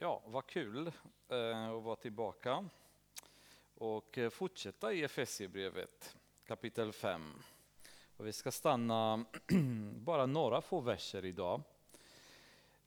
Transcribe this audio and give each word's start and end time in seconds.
Ja, 0.00 0.22
vad 0.26 0.46
kul 0.46 0.92
eh, 1.28 1.70
att 1.70 1.82
vara 1.82 1.96
tillbaka 1.96 2.68
och 3.74 4.18
eh, 4.18 4.30
fortsätta 4.30 4.92
i 4.92 5.02
Efesierbrevet 5.02 6.16
kapitel 6.46 6.92
5. 6.92 7.32
Och 8.16 8.26
vi 8.26 8.32
ska 8.32 8.52
stanna 8.52 9.24
bara 9.94 10.26
några 10.26 10.60
få 10.60 10.80
verser 10.80 11.24
idag. 11.24 11.62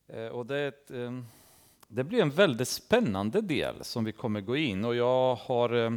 Eh, 0.07 0.27
och 0.27 0.45
det, 0.45 0.59
ett, 0.59 0.91
eh, 0.91 1.21
det 1.87 2.03
blir 2.03 2.21
en 2.21 2.29
väldigt 2.29 2.67
spännande 2.67 3.41
del 3.41 3.83
som 3.83 4.03
vi 4.03 4.11
kommer 4.11 4.41
gå 4.41 4.55
in 4.55 4.85
och 4.85 4.95
jag 4.95 5.35
har 5.35 5.73
eh, 5.73 5.91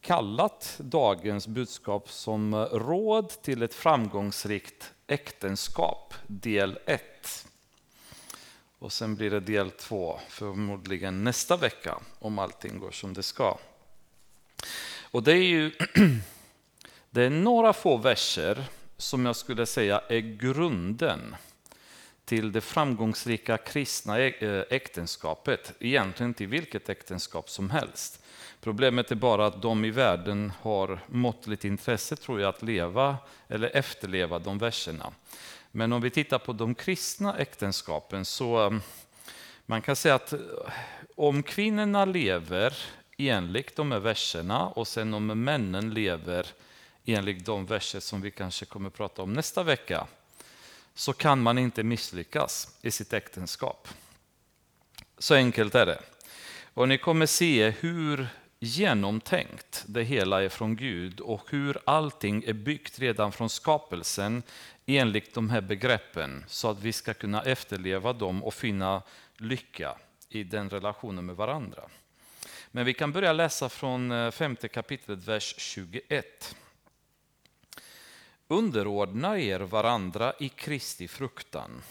kallat 0.00 0.80
dagens 0.82 1.48
budskap 1.48 2.10
som 2.10 2.54
råd 2.64 3.28
till 3.28 3.62
ett 3.62 3.74
framgångsrikt 3.74 4.94
äktenskap 5.06 6.14
del 6.26 6.78
1. 6.86 7.15
Och 8.78 8.92
sen 8.92 9.16
blir 9.16 9.30
det 9.30 9.40
del 9.40 9.70
två 9.70 10.20
förmodligen 10.28 11.24
nästa 11.24 11.56
vecka 11.56 11.98
om 12.18 12.38
allting 12.38 12.78
går 12.78 12.90
som 12.90 13.14
det 13.14 13.22
ska. 13.22 13.58
Och 15.10 15.22
det 15.22 15.32
är 15.32 15.42
ju 15.42 15.72
det 17.10 17.22
är 17.22 17.30
några 17.30 17.72
få 17.72 17.96
verser 17.96 18.64
som 18.96 19.26
jag 19.26 19.36
skulle 19.36 19.66
säga 19.66 20.00
är 20.08 20.20
grunden 20.20 21.36
till 22.24 22.52
det 22.52 22.60
framgångsrika 22.60 23.58
kristna 23.58 24.18
äktenskapet. 24.18 25.72
Egentligen 25.80 26.34
till 26.34 26.48
vilket 26.48 26.88
äktenskap 26.88 27.50
som 27.50 27.70
helst. 27.70 28.22
Problemet 28.60 29.10
är 29.10 29.14
bara 29.14 29.46
att 29.46 29.62
de 29.62 29.84
i 29.84 29.90
världen 29.90 30.52
har 30.62 31.00
måttligt 31.06 31.64
intresse 31.64 32.16
tror 32.16 32.40
jag 32.40 32.48
att 32.48 32.62
leva 32.62 33.16
eller 33.48 33.76
efterleva 33.76 34.38
de 34.38 34.58
verserna. 34.58 35.12
Men 35.76 35.92
om 35.92 36.00
vi 36.00 36.10
tittar 36.10 36.38
på 36.38 36.52
de 36.52 36.74
kristna 36.74 37.38
äktenskapen 37.38 38.24
så 38.24 38.56
mm, 38.56 38.80
man 39.66 39.82
kan 39.82 39.96
säga 39.96 40.14
att 40.14 40.32
eh, 40.32 40.40
om 41.16 41.42
kvinnorna 41.42 42.04
lever 42.04 42.78
enligt 43.18 43.76
de 43.76 43.92
här 43.92 43.98
verserna 43.98 44.66
och 44.66 44.88
sen 44.88 45.14
om 45.14 45.26
männen 45.26 45.94
lever 45.94 46.46
enligt 47.04 47.46
de 47.46 47.66
verser 47.66 48.00
som 48.00 48.20
vi 48.20 48.30
kanske 48.30 48.66
kommer 48.66 48.88
att 48.88 48.94
prata 48.94 49.22
om 49.22 49.32
nästa 49.32 49.62
vecka 49.62 50.06
så 50.94 51.12
kan 51.12 51.42
man 51.42 51.58
inte 51.58 51.82
misslyckas 51.82 52.76
i 52.82 52.90
sitt 52.90 53.12
äktenskap. 53.12 53.88
Så 55.18 55.34
enkelt 55.34 55.74
är 55.74 55.86
det. 55.86 56.02
Och 56.74 56.88
ni 56.88 56.98
kommer 56.98 57.26
se 57.26 57.70
hur 57.70 58.28
genomtänkt 58.58 59.84
det 59.86 60.02
hela 60.02 60.42
är 60.42 60.48
från 60.48 60.76
Gud 60.76 61.20
och 61.20 61.50
hur 61.50 61.78
allting 61.84 62.44
är 62.46 62.52
byggt 62.52 62.98
redan 62.98 63.32
från 63.32 63.50
skapelsen 63.50 64.42
enligt 64.86 65.34
de 65.34 65.50
här 65.50 65.60
begreppen 65.60 66.44
så 66.48 66.70
att 66.70 66.80
vi 66.80 66.92
ska 66.92 67.14
kunna 67.14 67.42
efterleva 67.42 68.12
dem 68.12 68.44
och 68.44 68.54
finna 68.54 69.02
lycka 69.36 69.98
i 70.28 70.44
den 70.44 70.70
relationen 70.70 71.26
med 71.26 71.36
varandra. 71.36 71.82
Men 72.70 72.84
vi 72.84 72.94
kan 72.94 73.12
börja 73.12 73.32
läsa 73.32 73.68
från 73.68 74.12
eh, 74.12 74.30
femte 74.30 74.68
kapitlet, 74.68 75.24
vers 75.24 75.54
21. 75.58 76.56
Underordna 78.48 79.38
er 79.38 79.60
varandra 79.60 80.32
i 80.38 80.48
Kristi 80.48 81.08
fruktan. 81.08 81.82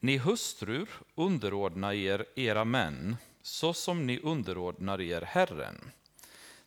Ni 0.00 0.18
hustrur, 0.18 0.88
underordna 1.14 1.94
er 1.94 2.26
era 2.36 2.64
män, 2.64 3.16
så 3.42 3.72
som 3.72 4.06
ni 4.06 4.18
underordnar 4.18 5.00
er 5.00 5.20
Herren. 5.22 5.90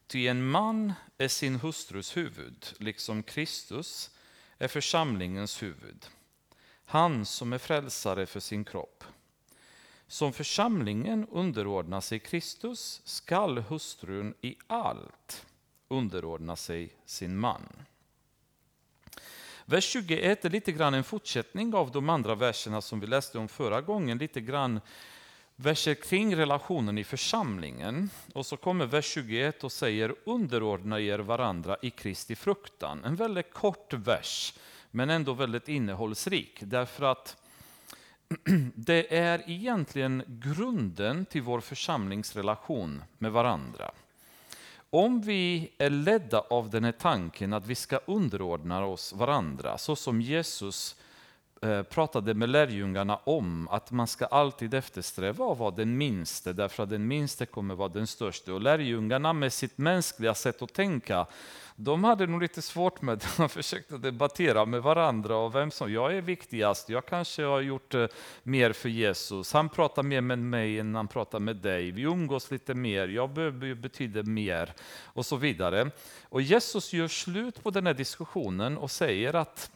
Ty 0.08 0.28
en 0.28 0.46
man 0.50 0.94
är 1.18 1.28
sin 1.28 1.56
hustrus 1.56 2.18
huvud, 2.18 2.68
liksom 2.78 3.24
Kristus 3.24 4.10
är 4.58 4.68
församlingens 4.68 5.64
huvud. 5.64 6.06
Han 6.86 7.26
som 7.26 7.54
är 7.54 7.58
frälsare 7.58 8.26
för 8.26 8.40
sin 8.40 8.66
kropp. 8.66 9.04
Som 10.08 10.34
församlingen 10.34 11.28
underordnar 11.32 12.02
sig 12.02 12.20
Kristus 12.20 13.02
skall 13.04 13.58
hustrun 13.58 14.34
i 14.42 14.56
allt 14.68 15.46
underordna 15.88 16.56
sig 16.56 16.96
sin 17.06 17.38
man. 17.38 17.64
Vers 19.66 19.84
21 19.84 20.46
är 20.46 20.50
lite 20.50 20.72
grann 20.72 20.94
en 20.94 21.04
fortsättning 21.04 21.74
av 21.74 21.92
de 21.92 22.10
andra 22.10 22.36
verserna 22.36 22.82
som 22.82 23.00
vi 23.00 23.08
läste 23.08 23.38
om 23.38 23.48
förra 23.48 23.82
gången. 23.82 24.18
Lite 24.18 24.42
grann 24.42 24.82
verser 25.56 25.94
kring 25.94 26.36
relationen 26.36 26.98
i 26.98 27.04
församlingen. 27.04 28.10
Och 28.34 28.46
så 28.46 28.58
kommer 28.58 28.86
vers 28.86 29.06
21 29.06 29.64
och 29.64 29.72
säger 29.72 30.16
underordna 30.26 31.00
er 31.00 31.20
varandra 31.20 31.78
i 31.82 31.90
Kristi 31.90 32.36
fruktan. 32.36 33.04
En 33.04 33.16
väldigt 33.16 33.54
kort 33.54 33.94
vers, 33.94 34.54
men 34.92 35.10
ändå 35.10 35.34
väldigt 35.34 35.68
innehållsrik. 35.68 36.58
Därför 36.60 37.06
att 37.06 37.38
det 38.76 39.18
är 39.18 39.50
egentligen 39.50 40.24
grunden 40.28 41.26
till 41.26 41.42
vår 41.42 41.60
församlingsrelation 41.60 43.04
med 43.18 43.32
varandra. 43.32 43.92
Om 44.90 45.22
vi 45.22 45.72
är 45.78 45.90
ledda 45.90 46.40
av 46.40 46.70
den 46.70 46.84
här 46.84 46.92
tanken 46.92 47.54
att 47.54 47.66
vi 47.66 47.76
ska 47.76 48.00
underordna 48.06 48.86
oss 48.86 49.14
varandra, 49.14 49.78
så 49.78 49.96
som 49.96 50.22
Jesus 50.22 50.96
Eh, 51.64 51.84
pratade 51.84 52.34
med 52.34 52.50
lärjungarna 52.50 53.16
om 53.16 53.68
att 53.68 53.92
man 53.92 54.08
ska 54.08 54.26
alltid 54.26 54.74
eftersträva 54.74 55.52
att 55.52 55.58
vara 55.58 55.72
den 55.72 55.98
minste, 55.98 56.54
därför 56.54 56.84
att 56.84 56.90
den 56.90 57.08
minste 57.08 57.46
kommer 57.46 57.76
vara 57.76 57.90
den 57.90 58.08
största. 58.08 58.54
Och 58.54 58.62
lärjungarna 58.62 59.34
med 59.34 59.54
sitt 59.54 59.78
mänskliga 59.78 60.34
sätt 60.34 60.62
att 60.62 60.74
tänka, 60.74 61.26
de 61.76 62.04
hade 62.04 62.28
nog 62.28 62.42
lite 62.42 62.62
svårt 62.62 63.02
med 63.02 63.18
det. 63.18 63.28
De 63.38 63.50
försökte 63.50 63.98
debattera 63.98 64.66
med 64.66 64.82
varandra 64.82 65.36
och 65.36 65.56
vem 65.56 65.72
som, 65.72 65.94
jag 65.94 66.16
är 66.18 66.22
viktigast, 66.22 66.90
jag 66.90 67.06
kanske 67.06 67.44
har 67.44 67.62
gjort 67.62 67.94
eh, 67.94 68.08
mer 68.44 68.74
för 68.74 68.90
Jesus. 68.90 69.54
Han 69.54 69.70
pratar 69.70 70.04
mer 70.04 70.22
med 70.22 70.40
mig 70.40 70.80
än 70.80 70.96
han 70.96 71.08
pratar 71.08 71.40
med 71.40 71.56
dig. 71.56 71.92
Vi 71.92 72.02
umgås 72.02 72.52
lite 72.52 72.74
mer, 72.74 73.08
jag 73.08 73.30
betyder 73.78 74.24
mer 74.24 74.74
och 75.04 75.26
så 75.26 75.36
vidare. 75.36 75.92
Och 76.24 76.42
Jesus 76.42 76.94
gör 76.94 77.08
slut 77.08 77.64
på 77.64 77.70
den 77.70 77.88
här 77.88 77.94
diskussionen 77.94 78.78
och 78.78 78.92
säger 78.92 79.34
att 79.34 79.72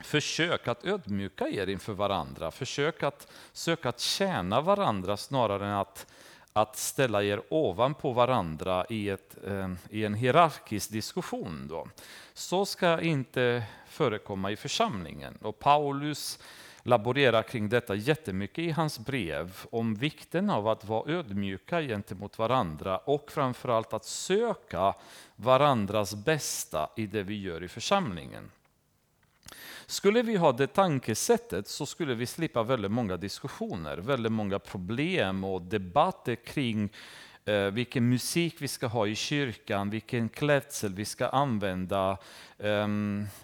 Försök 0.00 0.68
att 0.68 0.84
ödmjuka 0.84 1.48
er 1.48 1.66
inför 1.66 1.92
varandra. 1.92 2.50
Försök 2.50 3.02
att 3.02 3.32
söka 3.52 3.88
att 3.88 4.00
tjäna 4.00 4.60
varandra 4.60 5.16
snarare 5.16 5.66
än 5.66 5.72
att, 5.72 6.06
att 6.52 6.76
ställa 6.76 7.22
er 7.22 7.42
ovanpå 7.48 8.12
varandra 8.12 8.86
i, 8.88 9.08
ett, 9.08 9.36
eh, 9.46 9.72
i 9.90 10.04
en 10.04 10.14
hierarkisk 10.14 10.90
diskussion. 10.90 11.66
Då. 11.68 11.88
Så 12.32 12.66
ska 12.66 13.00
inte 13.00 13.62
förekomma 13.88 14.50
i 14.50 14.56
församlingen. 14.56 15.38
Och 15.42 15.58
Paulus 15.58 16.38
laborerar 16.82 17.42
kring 17.42 17.68
detta 17.68 17.94
jättemycket 17.94 18.58
i 18.58 18.70
hans 18.70 18.98
brev 18.98 19.56
om 19.70 19.94
vikten 19.94 20.50
av 20.50 20.68
att 20.68 20.84
vara 20.84 21.12
ödmjuka 21.12 21.80
gentemot 21.80 22.38
varandra 22.38 22.98
och 22.98 23.30
framförallt 23.30 23.92
att 23.92 24.04
söka 24.04 24.94
varandras 25.36 26.14
bästa 26.14 26.90
i 26.96 27.06
det 27.06 27.22
vi 27.22 27.40
gör 27.40 27.62
i 27.62 27.68
församlingen. 27.68 28.50
Skulle 29.90 30.22
vi 30.22 30.36
ha 30.36 30.52
det 30.52 30.66
tankesättet 30.66 31.68
så 31.68 31.86
skulle 31.86 32.14
vi 32.14 32.26
slippa 32.26 32.62
väldigt 32.62 32.90
många 32.90 33.16
diskussioner, 33.16 33.96
väldigt 33.96 34.32
många 34.32 34.58
problem 34.58 35.44
och 35.44 35.62
debatter 35.62 36.34
kring 36.34 36.92
eh, 37.44 37.64
vilken 37.64 38.08
musik 38.08 38.56
vi 38.58 38.68
ska 38.68 38.86
ha 38.86 39.06
i 39.06 39.14
kyrkan, 39.14 39.90
vilken 39.90 40.28
klädsel 40.28 40.94
vi 40.94 41.04
ska 41.04 41.28
använda, 41.28 42.18
eh, 42.58 42.88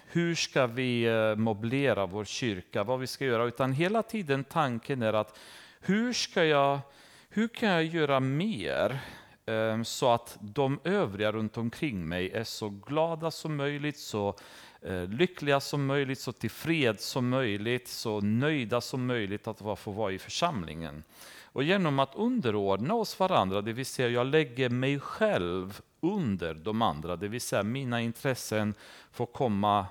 hur 0.07 0.35
ska 0.35 0.67
vi 0.67 1.03
eh, 1.03 1.35
möblera 1.35 2.05
vår 2.05 2.25
kyrka, 2.25 2.83
vad 2.83 2.99
vi 2.99 3.07
ska 3.07 3.25
göra. 3.25 3.45
Utan 3.45 3.73
hela 3.73 4.03
tiden 4.03 4.43
tanken 4.43 5.01
är 5.01 5.13
att 5.13 5.39
hur, 5.79 6.13
ska 6.13 6.43
jag, 6.43 6.79
hur 7.29 7.47
kan 7.47 7.69
jag 7.69 7.83
göra 7.83 8.19
mer 8.19 8.99
ehm, 9.45 9.85
så 9.85 10.11
att 10.11 10.37
de 10.39 10.79
övriga 10.83 11.31
runt 11.31 11.57
omkring 11.57 12.07
mig 12.07 12.31
är 12.31 12.43
så 12.43 12.69
glada 12.69 13.31
som 13.31 13.55
möjligt, 13.55 13.97
så 13.97 14.35
Eh, 14.87 15.07
lyckliga 15.07 15.59
som 15.59 15.85
möjligt, 15.85 16.19
så 16.19 16.31
tillfreds 16.31 17.05
som 17.05 17.29
möjligt, 17.29 17.87
så 17.87 18.21
nöjda 18.21 18.81
som 18.81 19.05
möjligt 19.05 19.47
att 19.47 19.79
få 19.79 19.91
vara 19.91 20.11
i 20.11 20.19
församlingen. 20.19 21.03
Och 21.43 21.63
genom 21.63 21.99
att 21.99 22.15
underordna 22.15 22.93
oss 22.93 23.19
varandra, 23.19 23.61
det 23.61 23.73
vill 23.73 23.85
säga 23.85 24.09
jag 24.09 24.27
lägger 24.27 24.69
mig 24.69 24.99
själv 24.99 25.81
under 26.01 26.53
de 26.53 26.81
andra, 26.81 27.15
det 27.15 27.27
vill 27.27 27.41
säga 27.41 27.63
mina 27.63 28.01
intressen 28.01 28.73
får 29.11 29.25
komma 29.25 29.85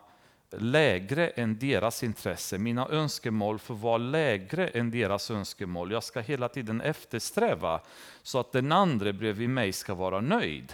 lägre 0.51 1.29
än 1.29 1.59
deras 1.59 2.03
intresse. 2.03 2.59
Mina 2.59 2.89
önskemål 2.89 3.59
får 3.59 3.75
vara 3.75 3.99
lägre 3.99 4.69
än 4.69 4.91
deras 4.91 5.31
önskemål. 5.31 5.93
Jag 5.93 6.05
ska 6.05 6.21
hela 6.21 6.49
tiden 6.49 6.81
eftersträva 6.81 7.81
så 8.23 8.39
att 8.39 8.53
den 8.53 8.73
andra 8.73 9.13
bredvid 9.13 9.51
mig 9.51 9.73
ska 9.73 9.95
vara 9.95 10.21
nöjd. 10.21 10.73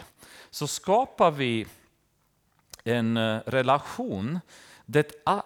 Så 0.51 0.67
skapar 0.67 1.31
vi 1.31 1.67
en 2.85 3.17
eh, 3.17 3.41
relation 3.47 4.41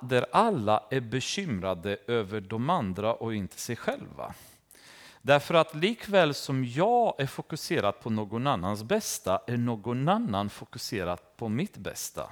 där 0.01 0.27
alla 0.33 0.83
är 0.91 1.01
bekymrade 1.01 1.97
över 2.07 2.41
de 2.41 2.71
andra 2.71 3.15
och 3.15 3.35
inte 3.35 3.59
sig 3.59 3.77
själva. 3.77 4.35
Därför 5.23 5.55
att 5.55 5.75
likväl 5.75 6.35
som 6.35 6.65
jag 6.65 7.15
är 7.19 7.27
fokuserad 7.27 8.01
på 8.01 8.11
någon 8.11 8.47
annans 8.47 8.83
bästa 8.83 9.41
är 9.47 9.57
någon 9.57 10.09
annan 10.09 10.51
fokuserad 10.51 11.19
på 11.37 11.49
mitt 11.49 11.77
bästa. 11.77 12.31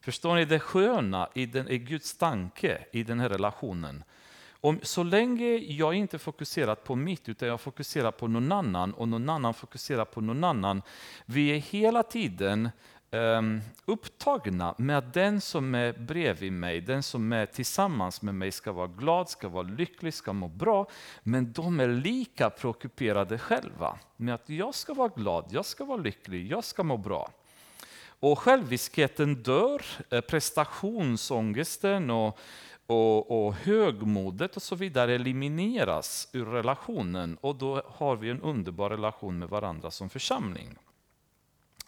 Förstår 0.00 0.34
ni 0.34 0.44
det 0.44 0.60
sköna 0.60 1.28
i, 1.34 1.46
den, 1.46 1.68
i 1.68 1.78
Guds 1.78 2.16
tanke 2.16 2.84
i 2.92 3.02
den 3.02 3.20
här 3.20 3.28
relationen? 3.28 4.04
Om, 4.60 4.80
så 4.82 5.02
länge 5.02 5.56
jag 5.56 5.94
inte 5.94 6.18
fokuserar 6.18 6.74
på 6.74 6.94
mitt, 6.94 7.28
utan 7.28 7.48
jag 7.48 7.60
fokuserar 7.60 8.10
på 8.10 8.28
någon 8.28 8.52
annan 8.52 8.94
och 8.94 9.08
någon 9.08 9.28
annan 9.28 9.54
fokuserar 9.54 10.04
på 10.04 10.20
någon 10.20 10.44
annan. 10.44 10.82
Vi 11.26 11.48
är 11.48 11.58
hela 11.58 12.02
tiden 12.02 12.70
Ehm, 13.12 13.60
upptagna 13.84 14.74
med 14.78 14.98
att 14.98 15.14
den 15.14 15.40
som 15.40 15.74
är 15.74 15.92
bredvid 15.92 16.52
mig, 16.52 16.80
den 16.80 17.02
som 17.02 17.32
är 17.32 17.46
tillsammans 17.46 18.22
med 18.22 18.34
mig 18.34 18.52
ska 18.52 18.72
vara 18.72 18.86
glad, 18.86 19.28
ska 19.28 19.48
vara 19.48 19.62
lycklig, 19.62 20.14
ska 20.14 20.32
må 20.32 20.48
bra. 20.48 20.86
Men 21.22 21.52
de 21.52 21.80
är 21.80 21.88
lika 21.88 22.50
preockuperade 22.50 23.38
själva 23.38 23.98
med 24.16 24.34
att 24.34 24.48
jag 24.48 24.74
ska 24.74 24.94
vara 24.94 25.08
glad, 25.08 25.46
jag 25.50 25.64
ska 25.64 25.84
vara 25.84 25.98
lycklig, 25.98 26.52
jag 26.52 26.64
ska 26.64 26.82
må 26.82 26.96
bra. 26.96 27.30
Och 28.20 28.38
själviskheten 28.38 29.42
dör, 29.42 29.82
eh, 30.10 30.20
prestationsångesten 30.20 32.10
och, 32.10 32.38
och, 32.86 33.46
och 33.46 33.54
högmodet 33.54 34.56
och 34.56 34.62
så 34.62 34.76
vidare 34.76 35.14
elimineras 35.14 36.28
ur 36.32 36.44
relationen 36.44 37.38
och 37.40 37.56
då 37.56 37.82
har 37.86 38.16
vi 38.16 38.30
en 38.30 38.40
underbar 38.40 38.90
relation 38.90 39.38
med 39.38 39.48
varandra 39.48 39.90
som 39.90 40.10
församling. 40.10 40.78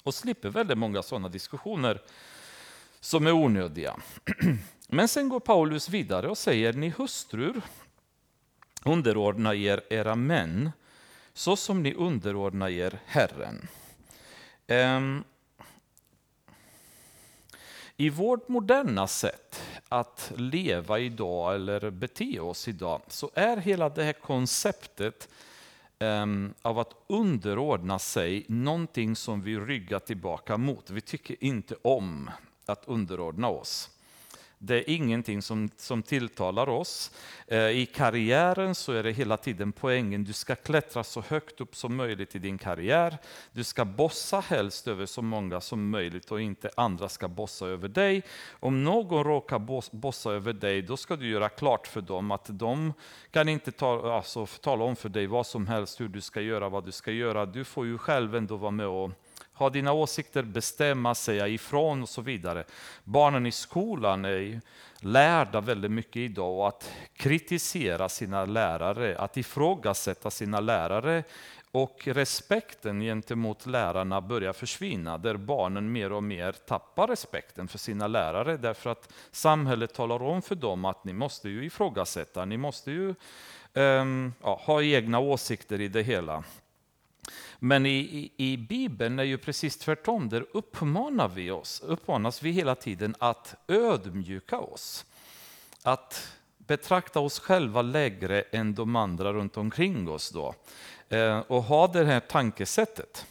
Och 0.02 0.14
slipper 0.14 0.48
väldigt 0.48 0.78
många 0.78 1.02
sådana 1.02 1.28
diskussioner 1.28 2.02
som 3.00 3.26
är 3.26 3.32
onödiga. 3.32 3.96
Men 4.88 5.08
sen 5.08 5.28
går 5.28 5.40
Paulus 5.40 5.88
vidare 5.88 6.28
och 6.28 6.38
säger, 6.38 6.72
ni 6.72 6.88
hustrur, 6.88 7.62
underordna 8.84 9.54
er 9.54 9.82
era 9.90 10.14
män, 10.14 10.72
så 11.32 11.56
som 11.56 11.82
ni 11.82 11.94
underordnar 11.94 12.68
er 12.68 13.00
Herren. 13.06 13.68
Um, 14.66 15.24
i 17.96 18.10
vårt 18.10 18.48
moderna 18.48 19.06
sätt 19.06 19.62
att 19.88 20.32
leva 20.36 20.98
idag 20.98 21.54
eller 21.54 21.90
bete 21.90 22.40
oss 22.40 22.68
idag 22.68 23.02
så 23.08 23.30
är 23.34 23.56
hela 23.56 23.88
det 23.88 24.04
här 24.04 24.12
konceptet 24.12 25.28
um, 26.02 26.54
av 26.62 26.78
att 26.78 26.94
underordna 27.06 27.98
sig 27.98 28.44
någonting 28.48 29.16
som 29.16 29.42
vi 29.42 29.56
ryggar 29.58 29.98
tillbaka 29.98 30.56
mot. 30.56 30.90
Vi 30.90 31.00
tycker 31.00 31.44
inte 31.44 31.74
om 31.82 32.30
att 32.66 32.84
underordna 32.86 33.48
oss. 33.48 33.90
Det 34.64 34.74
är 34.74 34.90
ingenting 34.90 35.42
som, 35.42 35.70
som 35.76 36.02
tilltalar 36.02 36.68
oss. 36.68 37.10
Eh, 37.46 37.68
I 37.68 37.86
karriären 37.86 38.74
så 38.74 38.92
är 38.92 39.02
det 39.02 39.12
hela 39.12 39.36
tiden 39.36 39.72
poängen, 39.72 40.24
du 40.24 40.32
ska 40.32 40.54
klättra 40.54 41.04
så 41.04 41.20
högt 41.20 41.60
upp 41.60 41.76
som 41.76 41.96
möjligt 41.96 42.34
i 42.34 42.38
din 42.38 42.58
karriär. 42.58 43.18
Du 43.52 43.64
ska 43.64 43.84
bossa 43.84 44.40
helst 44.40 44.88
över 44.88 45.06
så 45.06 45.22
många 45.22 45.60
som 45.60 45.90
möjligt 45.90 46.32
och 46.32 46.40
inte 46.40 46.70
andra 46.76 47.08
ska 47.08 47.28
bossa 47.28 47.66
över 47.66 47.88
dig. 47.88 48.22
Om 48.50 48.84
någon 48.84 49.24
råkar 49.24 49.58
bossa 49.96 50.32
över 50.32 50.52
dig, 50.52 50.82
då 50.82 50.96
ska 50.96 51.16
du 51.16 51.28
göra 51.28 51.48
klart 51.48 51.86
för 51.86 52.00
dem 52.00 52.30
att 52.30 52.46
de 52.48 52.92
kan 53.30 53.48
inte 53.48 53.72
ta, 53.72 54.16
alltså, 54.16 54.46
tala 54.46 54.84
om 54.84 54.96
för 54.96 55.08
dig 55.08 55.26
vad 55.26 55.46
som 55.46 55.66
helst, 55.66 56.00
hur 56.00 56.08
du 56.08 56.20
ska 56.20 56.40
göra, 56.40 56.68
vad 56.68 56.84
du 56.84 56.92
ska 56.92 57.10
göra. 57.10 57.46
Du 57.46 57.64
får 57.64 57.86
ju 57.86 57.98
själv 57.98 58.36
ändå 58.36 58.56
vara 58.56 58.70
med 58.70 58.86
och 58.86 59.10
ha 59.52 59.70
dina 59.70 59.92
åsikter, 59.92 60.42
bestämma, 60.42 61.14
säga 61.14 61.48
ifrån 61.48 62.02
och 62.02 62.08
så 62.08 62.22
vidare. 62.22 62.64
Barnen 63.04 63.46
i 63.46 63.52
skolan 63.52 64.24
är 64.24 64.60
lärda 65.00 65.60
väldigt 65.60 65.90
mycket 65.90 66.16
idag 66.16 66.58
och 66.58 66.68
att 66.68 66.90
kritisera 67.14 68.08
sina 68.08 68.44
lärare, 68.44 69.18
att 69.18 69.36
ifrågasätta 69.36 70.30
sina 70.30 70.60
lärare 70.60 71.24
och 71.72 72.00
respekten 72.04 73.00
gentemot 73.00 73.66
lärarna 73.66 74.20
börjar 74.20 74.52
försvinna, 74.52 75.18
där 75.18 75.36
barnen 75.36 75.92
mer 75.92 76.12
och 76.12 76.22
mer 76.22 76.52
tappar 76.52 77.06
respekten 77.06 77.68
för 77.68 77.78
sina 77.78 78.06
lärare, 78.06 78.56
därför 78.56 78.90
att 78.90 79.12
samhället 79.30 79.94
talar 79.94 80.22
om 80.22 80.42
för 80.42 80.54
dem 80.54 80.84
att 80.84 81.04
ni 81.04 81.12
måste 81.12 81.48
ju 81.48 81.64
ifrågasätta, 81.64 82.44
ni 82.44 82.56
måste 82.56 82.90
ju 82.90 83.14
um, 83.74 84.34
ja, 84.42 84.60
ha 84.64 84.82
egna 84.82 85.18
åsikter 85.18 85.80
i 85.80 85.88
det 85.88 86.02
hela. 86.02 86.44
Men 87.64 87.86
i, 87.86 87.90
i, 87.90 88.52
i, 88.52 88.56
Bibeln 88.56 89.18
är 89.18 89.24
ju 89.24 89.38
precis 89.38 89.76
tvärtom, 89.76 90.28
där 90.28 90.46
uppmanar 90.52 91.28
vi 91.28 91.50
oss, 91.50 91.80
uppmanas 91.80 92.42
vi 92.42 92.50
hela 92.50 92.74
tiden 92.74 93.14
att 93.18 93.54
ödmjuka 93.68 94.58
oss. 94.58 95.04
Att 95.82 96.32
betrakta 96.58 97.20
oss 97.20 97.38
själva 97.38 97.82
lägre 97.82 98.40
än 98.40 98.74
de 98.74 98.96
andra 98.96 99.32
runt 99.32 99.56
omkring 99.56 100.08
oss 100.08 100.30
då. 100.30 100.54
Eh, 101.08 101.38
och 101.38 101.62
ha 101.62 101.86
det 101.86 102.04
här 102.04 102.20
tankesättet. 102.20 103.26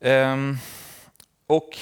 Eh, 0.00 0.36
och 1.46 1.78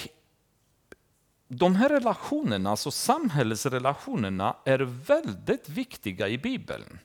de 1.47 1.75
här 1.75 1.89
relationerna, 1.89 2.69
alltså 2.69 2.91
samhällsrelationerna, 2.91 4.55
är 4.65 4.79
väldigt 4.79 5.69
viktiga 5.69 6.27
i 6.27 6.37
Bibeln. 6.37 6.99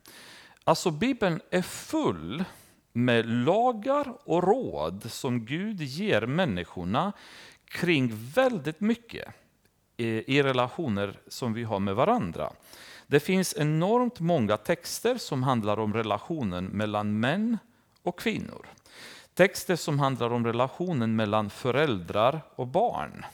Alltså 0.64 0.90
Bibeln 0.90 1.40
är 1.50 1.62
full 1.62 2.44
med 2.92 3.26
lagar 3.26 4.14
och 4.24 4.42
råd 4.42 5.12
som 5.12 5.44
Gud 5.44 5.80
ger 5.80 6.20
människorna 6.26 7.12
kring 7.64 8.12
väldigt 8.34 8.80
mycket 8.80 9.28
i 9.96 10.42
relationer 10.42 11.18
som 11.28 11.52
vi 11.52 11.64
har 11.64 11.78
med 11.78 11.94
varandra. 11.94 12.52
Det 13.06 13.20
finns 13.20 13.54
enormt 13.58 14.20
många 14.20 14.56
texter 14.56 15.18
som 15.18 15.42
handlar 15.42 15.78
om 15.78 15.94
relationen 15.94 16.64
mellan 16.64 17.20
män 17.20 17.58
och 18.02 18.18
kvinnor. 18.18 18.66
Texter 19.34 19.76
som 19.76 19.98
handlar 19.98 20.32
om 20.32 20.46
relationen 20.46 21.16
mellan 21.16 21.50
föräldrar 21.50 22.40
och 22.54 22.66
barn. 22.66 23.24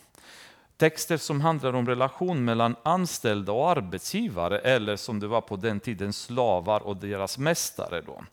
Texter 0.76 1.16
som 1.16 1.40
handlar 1.40 1.72
om 1.72 1.86
relation 1.86 2.44
mellan 2.44 2.76
anställda 2.82 3.52
och 3.52 3.70
arbetsgivare 3.70 4.58
eller 4.58 4.96
som 4.96 5.20
det 5.20 5.26
var 5.26 5.40
på 5.40 5.56
den 5.56 5.80
tiden 5.80 6.12
slavar 6.12 6.80
och 6.80 6.96
deras 6.96 7.38
mästare. 7.38 8.00
Då. 8.00 8.24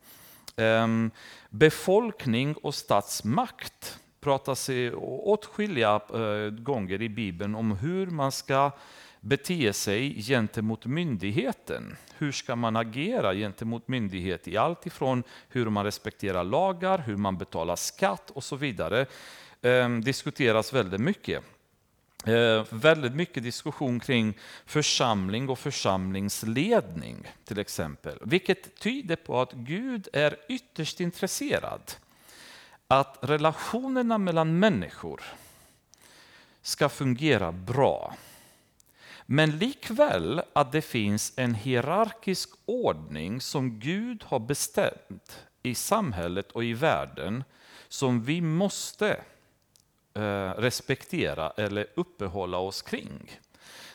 Ehm, 0.58 1.12
befolkning 1.50 2.54
och 2.54 2.76
statsmakt 2.76 4.00
pratas 4.22 4.70
åtskilliga 4.98 6.02
eh, 6.14 6.50
gånger 6.50 7.02
i 7.02 7.10
Bibeln 7.10 7.56
om 7.56 7.72
hur 7.72 8.08
man 8.08 8.32
ska 8.32 8.72
bete 9.22 9.74
sig 9.74 10.22
gentemot 10.22 10.86
myndigheten. 10.86 11.98
Hur 12.18 12.32
ska 12.32 12.56
man 12.56 12.76
agera 12.76 13.34
gentemot 13.34 13.88
myndighet 13.88 14.48
i 14.48 14.58
allt 14.58 14.86
ifrån 14.86 15.24
hur 15.50 15.70
man 15.70 15.86
respekterar 15.86 16.44
lagar, 16.44 16.98
hur 16.98 17.18
man 17.18 17.38
betalar 17.38 17.76
skatt 17.76 18.32
och 18.32 18.44
så 18.44 18.56
vidare. 18.56 19.06
Ehm, 19.62 20.02
diskuteras 20.02 20.74
väldigt 20.74 21.02
mycket. 21.02 21.44
Eh, 22.26 22.66
väldigt 22.70 23.16
mycket 23.16 23.44
diskussion 23.44 24.00
kring 24.00 24.38
församling 24.66 25.50
och 25.50 25.60
församlingsledning 25.60 27.28
till 27.44 27.60
exempel. 27.60 28.20
Vilket 28.22 28.80
tyder 28.80 29.16
på 29.16 29.42
att 29.42 29.52
Gud 29.54 30.08
är 30.14 30.38
ytterst 30.50 31.00
intresserad 31.00 31.92
att 32.88 33.18
relationerna 33.22 34.18
mellan 34.18 34.60
människor 34.60 35.22
ska 36.62 36.90
fungera 36.90 37.52
bra. 37.52 38.16
Men 39.26 39.58
likväl 39.58 40.42
att 40.54 40.72
det 40.72 40.82
finns 40.82 41.34
en 41.36 41.54
hierarkisk 41.54 42.50
ordning 42.66 43.42
som 43.42 43.80
Gud 43.80 44.24
har 44.24 44.40
bestämt 44.40 45.46
i 45.64 45.76
samhället 45.76 46.52
och 46.52 46.64
i 46.64 46.74
världen 46.74 47.44
som 47.88 48.24
vi 48.24 48.42
måste 48.42 49.22
Eh, 50.16 50.54
respektera 50.58 51.50
eller 51.58 51.88
uppehålla 51.96 52.58
oss 52.58 52.82
kring. 52.82 53.40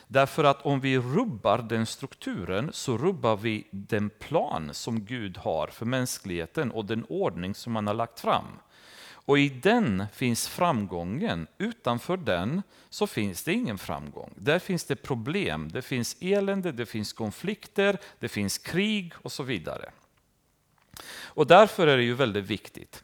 Därför 0.07 0.43
att 0.43 0.61
om 0.61 0.79
vi 0.79 0.97
rubbar 0.97 1.57
den 1.57 1.85
strukturen 1.85 2.69
så 2.73 2.97
rubbar 2.97 3.37
vi 3.37 3.67
den 3.71 4.09
plan 4.09 4.69
som 4.73 5.05
Gud 5.05 5.37
har 5.37 5.67
för 5.67 5.85
mänskligheten 5.85 6.71
och 6.71 6.85
den 6.85 7.05
ordning 7.09 7.55
som 7.55 7.75
han 7.75 7.87
har 7.87 7.93
lagt 7.93 8.19
fram. 8.19 8.45
Och 9.03 9.39
i 9.39 9.49
den 9.49 10.05
finns 10.13 10.47
framgången, 10.47 11.47
utanför 11.57 12.17
den 12.17 12.61
så 12.89 13.07
finns 13.07 13.43
det 13.43 13.53
ingen 13.53 13.77
framgång. 13.77 14.33
Där 14.35 14.59
finns 14.59 14.83
det 14.83 14.95
problem, 14.95 15.69
det 15.73 15.81
finns 15.81 16.17
elände, 16.19 16.71
det 16.71 16.85
finns 16.85 17.13
konflikter, 17.13 17.97
det 18.19 18.29
finns 18.29 18.57
krig 18.57 19.13
och 19.21 19.31
så 19.31 19.43
vidare. 19.43 19.91
Och 21.19 21.47
därför 21.47 21.87
är 21.87 21.97
det 21.97 22.03
ju 22.03 22.13
väldigt 22.13 22.45
viktigt. 22.45 23.03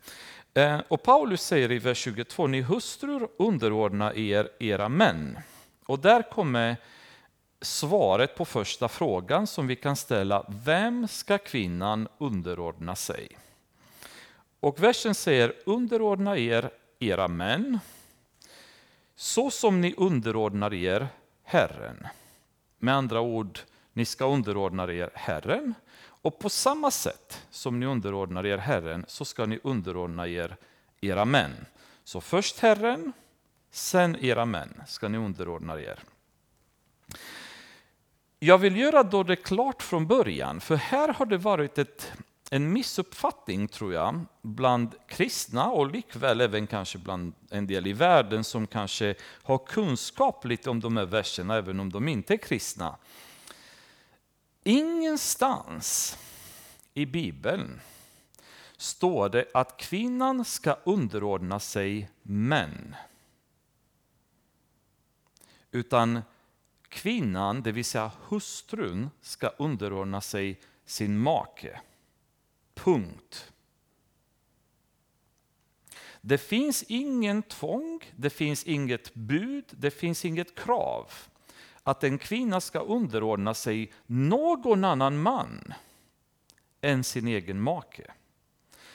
Eh, 0.57 0.79
och 0.87 1.03
Paulus 1.03 1.41
säger 1.41 1.71
i 1.71 1.79
vers 1.79 1.97
22, 1.97 2.47
ni 2.47 2.61
hustrur 2.61 3.29
underordna 3.37 4.15
er 4.15 4.49
era 4.59 4.89
män. 4.89 5.39
Och 5.85 5.99
där 5.99 6.21
kommer 6.21 6.75
svaret 7.61 8.35
på 8.35 8.45
första 8.45 8.87
frågan 8.87 9.47
som 9.47 9.67
vi 9.67 9.75
kan 9.75 9.95
ställa, 9.95 10.45
vem 10.63 11.07
ska 11.07 11.37
kvinnan 11.37 12.07
underordna 12.17 12.95
sig? 12.95 13.27
Och 14.59 14.83
versen 14.83 15.15
säger, 15.15 15.53
underordna 15.65 16.37
er 16.37 16.69
era 16.99 17.27
män, 17.27 17.79
så 19.15 19.51
som 19.51 19.81
ni 19.81 19.93
underordnar 19.97 20.73
er 20.73 21.07
Herren. 21.43 22.07
Med 22.77 22.95
andra 22.95 23.21
ord, 23.21 23.59
ni 23.93 24.05
ska 24.05 24.25
underordna 24.25 24.93
er 24.93 25.09
Herren 25.13 25.73
och 26.27 26.39
på 26.39 26.50
samma 26.50 26.91
sätt 26.91 27.46
som 27.50 27.79
ni 27.79 27.86
underordnar 27.86 28.46
er 28.46 28.57
Herren 28.57 29.05
så 29.07 29.25
ska 29.25 29.46
ni 29.46 29.60
underordna 29.63 30.27
er 30.27 30.55
era 31.01 31.25
män. 31.25 31.65
Så 32.03 32.22
först 32.22 32.60
Herren, 32.60 33.13
sen 33.72 34.15
era 34.15 34.46
män 34.46 34.81
ska 34.88 35.07
ni 35.07 35.17
underordna 35.17 35.79
er. 35.79 36.00
jag 38.39 38.57
vill 38.57 38.77
göra 38.77 39.03
då 39.03 39.24
det 39.24 39.36
klart 39.36 39.84
från 39.84 40.07
början, 40.07 40.62
för 40.62 40.75
här 40.75 41.13
har 41.13 41.25
det 41.25 41.38
varit 41.38 41.77
ett, 41.77 42.12
en 42.50 42.74
missuppfattning 42.74 43.67
tror 43.67 43.93
jag, 43.93 44.25
bland 44.41 44.96
kristna 45.07 45.65
och 45.65 45.91
likväl 45.91 46.41
även 46.41 46.67
kanske 46.67 46.98
bland 46.98 47.34
en 47.50 47.67
del 47.67 47.88
i 47.88 47.93
världen 47.93 48.43
som 48.43 48.67
kanske 48.67 49.15
har 49.43 49.57
kunskap 49.57 50.46
lite 50.46 50.69
om 50.69 50.79
de 50.79 50.98
här 50.98 51.05
verserna, 51.05 51.55
även 51.55 51.79
om 51.79 51.91
de 51.91 52.07
inte 52.07 52.34
är 52.34 52.38
kristna. 52.38 52.98
Ingenstans 54.67 56.17
i 56.93 57.05
Bibeln 57.05 57.81
står 58.77 59.29
det 59.29 59.45
att 59.53 59.77
kvinnan 59.77 60.45
ska 60.45 60.74
underordna 60.74 61.59
sig 61.59 62.09
män. 62.21 62.95
Utan 65.71 66.21
kvinnan, 66.89 67.62
det 67.62 67.71
vill 67.71 67.86
säga 67.86 68.12
hustrun, 68.21 69.09
ska 69.21 69.47
underordna 69.47 70.21
sig 70.21 70.59
sin 70.86 71.19
make. 71.19 71.81
Punkt. 72.74 73.51
Det 76.21 76.38
finns 76.38 76.83
ingen 76.83 77.43
tvång, 77.43 78.01
det 78.15 78.29
finns 78.29 78.63
inget 78.63 79.13
bud, 79.13 79.65
det 79.71 79.91
finns 79.91 80.25
inget 80.25 80.55
krav 80.55 81.12
att 81.88 82.03
en 82.03 82.17
kvinna 82.17 82.62
ska 82.62 82.79
underordna 82.79 83.53
sig 83.53 83.91
någon 84.06 84.84
annan 84.84 85.22
man 85.22 85.74
än 86.82 87.03
sin 87.03 87.27
egen 87.27 87.62
make. 87.62 88.12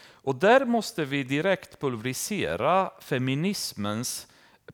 Och 0.05 0.35
där 0.35 0.65
måste 0.65 1.05
vi 1.05 1.23
direkt 1.23 1.81
pulverisera 1.81 2.91
feminismens 3.01 4.27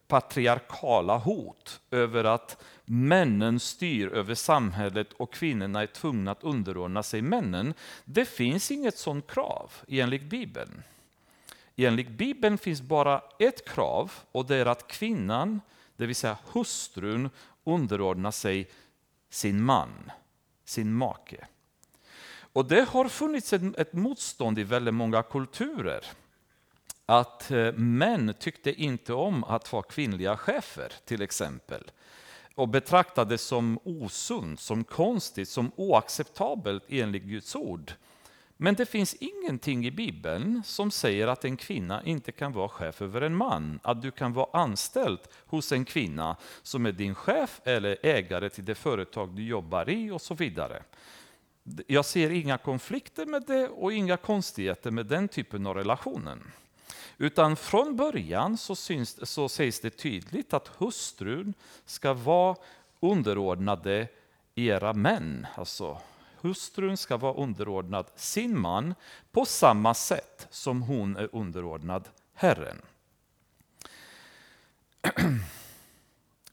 patriarkala 0.09 1.19
hot 1.19 1.81
över 1.91 2.25
att 2.25 2.65
männen 2.85 3.61
styr 3.61 4.09
över 4.09 4.35
samhället 4.35 5.13
och 5.13 5.33
kvinnorna 5.33 5.83
är 5.83 5.87
tvungna 5.87 6.31
att 6.31 6.45
underordna 6.45 7.03
sig 7.03 7.23
männen. 7.23 7.75
Det 8.05 8.25
finns 8.25 8.71
inget 8.71 8.99
sådant 8.99 9.27
krav 9.27 9.73
enligt 9.89 10.25
Bibeln. 10.25 10.83
Enligt 11.77 12.09
Bibeln 12.09 12.59
finns 12.59 12.83
bara 12.83 13.23
ett 13.39 13.69
krav 13.69 14.13
och 14.33 14.47
det 14.47 14.57
är 14.57 14.67
att 14.67 14.89
kvinnan, 14.89 15.61
det 15.97 16.07
vill 16.07 16.17
säga 16.17 16.39
hustrun, 16.53 17.31
underordna 17.69 18.33
sig 18.33 18.69
sin 19.31 19.63
man, 19.63 20.11
sin 20.65 20.93
make. 20.93 21.47
Och 22.53 22.65
det 22.65 22.89
har 22.89 23.09
funnits 23.09 23.53
ett 23.53 23.93
motstånd 23.93 24.59
i 24.59 24.65
väldigt 24.65 24.95
många 24.95 25.23
kulturer. 25.23 26.05
Att 27.07 27.51
eh, 27.51 27.73
män 27.73 28.35
tyckte 28.39 28.83
inte 28.83 29.13
om 29.13 29.45
att 29.45 29.73
vara 29.73 29.83
kvinnliga 29.83 30.37
chefer 30.37 30.93
till 31.05 31.23
exempel. 31.23 31.91
Och 32.55 32.69
betraktade 32.69 33.31
det 33.31 33.39
som 33.39 33.79
osunt, 33.85 34.61
som 34.61 34.85
konstigt, 34.85 35.49
som 35.49 35.73
oacceptabelt 35.77 36.85
enligt 36.89 37.23
Guds 37.23 37.57
ord. 37.57 37.93
Men 38.61 38.75
det 38.75 38.87
finns 38.87 39.15
ingenting 39.15 39.87
i 39.87 39.91
Bibeln 39.91 40.63
som 40.65 40.91
säger 40.91 41.27
att 41.27 41.45
en 41.45 41.57
kvinna 41.57 42.03
inte 42.03 42.33
kan 42.33 42.53
vara 42.53 42.69
chef 42.69 43.03
över 43.03 43.21
en 43.21 43.37
man. 43.37 43.81
Att 43.83 44.03
du 44.03 44.11
kan 44.11 44.33
vara 44.33 44.63
anställd 44.63 45.19
hos 45.47 45.73
en 45.73 45.85
kvinna 45.85 46.37
som 46.63 46.87
är 46.87 46.93
din 46.93 47.15
chef 47.15 47.61
eller 47.65 47.97
ägare 48.03 48.49
till 48.49 48.65
det 48.65 48.75
företag 48.75 49.37
du 49.37 49.45
jobbar 49.45 49.91
i 49.91 50.11
och 50.11 50.23
så 50.23 50.35
vidare. 50.35 50.83
Jag 51.87 52.05
ser 52.05 52.31
inga 52.31 52.59
konflikter 52.59 53.27
med 53.27 53.43
det 53.47 53.69
och 53.69 53.93
inga 53.93 54.17
konstigheter 54.17 54.91
med 54.91 55.07
den 55.07 55.29
typen 55.29 55.67
av 55.67 55.75
relationen. 55.75 56.53
Utan 57.19 57.57
från 57.57 57.97
början 57.97 58.57
så, 58.57 58.77
syns, 58.77 59.31
så 59.31 59.49
sägs 59.49 59.81
det 59.81 59.91
tydligt 59.91 60.55
att 60.55 60.69
hustrun 60.69 61.55
ska 61.85 62.13
vara 62.13 62.57
underordnade 63.01 64.09
era 64.55 64.93
män. 64.93 65.47
Alltså, 65.55 66.01
hustrun 66.41 66.97
ska 66.97 67.17
vara 67.17 67.35
underordnad 67.35 68.07
sin 68.17 68.59
man 68.59 68.95
på 69.33 69.45
samma 69.45 69.95
sätt 69.95 70.47
som 70.51 70.83
hon 70.83 71.17
är 71.17 71.29
underordnad 71.33 72.09
Herren. 72.35 72.83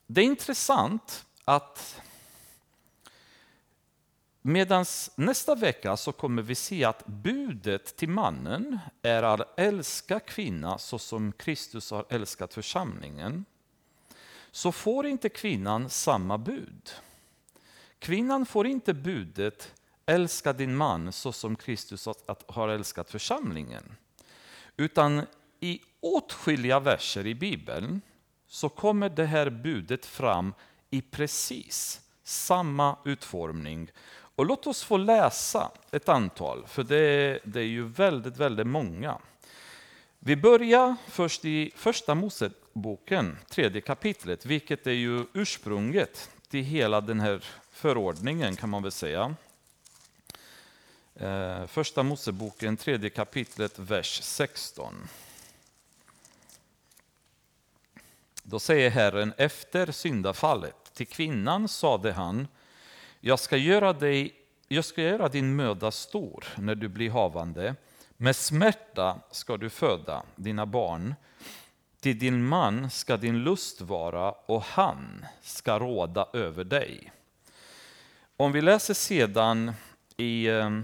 Det 0.06 0.20
är 0.20 0.24
intressant 0.24 1.26
att 1.44 2.00
Medan 4.48 4.84
nästa 5.14 5.54
vecka 5.54 5.96
så 5.96 6.12
kommer 6.12 6.42
vi 6.42 6.54
se 6.54 6.84
att 6.84 7.06
budet 7.06 7.96
till 7.96 8.08
mannen 8.08 8.78
är 9.02 9.22
att 9.22 9.58
älska 9.58 10.20
kvinnan 10.20 10.78
så 10.78 10.98
som 10.98 11.32
Kristus 11.32 11.90
har 11.90 12.06
älskat 12.08 12.54
församlingen. 12.54 13.44
Så 14.50 14.72
får 14.72 15.06
inte 15.06 15.28
kvinnan 15.28 15.90
samma 15.90 16.38
bud. 16.38 16.90
Kvinnan 17.98 18.46
får 18.46 18.66
inte 18.66 18.94
budet 18.94 19.74
älska 20.06 20.52
din 20.52 20.76
man 20.76 21.12
så 21.12 21.32
som 21.32 21.56
Kristus 21.56 22.08
har 22.46 22.68
älskat 22.68 23.10
församlingen. 23.10 23.96
Utan 24.76 25.26
i 25.60 25.80
åtskilliga 26.00 26.80
verser 26.80 27.26
i 27.26 27.34
Bibeln 27.34 28.00
så 28.46 28.68
kommer 28.68 29.08
det 29.08 29.24
här 29.24 29.50
budet 29.50 30.06
fram 30.06 30.54
i 30.90 31.02
precis 31.02 32.00
samma 32.22 32.96
utformning 33.04 33.90
och 34.36 34.46
låt 34.46 34.66
oss 34.66 34.84
få 34.84 34.96
läsa 34.96 35.70
ett 35.90 36.08
antal, 36.08 36.66
för 36.66 36.82
det 36.82 36.98
är, 36.98 37.40
det 37.44 37.60
är 37.60 37.64
ju 37.64 37.88
väldigt, 37.88 38.36
väldigt 38.36 38.66
många. 38.66 39.18
Vi 40.18 40.36
börjar 40.36 40.96
först 41.08 41.44
i 41.44 41.72
Första 41.76 42.14
Moseboken, 42.14 43.38
tredje 43.48 43.80
kapitlet, 43.80 44.46
vilket 44.46 44.86
är 44.86 44.92
ju 44.92 45.24
ursprunget 45.32 46.30
till 46.48 46.64
hela 46.64 47.00
den 47.00 47.20
här 47.20 47.44
förordningen 47.76 48.56
kan 48.56 48.70
man 48.70 48.82
väl 48.82 48.92
säga. 48.92 49.34
Eh, 51.14 51.66
första 51.66 52.02
Moseboken, 52.02 52.76
tredje 52.76 53.10
kapitlet, 53.10 53.78
vers 53.78 54.20
16. 54.22 55.08
Då 58.42 58.58
säger 58.58 58.90
Herren 58.90 59.32
efter 59.36 59.92
syndafallet, 59.92 60.94
till 60.94 61.06
kvinnan 61.06 61.68
sade 61.68 62.12
han, 62.12 62.48
jag 63.20 63.38
ska, 63.38 63.56
göra 63.56 63.92
dig, 63.92 64.34
jag 64.68 64.84
ska 64.84 65.02
göra 65.02 65.28
din 65.28 65.56
möda 65.56 65.90
stor 65.90 66.44
när 66.56 66.74
du 66.74 66.88
blir 66.88 67.10
havande. 67.10 67.74
Med 68.16 68.36
smärta 68.36 69.20
ska 69.30 69.56
du 69.56 69.70
föda 69.70 70.22
dina 70.36 70.66
barn. 70.66 71.14
Till 72.00 72.18
din 72.18 72.46
man 72.46 72.90
ska 72.90 73.16
din 73.16 73.38
lust 73.38 73.80
vara 73.80 74.32
och 74.32 74.62
han 74.62 75.26
ska 75.42 75.78
råda 75.78 76.28
över 76.32 76.64
dig. 76.64 77.12
Om 78.36 78.52
vi 78.52 78.62
läser 78.62 78.94
sedan 78.94 79.72
i 80.16 80.46
eh, 80.46 80.80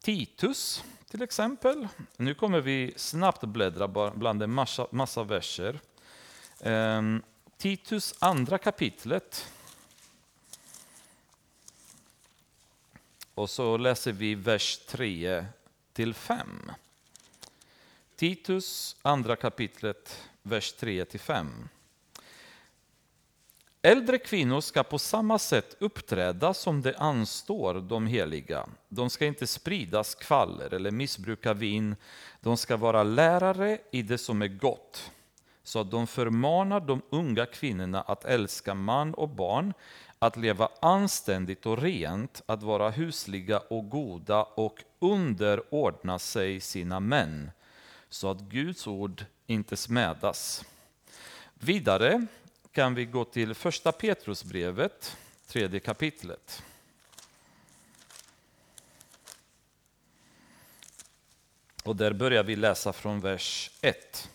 Titus 0.00 0.84
till 1.10 1.22
exempel. 1.22 1.88
Nu 2.16 2.34
kommer 2.34 2.60
vi 2.60 2.92
snabbt 2.96 3.44
bläddra 3.44 4.10
bland 4.14 4.42
en 4.42 4.50
massa, 4.50 4.86
massa 4.90 5.24
verser. 5.24 5.80
Ehm, 6.60 7.22
Titus 7.56 8.14
andra 8.18 8.58
kapitlet 8.58 9.50
Och 13.34 13.50
så 13.50 13.76
läser 13.76 14.12
vi 14.12 14.34
vers 14.34 14.78
3 14.86 15.46
till 15.92 16.14
5. 16.14 16.72
Titus, 18.16 18.96
andra 19.02 19.36
kapitlet, 19.36 20.28
vers 20.42 20.72
3 20.72 21.04
till 21.04 21.20
5. 21.20 21.68
Äldre 23.86 24.18
kvinnor 24.18 24.60
ska 24.60 24.82
på 24.82 24.98
samma 24.98 25.38
sätt 25.38 25.76
uppträda 25.78 26.54
som 26.54 26.82
det 26.82 26.96
anstår 26.98 27.74
de 27.74 28.06
heliga. 28.06 28.66
De 28.88 29.10
ska 29.10 29.26
inte 29.26 29.46
sprida 29.46 30.04
skvaller 30.04 30.74
eller 30.74 30.90
missbruka 30.90 31.54
vin. 31.54 31.96
De 32.40 32.56
ska 32.56 32.76
vara 32.76 33.02
lärare 33.02 33.78
i 33.90 34.02
det 34.02 34.18
som 34.18 34.42
är 34.42 34.48
gott, 34.48 35.10
så 35.62 35.80
att 35.80 35.90
de 35.90 36.06
förmanar 36.06 36.80
de 36.80 37.02
unga 37.10 37.46
kvinnorna 37.46 38.00
att 38.00 38.24
älska 38.24 38.74
man 38.74 39.14
och 39.14 39.28
barn, 39.28 39.74
att 40.18 40.36
leva 40.36 40.68
anständigt 40.80 41.66
och 41.66 41.82
rent, 41.82 42.42
att 42.46 42.62
vara 42.62 42.90
husliga 42.90 43.58
och 43.58 43.88
goda 43.90 44.42
och 44.42 44.84
underordna 44.98 46.18
sig 46.18 46.60
sina 46.60 47.00
män, 47.00 47.50
så 48.08 48.30
att 48.30 48.40
Guds 48.40 48.86
ord 48.86 49.24
inte 49.46 49.76
smädas. 49.76 50.64
Vidare 51.54 52.26
kan 52.74 52.94
vi 52.94 53.04
gå 53.04 53.24
till 53.24 53.54
första 53.54 53.92
Petrusbrevet, 53.92 55.16
tredje 55.46 55.80
kapitlet. 55.80 56.62
Och 61.84 61.96
där 61.96 62.12
börjar 62.12 62.44
vi 62.44 62.56
läsa 62.56 62.92
från 62.92 63.20
vers 63.20 63.70
1. 63.80 64.30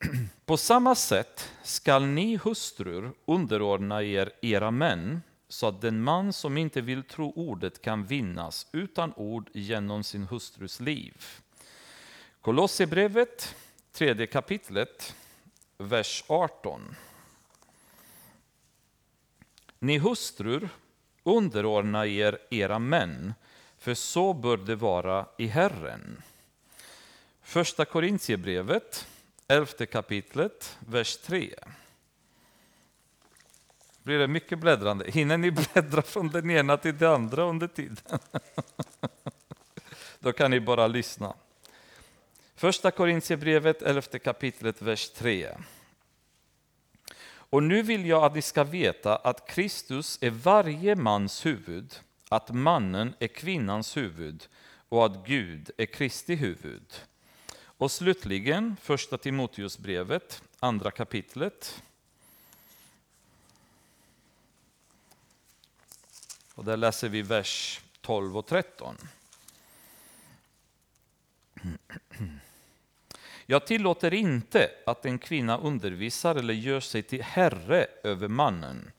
På 0.46 0.56
samma 0.56 0.94
sätt 0.94 1.50
skall 1.62 2.06
ni 2.06 2.36
hustrur 2.36 3.12
underordna 3.24 4.02
er 4.02 4.32
era 4.42 4.70
män 4.70 5.22
så 5.48 5.66
att 5.66 5.80
den 5.80 6.02
man 6.02 6.32
som 6.32 6.56
inte 6.56 6.80
vill 6.80 7.02
tro 7.02 7.32
ordet 7.36 7.82
kan 7.82 8.06
vinnas 8.06 8.66
utan 8.72 9.12
ord 9.16 9.50
genom 9.52 10.04
sin 10.04 10.24
hustrus 10.24 10.80
liv. 10.80 11.24
Kolosserbrevet, 12.40 13.54
tredje 13.92 14.26
kapitlet, 14.26 15.14
vers 15.78 16.24
18. 16.26 16.96
Ni 19.78 19.98
hustrur, 19.98 20.68
underordna 21.22 22.06
er 22.06 22.38
era 22.50 22.78
män, 22.78 23.34
för 23.78 23.94
så 23.94 24.32
bör 24.32 24.56
det 24.56 24.76
vara 24.76 25.26
i 25.38 25.46
Herren. 25.46 26.22
Första 27.42 27.84
Korintierbrevet, 27.84 29.06
elfte 29.48 29.86
kapitlet, 29.86 30.78
vers 30.80 31.16
3. 31.16 31.54
Blir 34.02 34.18
det 34.18 34.26
mycket 34.28 34.58
bläddrande? 34.58 35.10
Hinner 35.10 35.38
ni 35.38 35.50
bläddra 35.50 36.02
från 36.02 36.28
den 36.28 36.50
ena 36.50 36.76
till 36.76 36.98
den 36.98 37.12
andra 37.12 37.42
under 37.42 37.66
tiden? 37.66 38.18
Då 40.18 40.32
kan 40.32 40.50
ni 40.50 40.60
bara 40.60 40.86
lyssna. 40.86 41.34
Första 42.56 42.90
Korintierbrevet, 42.90 43.82
elfte 43.82 44.18
kapitlet, 44.18 44.82
vers 44.82 45.10
3. 45.10 45.56
Och 47.26 47.62
nu 47.62 47.82
vill 47.82 48.06
jag 48.06 48.24
att 48.24 48.34
ni 48.34 48.42
ska 48.42 48.64
veta 48.64 49.16
att 49.16 49.48
Kristus 49.48 50.18
är 50.20 50.30
varje 50.30 50.96
mans 50.96 51.46
huvud, 51.46 52.00
att 52.28 52.54
mannen 52.54 53.14
är 53.18 53.26
kvinnans 53.26 53.96
huvud 53.96 54.48
och 54.88 55.06
att 55.06 55.26
Gud 55.26 55.70
är 55.76 55.86
Kristi 55.86 56.34
huvud. 56.34 56.94
Och 57.56 57.90
slutligen 57.90 58.76
första 58.80 59.18
Timoteusbrevet, 59.18 60.42
andra 60.60 60.90
kapitlet. 60.90 61.82
Och 66.54 66.64
där 66.64 66.76
läser 66.76 67.08
vi 67.08 67.22
vers 67.22 67.80
12 68.00 68.36
och 68.36 68.46
13. 68.46 68.96
Jag 73.46 73.66
tillåter 73.66 74.14
inte 74.14 74.70
att 74.86 75.06
en 75.06 75.18
kvinna 75.18 75.58
undervisar 75.58 76.34
eller 76.34 76.54
gör 76.54 76.80
sig 76.80 77.02
till 77.02 77.22
herre 77.22 77.86
över 78.02 78.28
mannen, 78.28 78.90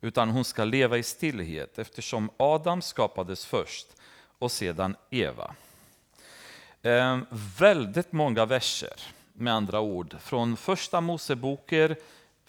utan 0.00 0.30
hon 0.30 0.44
ska 0.44 0.64
leva 0.64 0.98
i 0.98 1.02
stillhet 1.02 1.78
eftersom 1.78 2.30
Adam 2.36 2.82
skapades 2.82 3.46
först 3.46 3.86
och 4.38 4.52
sedan 4.52 4.96
Eva. 5.10 5.54
Eh, 6.82 7.18
väldigt 7.58 8.12
många 8.12 8.46
verser, 8.46 9.00
med 9.32 9.54
andra 9.54 9.80
ord, 9.80 10.16
från 10.20 10.56
första 10.56 11.00
Moseboken, 11.00 11.96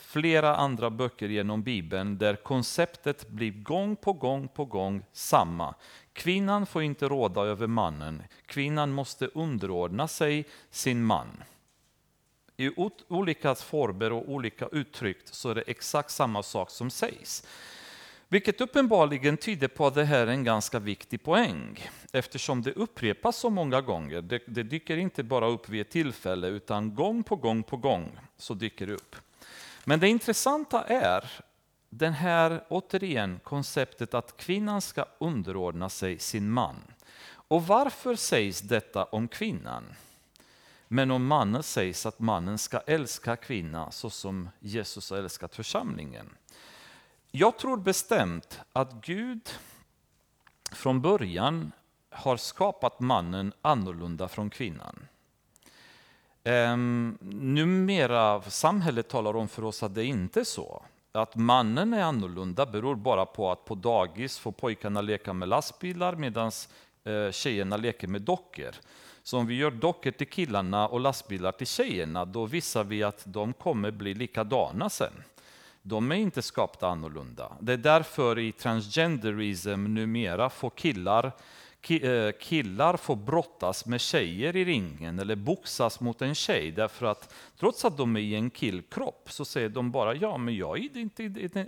flera 0.04 0.56
andra 0.56 0.90
böcker 0.90 1.30
genom 1.30 1.64
Bibeln, 1.64 2.18
där 2.18 2.36
konceptet 2.36 3.28
blir 3.30 3.52
gång 3.52 3.96
på 3.96 4.14
gång 4.14 4.48
på 4.48 4.66
gång 4.66 5.06
samma. 5.14 5.76
Kvinnan 6.14 6.66
får 6.66 6.84
inte 6.84 7.08
råda 7.08 7.42
över 7.42 7.68
mannen, 7.68 8.24
kvinnan 8.46 8.92
måste 8.92 9.28
underordna 9.28 10.08
sig 10.08 10.46
sin 10.70 11.04
man. 11.04 11.44
I 12.58 12.72
olika 13.08 13.56
former 13.56 14.12
och 14.12 14.30
olika 14.30 14.68
uttryck 14.72 15.18
så 15.24 15.50
är 15.50 15.56
det 15.56 15.62
exakt 15.62 16.12
samma 16.12 16.44
sak 16.44 16.70
som 16.70 16.90
sägs. 16.90 17.48
Vilket 18.28 18.62
uppenbarligen 18.62 19.38
tyder 19.38 19.68
på 19.68 19.88
att 19.88 19.96
det 19.96 20.06
här 20.06 20.28
är 20.28 20.32
en 20.32 20.44
ganska 20.44 20.80
viktig 20.80 21.24
poäng 21.24 21.90
eftersom 22.12 22.62
det 22.62 22.72
upprepas 22.72 23.38
så 23.38 23.50
många 23.50 23.82
gånger. 23.82 24.22
Det, 24.22 24.42
det 24.48 24.64
dyker 24.64 24.98
inte 24.98 25.24
bara 25.24 25.48
upp 25.48 25.70
vid 25.70 25.82
ett 25.82 25.90
tillfälle 25.90 26.48
utan 26.48 26.96
gång 26.96 27.24
på 27.24 27.36
gång 27.36 27.64
på 27.64 27.78
gång 27.78 28.20
så 28.38 28.54
dyker 28.54 28.88
det 28.88 28.94
upp. 28.94 29.16
Men 29.86 30.00
det 30.00 30.08
intressanta 30.08 30.84
är 30.84 31.32
den 31.90 32.14
här, 32.14 32.64
återigen, 32.70 33.40
konceptet 33.44 34.14
att 34.14 34.38
kvinnan 34.38 34.82
ska 34.82 35.06
underordna 35.18 35.90
sig 35.90 36.20
sin 36.20 36.50
man. 36.50 36.76
Och 37.26 37.68
varför 37.68 38.16
sägs 38.16 38.62
detta 38.62 39.04
om 39.04 39.28
kvinnan? 39.28 39.84
Men 40.88 41.12
om 41.12 41.26
mannen 41.26 41.64
sägs 41.64 42.06
att 42.06 42.20
mannen 42.20 42.58
ska 42.58 42.80
älska 42.80 43.36
kvinnan 43.36 43.92
så 43.92 44.10
som 44.10 44.50
Jesus 44.60 45.10
har 45.10 45.18
älskat 45.18 45.56
församlingen. 45.56 46.30
Jag 47.32 47.58
tror 47.58 47.78
bestämt 47.78 48.60
att 48.74 48.94
Gud 48.94 49.50
från 50.72 51.02
början 51.02 51.72
har 52.10 52.38
skapat 52.38 53.00
mannen 53.00 53.54
annorlunda 53.62 54.28
från 54.28 54.50
kvinnan. 54.50 55.08
Um, 56.46 57.18
numera 57.32 58.42
samhället 58.42 59.08
talar 59.08 59.36
om 59.36 59.48
för 59.48 59.64
oss 59.64 59.84
att 59.84 59.96
det 59.96 60.06
inte 60.06 60.40
är 60.40 60.44
så. 60.44 60.84
Att 61.12 61.36
mannen 61.36 61.94
är 61.94 62.04
annorlunda 62.04 62.66
beror 62.66 62.96
bara 62.96 63.26
på 63.26 63.52
att 63.52 63.66
på 63.66 63.76
dagis 63.76 64.40
får 64.40 64.52
pojkarna 64.52 65.02
leka 65.02 65.34
med 65.34 65.50
lastbilar 65.50 66.16
medan 66.16 66.52
uh, 67.08 67.14
eh, 67.14 67.32
tjejerna 67.32 67.78
leker 67.78 68.08
med 68.08 68.22
dockor. 68.22 68.72
Så 69.24 69.38
om 69.38 69.48
vi 69.48 69.56
gör 69.56 69.72
dockor 69.72 70.12
till 70.12 70.28
killarna 70.28 70.88
och 70.88 71.00
lastbilar 71.00 71.52
till 71.52 71.68
tjejerna, 71.68 72.26
då 72.26 72.46
visar 72.46 72.84
vi 72.84 73.04
att 73.04 73.24
de 73.26 73.54
kommer 73.54 73.92
bli 73.92 74.14
likadana 74.14 74.90
sen. 74.90 75.14
De 75.82 76.12
är 76.12 76.16
inte 76.16 76.42
skapta 76.42 76.88
annorlunda. 76.88 77.52
Det 77.60 77.74
är 77.74 77.78
därför 77.78 78.40
i 78.40 78.52
transgenderism 78.52 79.94
numera 79.94 80.50
får 80.50 80.70
killar 80.70 81.32
Eh, 81.90 82.32
killar 82.40 82.98
får 82.98 83.16
brottas 83.16 83.86
med 83.86 84.02
tjejer 84.02 84.56
i 84.56 84.66
ringen 84.66 85.20
eller 85.20 85.36
boxas 85.36 86.00
mot 86.00 86.22
en 86.22 86.36
tjej 86.36 86.72
därför 86.72 87.06
att 87.06 87.34
trots 87.60 87.86
att 87.86 87.98
de 87.98 88.16
är 88.16 88.20
i 88.20 88.36
en 88.36 88.50
killkropp 88.50 89.32
så 89.32 89.46
säger 89.46 89.70
de 89.70 89.92
bara 89.92 90.16
ja, 90.16 90.38
men 90.38 90.56
jag 90.56 90.90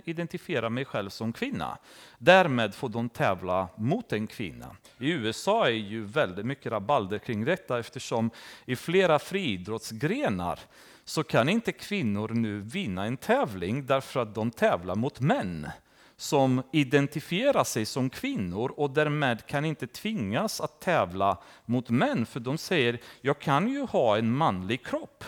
identifierar 0.04 0.70
mig 0.70 0.84
själv 0.84 1.10
som 1.10 1.32
kvinna. 1.32 1.78
Därmed 2.18 2.74
får 2.74 2.88
de 2.88 3.08
tävla 3.08 3.68
mot 3.76 4.12
en 4.12 4.26
kvinna. 4.26 4.76
I 4.98 5.10
USA 5.10 5.66
är 5.66 5.70
ju 5.70 6.04
väldigt 6.04 6.46
mycket 6.46 6.72
rabalder 6.72 7.18
kring 7.18 7.44
detta 7.44 7.78
eftersom 7.78 8.30
i 8.64 8.76
flera 8.76 9.18
friidrottsgrenar 9.18 10.60
så 11.04 11.22
kan 11.22 11.48
inte 11.48 11.72
kvinnor 11.72 12.28
nu 12.28 12.60
vinna 12.60 13.06
en 13.06 13.16
tävling 13.16 13.86
därför 13.86 14.20
att 14.20 14.34
de 14.34 14.50
tävlar 14.50 14.94
mot 14.94 15.20
män 15.20 15.68
som 16.16 16.62
identifierar 16.72 17.64
sig 17.64 17.84
som 17.84 18.10
kvinnor 18.10 18.72
och 18.76 18.90
därmed 18.90 19.46
kan 19.46 19.64
inte 19.64 19.86
tvingas 19.86 20.60
att 20.60 20.80
tävla 20.80 21.38
mot 21.64 21.90
män. 21.90 22.26
För 22.26 22.40
de 22.40 22.58
säger, 22.58 23.00
jag 23.20 23.38
kan 23.38 23.68
ju 23.68 23.80
ha 23.80 24.18
en 24.18 24.32
manlig 24.32 24.86
kropp, 24.86 25.24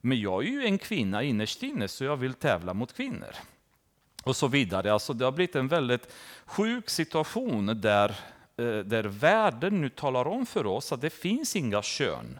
men 0.00 0.20
jag 0.20 0.44
är 0.44 0.48
ju 0.48 0.64
en 0.64 0.78
kvinna 0.78 1.22
innerst 1.22 1.62
inne 1.62 1.88
så 1.88 2.04
jag 2.04 2.16
vill 2.16 2.34
tävla 2.34 2.74
mot 2.74 2.92
kvinnor. 2.92 3.34
Och 4.24 4.36
så 4.36 4.48
vidare. 4.48 4.92
Alltså 4.92 5.12
det 5.12 5.24
har 5.24 5.32
blivit 5.32 5.56
en 5.56 5.68
väldigt 5.68 6.12
sjuk 6.44 6.90
situation 6.90 7.80
där, 7.80 8.08
eh, 8.56 8.78
där 8.78 9.04
världen 9.04 9.80
nu 9.80 9.88
talar 9.88 10.28
om 10.28 10.46
för 10.46 10.66
oss 10.66 10.92
att 10.92 11.00
det 11.00 11.10
finns 11.10 11.56
inga 11.56 11.82
kön. 11.82 12.38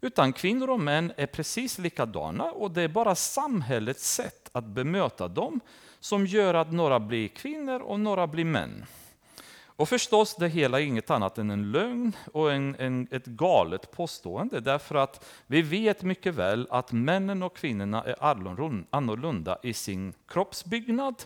Utan 0.00 0.32
kvinnor 0.32 0.70
och 0.70 0.80
män 0.80 1.12
är 1.16 1.26
precis 1.26 1.78
likadana 1.78 2.44
och 2.44 2.70
det 2.70 2.82
är 2.82 2.88
bara 2.88 3.14
samhällets 3.14 4.14
sätt 4.14 4.50
att 4.52 4.64
bemöta 4.64 5.28
dem 5.28 5.60
som 6.00 6.26
gör 6.26 6.54
att 6.54 6.72
några 6.72 7.00
blir 7.00 7.28
kvinnor 7.28 7.80
och 7.80 8.00
några 8.00 8.26
blir 8.26 8.44
män. 8.44 8.84
Och 9.80 9.88
förstås, 9.88 10.36
det 10.36 10.48
hela 10.48 10.80
är 10.80 10.84
inget 10.84 11.10
annat 11.10 11.38
än 11.38 11.50
en 11.50 11.72
lögn 11.72 12.12
och 12.32 12.52
en, 12.52 12.76
en, 12.78 13.08
ett 13.10 13.26
galet 13.26 13.90
påstående, 13.90 14.60
därför 14.60 14.94
att 14.94 15.24
vi 15.46 15.62
vet 15.62 16.02
mycket 16.02 16.34
väl 16.34 16.66
att 16.70 16.92
männen 16.92 17.42
och 17.42 17.56
kvinnorna 17.56 18.04
är 18.04 18.16
annorlunda 18.90 19.58
i 19.62 19.72
sin 19.72 20.12
kroppsbyggnad, 20.28 21.22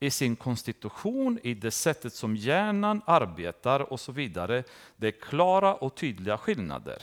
i 0.00 0.10
sin 0.10 0.36
konstitution, 0.36 1.38
i 1.42 1.54
det 1.54 1.70
sättet 1.70 2.14
som 2.14 2.36
hjärnan 2.36 3.02
arbetar 3.06 3.92
och 3.92 4.00
så 4.00 4.12
vidare. 4.12 4.64
Det 4.96 5.06
är 5.06 5.20
klara 5.20 5.74
och 5.74 5.94
tydliga 5.94 6.38
skillnader. 6.38 7.02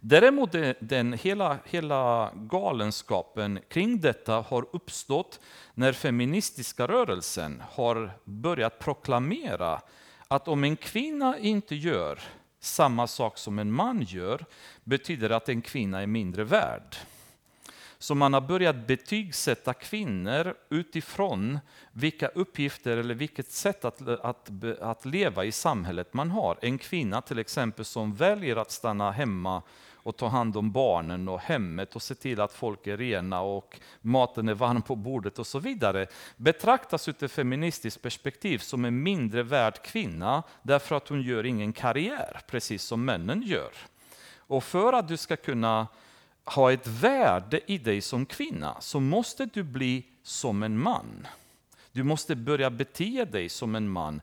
Däremot 0.00 0.52
den 0.80 1.12
hela, 1.12 1.58
hela 1.64 2.32
galenskapen 2.34 3.58
kring 3.68 4.00
detta 4.00 4.40
har 4.40 4.66
uppstått 4.72 5.40
när 5.74 5.92
feministiska 5.92 6.86
rörelsen 6.86 7.62
har 7.70 8.18
börjat 8.24 8.78
proklamera 8.78 9.80
att 10.28 10.48
om 10.48 10.64
en 10.64 10.76
kvinna 10.76 11.38
inte 11.38 11.74
gör 11.74 12.20
samma 12.60 13.06
sak 13.06 13.38
som 13.38 13.58
en 13.58 13.72
man 13.72 14.02
gör, 14.02 14.44
betyder 14.84 15.28
det 15.28 15.36
att 15.36 15.48
en 15.48 15.62
kvinna 15.62 16.02
är 16.02 16.06
mindre 16.06 16.44
värd. 16.44 16.96
Så 17.98 18.14
man 18.14 18.34
har 18.34 18.40
börjat 18.40 18.86
betygsätta 18.86 19.74
kvinnor 19.74 20.54
utifrån 20.68 21.58
vilka 21.92 22.28
uppgifter 22.28 22.96
eller 22.96 23.14
vilket 23.14 23.50
sätt 23.52 23.84
att, 23.84 24.08
att, 24.08 24.50
att 24.80 25.04
leva 25.04 25.44
i 25.44 25.52
samhället 25.52 26.14
man 26.14 26.30
har. 26.30 26.58
En 26.62 26.78
kvinna 26.78 27.20
till 27.20 27.38
exempel 27.38 27.84
som 27.84 28.14
väljer 28.14 28.56
att 28.56 28.70
stanna 28.70 29.10
hemma 29.10 29.62
och 30.02 30.16
ta 30.16 30.28
hand 30.28 30.56
om 30.56 30.72
barnen 30.72 31.28
och 31.28 31.40
hemmet 31.40 31.96
och 31.96 32.02
se 32.02 32.14
till 32.14 32.40
att 32.40 32.52
folk 32.52 32.86
är 32.86 32.96
rena 32.96 33.40
och 33.40 33.80
maten 34.00 34.48
är 34.48 34.54
varm 34.54 34.82
på 34.82 34.96
bordet 34.96 35.38
och 35.38 35.46
så 35.46 35.58
vidare 35.58 36.06
betraktas 36.36 37.08
ur 37.08 37.24
ett 37.24 37.32
feministiskt 37.32 38.02
perspektiv 38.02 38.58
som 38.58 38.84
en 38.84 39.02
mindre 39.02 39.42
värd 39.42 39.82
kvinna 39.82 40.42
därför 40.62 40.96
att 40.96 41.08
hon 41.08 41.22
gör 41.22 41.46
ingen 41.46 41.72
karriär, 41.72 42.40
precis 42.46 42.82
som 42.82 43.04
männen 43.04 43.42
gör. 43.42 43.72
Och 44.36 44.64
för 44.64 44.92
att 44.92 45.08
du 45.08 45.16
ska 45.16 45.36
kunna 45.36 45.86
ha 46.44 46.72
ett 46.72 46.86
värde 46.86 47.60
i 47.66 47.78
dig 47.78 48.00
som 48.00 48.26
kvinna 48.26 48.76
så 48.80 49.00
måste 49.00 49.46
du 49.46 49.62
bli 49.62 50.06
som 50.22 50.62
en 50.62 50.78
man. 50.78 51.26
Du 51.92 52.02
måste 52.02 52.36
börja 52.36 52.70
bete 52.70 53.24
dig 53.24 53.48
som 53.48 53.74
en 53.74 53.88
man 53.88 54.20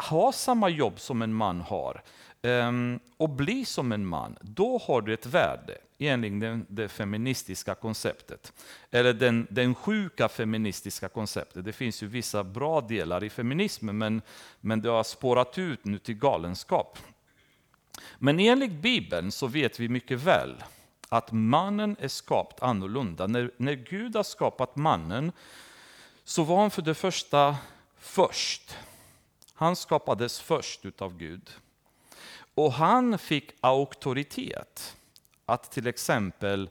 ha 0.00 0.32
samma 0.32 0.68
jobb 0.68 1.00
som 1.00 1.22
en 1.22 1.34
man 1.34 1.60
har 1.60 2.02
Ehm, 2.42 3.00
och 3.16 3.30
bli 3.30 3.64
som 3.64 3.92
en 3.92 4.06
man, 4.06 4.36
då 4.40 4.78
har 4.78 5.02
du 5.02 5.14
ett 5.14 5.26
värde 5.26 5.78
enligt 5.98 6.40
det, 6.40 6.60
det 6.68 6.88
feministiska 6.88 7.74
konceptet. 7.74 8.52
Eller 8.90 9.12
den, 9.12 9.46
den 9.50 9.74
sjuka 9.74 10.28
feministiska 10.28 11.08
konceptet. 11.08 11.64
Det 11.64 11.72
finns 11.72 12.02
ju 12.02 12.06
vissa 12.06 12.44
bra 12.44 12.80
delar 12.80 13.24
i 13.24 13.30
feminismen, 13.30 13.98
men, 13.98 14.22
men 14.60 14.80
det 14.80 14.88
har 14.88 15.04
spårat 15.04 15.58
ut 15.58 15.84
nu 15.84 15.98
till 15.98 16.14
galenskap. 16.14 16.98
Men 18.18 18.40
enligt 18.40 18.72
Bibeln 18.72 19.32
så 19.32 19.46
vet 19.46 19.80
vi 19.80 19.88
mycket 19.88 20.20
väl 20.20 20.62
att 21.08 21.32
mannen 21.32 21.96
är 22.00 22.08
skapt 22.08 22.62
annorlunda. 22.62 23.26
När, 23.26 23.50
när 23.56 23.74
Gud 23.74 24.16
har 24.16 24.22
skapat 24.22 24.76
mannen 24.76 25.32
så 26.24 26.44
var 26.44 26.60
han 26.60 26.70
för 26.70 26.82
det 26.82 26.94
första 26.94 27.56
först. 27.98 28.76
Han 29.54 29.76
skapades 29.76 30.40
först 30.40 30.86
utav 30.86 31.16
Gud. 31.16 31.50
Och 32.60 32.72
han 32.72 33.18
fick 33.18 33.52
auktoritet 33.60 34.96
att 35.46 35.70
till 35.70 35.86
exempel 35.86 36.70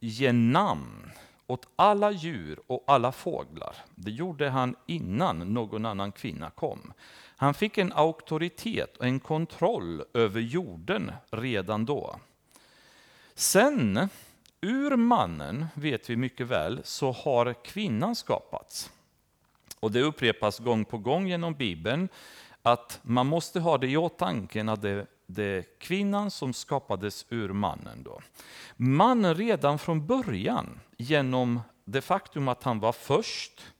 ge 0.00 0.32
namn 0.32 1.10
åt 1.46 1.68
alla 1.76 2.10
djur 2.10 2.60
och 2.66 2.84
alla 2.86 3.12
fåglar. 3.12 3.76
Det 3.94 4.10
gjorde 4.10 4.48
han 4.48 4.76
innan 4.86 5.38
någon 5.38 5.86
annan 5.86 6.12
kvinna 6.12 6.50
kom. 6.50 6.92
Han 7.36 7.54
fick 7.54 7.78
en 7.78 7.92
auktoritet 7.92 8.96
och 8.96 9.06
en 9.06 9.20
kontroll 9.20 10.04
över 10.14 10.40
jorden 10.40 11.12
redan 11.30 11.84
då. 11.84 12.16
Sen, 13.34 14.08
ur 14.60 14.96
mannen, 14.96 15.66
vet 15.74 16.10
vi 16.10 16.16
mycket 16.16 16.46
väl, 16.46 16.80
så 16.84 17.12
har 17.12 17.64
kvinnan 17.64 18.16
skapats. 18.16 18.90
Och 19.80 19.92
det 19.92 20.02
upprepas 20.02 20.58
gång 20.58 20.84
på 20.84 20.98
gång 20.98 21.26
genom 21.26 21.54
Bibeln 21.54 22.08
att 22.62 23.00
man 23.02 23.26
måste 23.26 23.60
ha 23.60 23.78
det 23.78 23.88
i 23.88 23.96
åtanke 23.96 24.70
att 24.70 24.82
det, 24.82 25.06
det 25.30 25.44
är 25.44 25.64
kvinnan 25.78 26.30
som 26.30 26.52
skapades 26.52 27.26
ur 27.28 27.48
mannen. 27.48 28.02
Då. 28.02 28.20
Mannen 28.76 29.34
redan 29.34 29.78
från 29.78 30.06
början, 30.06 30.80
genom 30.96 31.60
det 31.84 32.00
faktum 32.00 32.48
att 32.48 32.62
han 32.62 32.80
var 32.80 32.92
först, 32.92 33.72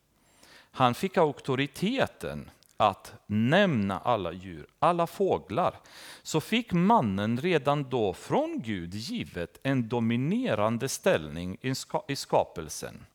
han 0.70 0.94
fick 0.94 1.16
auktoriteten 1.16 2.50
att 2.76 3.14
nämna 3.26 3.98
alla 3.98 4.32
djur, 4.32 4.66
alla 4.78 5.06
fåglar, 5.06 5.74
så 6.22 6.40
fick 6.40 6.72
mannen 6.72 7.38
redan 7.38 7.90
då 7.90 8.12
från 8.14 8.62
Gud 8.62 8.94
givet 8.94 9.58
en 9.62 9.88
dominerande 9.88 10.88
ställning 10.88 11.58
i 12.08 12.16
skapelsen. 12.16 13.06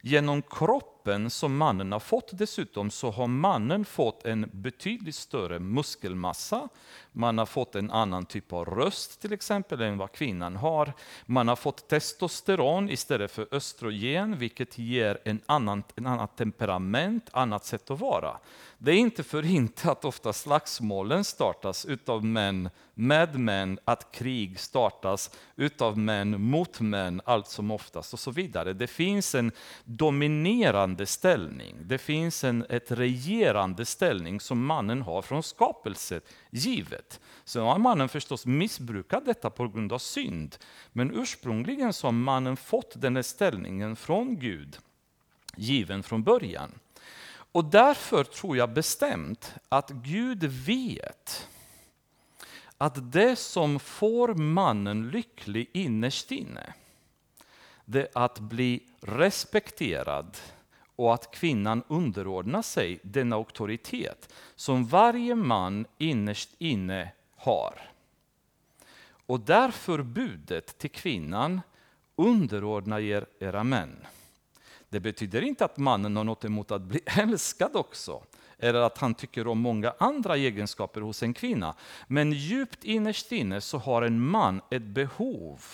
Genom 0.00 0.42
kroppen 0.42 0.97
som 1.30 1.56
mannen 1.56 1.92
har 1.92 2.00
fått 2.00 2.30
dessutom 2.32 2.90
så 2.90 3.10
har 3.10 3.26
mannen 3.26 3.84
fått 3.84 4.24
en 4.24 4.50
betydligt 4.52 5.14
större 5.14 5.58
muskelmassa. 5.58 6.68
Man 7.12 7.38
har 7.38 7.46
fått 7.46 7.74
en 7.74 7.90
annan 7.90 8.26
typ 8.26 8.52
av 8.52 8.64
röst 8.64 9.20
till 9.20 9.32
exempel 9.32 9.80
än 9.80 9.98
vad 9.98 10.12
kvinnan 10.12 10.56
har. 10.56 10.92
Man 11.26 11.48
har 11.48 11.56
fått 11.56 11.88
testosteron 11.88 12.90
istället 12.90 13.30
för 13.30 13.48
östrogen 13.50 14.38
vilket 14.38 14.78
ger 14.78 15.18
en 15.24 15.40
annan, 15.46 15.82
en 15.94 16.06
annat 16.06 16.36
temperament, 16.36 17.28
annat 17.32 17.64
sätt 17.64 17.90
att 17.90 18.00
vara. 18.00 18.38
Det 18.78 18.92
är 18.92 18.96
inte 18.96 19.22
för 19.22 19.46
inte 19.46 19.90
att 19.90 20.04
ofta 20.04 20.32
slagsmålen 20.32 21.24
startas 21.24 21.86
utav 21.86 22.24
män 22.24 22.70
med 22.98 23.38
män, 23.38 23.78
att 23.84 24.12
krig 24.12 24.60
startas 24.60 25.30
utav 25.56 25.98
män 25.98 26.42
mot 26.42 26.80
män 26.80 27.20
allt 27.24 27.48
som 27.48 27.70
oftast 27.70 28.12
och 28.12 28.18
så 28.20 28.30
vidare. 28.30 28.72
Det 28.72 28.86
finns 28.86 29.34
en 29.34 29.52
dominerande 29.84 31.06
ställning, 31.06 31.76
det 31.82 31.98
finns 31.98 32.44
en 32.44 32.66
ett 32.68 32.90
regerande 32.90 33.84
ställning 33.84 34.40
som 34.40 34.66
mannen 34.66 35.02
har 35.02 35.22
från 35.22 35.42
skapelset 35.42 36.32
givet. 36.50 37.20
Så 37.44 37.60
har 37.60 37.78
mannen 37.78 38.08
förstås 38.08 38.46
missbrukat 38.46 39.24
detta 39.26 39.50
på 39.50 39.68
grund 39.68 39.92
av 39.92 39.98
synd, 39.98 40.56
men 40.92 41.14
ursprungligen 41.14 41.92
så 41.92 42.06
har 42.06 42.12
mannen 42.12 42.56
fått 42.56 43.00
den 43.00 43.16
här 43.16 43.22
ställningen 43.22 43.96
från 43.96 44.38
Gud, 44.38 44.78
given 45.56 46.02
från 46.02 46.22
början. 46.22 46.70
Och 47.52 47.64
därför 47.64 48.24
tror 48.24 48.56
jag 48.56 48.72
bestämt 48.72 49.54
att 49.68 49.90
Gud 49.90 50.44
vet 50.44 51.48
att 52.78 53.12
det 53.12 53.36
som 53.36 53.80
får 53.80 54.34
mannen 54.34 55.10
lycklig 55.10 55.70
innerst 55.72 56.32
inne, 56.32 56.74
det 57.84 58.00
är 58.00 58.08
att 58.12 58.38
bli 58.38 58.82
respekterad 59.00 60.36
och 60.96 61.14
att 61.14 61.30
kvinnan 61.30 61.82
underordnar 61.88 62.62
sig 62.62 62.98
den 63.02 63.32
auktoritet 63.32 64.34
som 64.54 64.86
varje 64.86 65.34
man 65.34 65.86
innerst 65.98 66.50
inne 66.58 67.12
har. 67.36 67.90
Och 69.26 69.40
därför 69.40 70.02
budet 70.02 70.78
till 70.78 70.90
kvinnan, 70.90 71.60
underordna 72.16 73.00
er 73.00 73.26
era 73.38 73.64
män. 73.64 74.06
Det 74.88 75.00
betyder 75.00 75.42
inte 75.42 75.64
att 75.64 75.76
mannen 75.76 76.16
har 76.16 76.24
något 76.24 76.44
emot 76.44 76.70
att 76.70 76.82
bli 76.82 77.00
älskad 77.06 77.76
också, 77.76 78.22
eller 78.58 78.80
att 78.80 78.98
han 78.98 79.14
tycker 79.14 79.46
om 79.46 79.58
många 79.58 79.94
andra 79.98 80.36
egenskaper 80.36 81.00
hos 81.00 81.22
en 81.22 81.34
kvinna. 81.34 81.74
Men 82.06 82.32
djupt 82.32 82.84
innerst 82.84 83.32
inne 83.32 83.60
så 83.60 83.78
har 83.78 84.02
en 84.02 84.20
man 84.20 84.60
ett 84.70 84.82
behov, 84.82 85.64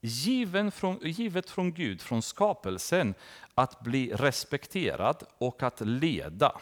given 0.00 0.72
från, 0.72 0.98
givet 1.02 1.50
från 1.50 1.72
Gud, 1.72 2.00
från 2.00 2.22
skapelsen, 2.22 3.14
att 3.54 3.80
bli 3.80 4.12
respekterad 4.12 5.22
och 5.38 5.62
att 5.62 5.80
leda. 5.80 6.52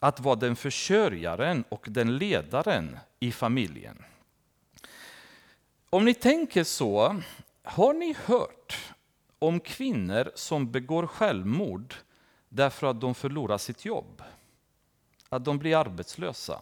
Att 0.00 0.20
vara 0.20 0.36
den 0.36 0.56
försörjaren 0.56 1.64
och 1.68 1.86
den 1.88 2.18
ledaren 2.18 2.98
i 3.20 3.32
familjen. 3.32 4.04
Om 5.90 6.04
ni 6.04 6.14
tänker 6.14 6.64
så, 6.64 7.20
har 7.62 7.94
ni 7.94 8.16
hört 8.24 8.94
om 9.38 9.60
kvinnor 9.60 10.30
som 10.34 10.70
begår 10.72 11.06
självmord 11.06 11.94
därför 12.54 12.86
att 12.86 13.00
de 13.00 13.14
förlorar 13.14 13.58
sitt 13.58 13.84
jobb. 13.84 14.22
Att 15.28 15.44
de 15.44 15.58
blir 15.58 15.76
arbetslösa. 15.76 16.60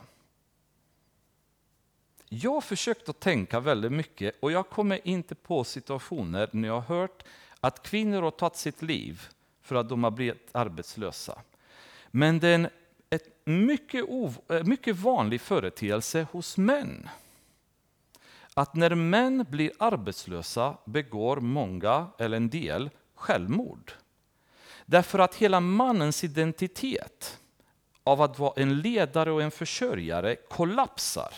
Jag 2.29 2.51
har 2.51 2.61
försökt 2.61 3.09
att 3.09 3.21
tänka 3.21 3.61
väldigt 3.61 3.93
mycket 3.93 4.35
och 4.41 4.53
jag 4.53 4.69
kommer 4.69 5.09
inte 5.09 5.35
på 5.35 5.65
situationer 5.65 6.49
när 6.53 6.69
jag 6.69 6.81
har 6.81 6.97
hört 6.97 7.23
att 7.61 7.83
kvinnor 7.83 8.23
har 8.23 8.31
tagit 8.31 8.57
sitt 8.57 8.83
liv 8.83 9.23
för 9.63 9.75
att 9.75 9.89
de 9.89 10.05
har 10.05 10.11
blivit 10.11 10.49
arbetslösa. 10.53 11.39
Men 12.11 12.39
det 12.39 12.49
är 12.49 12.55
en 12.55 12.69
ett 13.11 13.29
mycket, 13.45 14.05
eh, 14.49 14.65
mycket 14.65 14.97
vanlig 14.97 15.41
företeelse 15.41 16.27
hos 16.33 16.57
män 16.57 17.09
att 18.55 18.75
när 18.75 18.95
män 18.95 19.47
blir 19.51 19.73
arbetslösa 19.79 20.77
begår 20.85 21.37
många, 21.37 22.07
eller 22.19 22.37
en 22.37 22.51
del, 22.51 22.91
självmord. 23.15 23.93
Därför 24.87 25.19
att 25.19 25.35
hela 25.35 25.61
mannens 25.61 26.25
identitet 26.25 27.39
av 28.05 28.23
att 28.23 28.39
vara 28.39 28.53
en 28.57 28.81
ledare 28.81 29.31
och 29.31 29.43
en 29.43 29.51
försörjare 29.51 30.37
kollapsar 30.37 31.35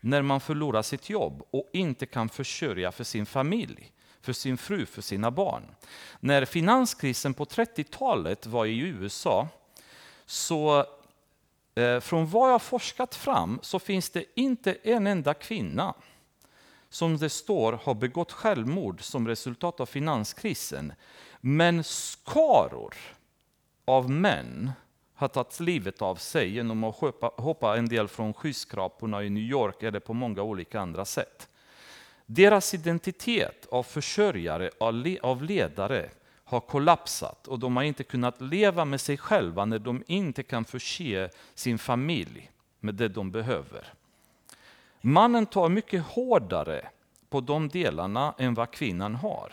när 0.00 0.22
man 0.22 0.40
förlorar 0.40 0.82
sitt 0.82 1.10
jobb 1.10 1.42
och 1.50 1.70
inte 1.72 2.06
kan 2.06 2.28
försörja 2.28 2.92
för 2.92 3.04
sin 3.04 3.26
familj, 3.26 3.92
för 4.20 4.32
sin 4.32 4.58
fru, 4.58 4.86
för 4.86 5.02
sina 5.02 5.30
barn. 5.30 5.62
När 6.20 6.44
finanskrisen 6.44 7.34
på 7.34 7.44
30-talet 7.44 8.46
var 8.46 8.66
i 8.66 8.78
USA 8.78 9.48
så 10.26 10.86
eh, 11.74 12.00
från 12.00 12.26
vad 12.26 12.52
jag 12.52 12.62
forskat 12.62 13.14
fram 13.14 13.58
så 13.62 13.78
finns 13.78 14.10
det 14.10 14.24
inte 14.34 14.72
en 14.82 15.06
enda 15.06 15.34
kvinna 15.34 15.94
som 16.88 17.18
det 17.18 17.30
står 17.30 17.72
har 17.72 17.94
begått 17.94 18.32
självmord 18.32 19.02
som 19.02 19.28
resultat 19.28 19.80
av 19.80 19.86
finanskrisen. 19.86 20.92
Men 21.40 21.84
skaror 21.84 22.94
av 23.84 24.10
män 24.10 24.72
har 25.14 25.28
tagit 25.28 25.60
livet 25.60 26.02
av 26.02 26.16
sig 26.16 26.50
genom 26.50 26.84
att 26.84 26.96
hoppa, 26.96 27.32
hoppa 27.36 27.76
en 27.76 27.88
del 27.88 28.08
från 28.08 28.34
skyskraporna 28.34 29.22
i 29.22 29.30
New 29.30 29.42
York 29.42 29.82
eller 29.82 30.00
på 30.00 30.14
många 30.14 30.42
olika 30.42 30.80
andra 30.80 31.04
sätt. 31.04 31.48
Deras 32.26 32.74
identitet 32.74 33.66
av 33.70 33.82
försörjare, 33.82 34.70
av 35.22 35.42
ledare, 35.42 36.10
har 36.44 36.60
kollapsat 36.60 37.48
och 37.48 37.58
de 37.58 37.76
har 37.76 37.82
inte 37.82 38.04
kunnat 38.04 38.40
leva 38.40 38.84
med 38.84 39.00
sig 39.00 39.16
själva 39.16 39.64
när 39.64 39.78
de 39.78 40.04
inte 40.06 40.42
kan 40.42 40.64
förse 40.64 41.30
sin 41.54 41.78
familj 41.78 42.50
med 42.80 42.94
det 42.94 43.08
de 43.08 43.30
behöver. 43.30 43.92
Mannen 45.00 45.46
tar 45.46 45.68
mycket 45.68 46.02
hårdare 46.02 46.88
på 47.28 47.40
de 47.40 47.68
delarna 47.68 48.34
än 48.38 48.54
vad 48.54 48.70
kvinnan 48.70 49.14
har. 49.14 49.52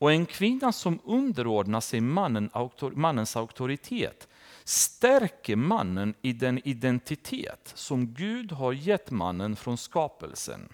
Och 0.00 0.12
en 0.12 0.26
kvinna 0.26 0.72
som 0.72 1.00
underordnar 1.04 1.80
sig 1.80 2.00
mannen, 2.00 2.50
mannens 2.92 3.36
auktoritet 3.36 4.28
stärker 4.64 5.56
mannen 5.56 6.14
i 6.22 6.32
den 6.32 6.60
identitet 6.64 7.72
som 7.74 8.14
Gud 8.14 8.52
har 8.52 8.72
gett 8.72 9.10
mannen 9.10 9.56
från 9.56 9.78
skapelsen. 9.78 10.68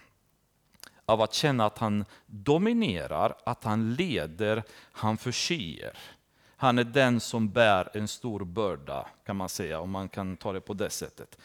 Av 1.05 1.21
att 1.21 1.33
känna 1.33 1.65
att 1.65 1.77
han 1.77 2.05
dominerar, 2.25 3.35
att 3.45 3.63
han 3.63 3.93
leder, 3.93 4.63
han 4.91 5.17
förser. 5.17 5.97
Han 6.57 6.77
är 6.77 6.83
den 6.83 7.19
som 7.19 7.49
bär 7.49 7.89
en 7.93 8.07
stor 8.07 8.45
börda, 8.45 9.07
kan 9.25 9.35
man 9.35 9.49
säga, 9.49 9.79
om 9.79 9.89
man 9.89 10.09
kan 10.09 10.37
ta 10.37 10.53
det 10.53 10.61
på 10.61 10.73
det 10.73 10.89
sättet. 10.89 11.37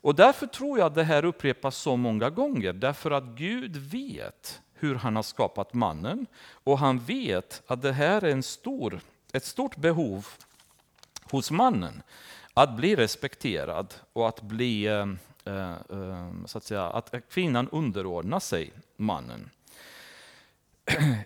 Och 0.00 0.14
därför 0.14 0.46
tror 0.46 0.78
jag 0.78 0.86
att 0.86 0.94
det 0.94 1.04
här 1.04 1.24
upprepas 1.24 1.76
så 1.76 1.96
många 1.96 2.30
gånger, 2.30 2.72
därför 2.72 3.10
att 3.10 3.24
Gud 3.24 3.76
vet 3.76 4.62
hur 4.78 4.94
han 4.94 5.16
har 5.16 5.22
skapat 5.22 5.74
mannen. 5.74 6.26
Och 6.50 6.78
han 6.78 6.98
vet 6.98 7.62
att 7.66 7.82
det 7.82 7.92
här 7.92 8.24
är 8.24 8.32
en 8.32 8.42
stor, 8.42 9.00
ett 9.32 9.44
stort 9.44 9.76
behov 9.76 10.26
hos 11.30 11.50
mannen. 11.50 12.02
Att 12.54 12.76
bli 12.76 12.96
respekterad 12.96 13.94
och 14.12 14.28
att 14.28 14.42
bli 14.42 14.86
eh, 14.86 15.06
eh, 15.44 15.72
eh, 15.72 16.30
så 16.46 16.58
att 16.58 16.64
säga, 16.64 16.84
att 16.84 17.14
kvinnan 17.30 17.68
underordnar 17.68 18.40
sig 18.40 18.72
mannen. 18.96 19.50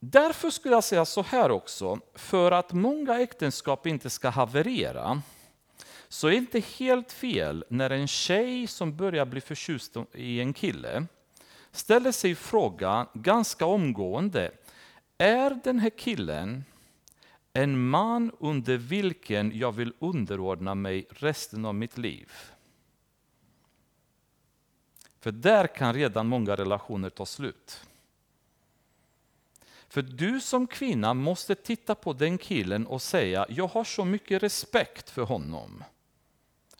Därför 0.00 0.50
skulle 0.50 0.74
jag 0.74 0.84
säga 0.84 1.04
så 1.04 1.22
här 1.22 1.50
också, 1.50 1.98
för 2.14 2.52
att 2.52 2.72
många 2.72 3.20
äktenskap 3.20 3.86
inte 3.86 4.10
ska 4.10 4.28
haverera, 4.28 5.22
så 6.08 6.26
är 6.26 6.30
det 6.30 6.36
inte 6.36 6.60
helt 6.60 7.12
fel 7.12 7.64
när 7.68 7.90
en 7.90 8.08
tjej 8.08 8.66
som 8.66 8.96
börjar 8.96 9.24
bli 9.24 9.40
förtjust 9.40 9.96
i 10.12 10.40
en 10.40 10.52
kille 10.52 11.06
ställer 11.74 12.12
sig 12.12 12.34
frågan 12.34 13.06
ganska 13.14 13.66
omgående, 13.66 14.50
är 15.18 15.60
den 15.64 15.78
här 15.78 15.90
killen 15.90 16.64
en 17.52 17.88
man 17.88 18.32
under 18.38 18.76
vilken 18.76 19.58
jag 19.58 19.72
vill 19.72 19.92
underordna 19.98 20.74
mig 20.74 21.06
resten 21.10 21.64
av 21.64 21.74
mitt 21.74 21.98
liv? 21.98 22.32
För 25.20 25.32
där 25.32 25.66
kan 25.66 25.94
redan 25.94 26.26
många 26.26 26.56
relationer 26.56 27.10
ta 27.10 27.26
slut. 27.26 27.86
För 29.88 30.02
du 30.02 30.40
som 30.40 30.66
kvinna 30.66 31.14
måste 31.14 31.54
titta 31.54 31.94
på 31.94 32.12
den 32.12 32.38
killen 32.38 32.86
och 32.86 33.02
säga, 33.02 33.46
jag 33.48 33.66
har 33.66 33.84
så 33.84 34.04
mycket 34.04 34.42
respekt 34.42 35.10
för 35.10 35.22
honom 35.22 35.84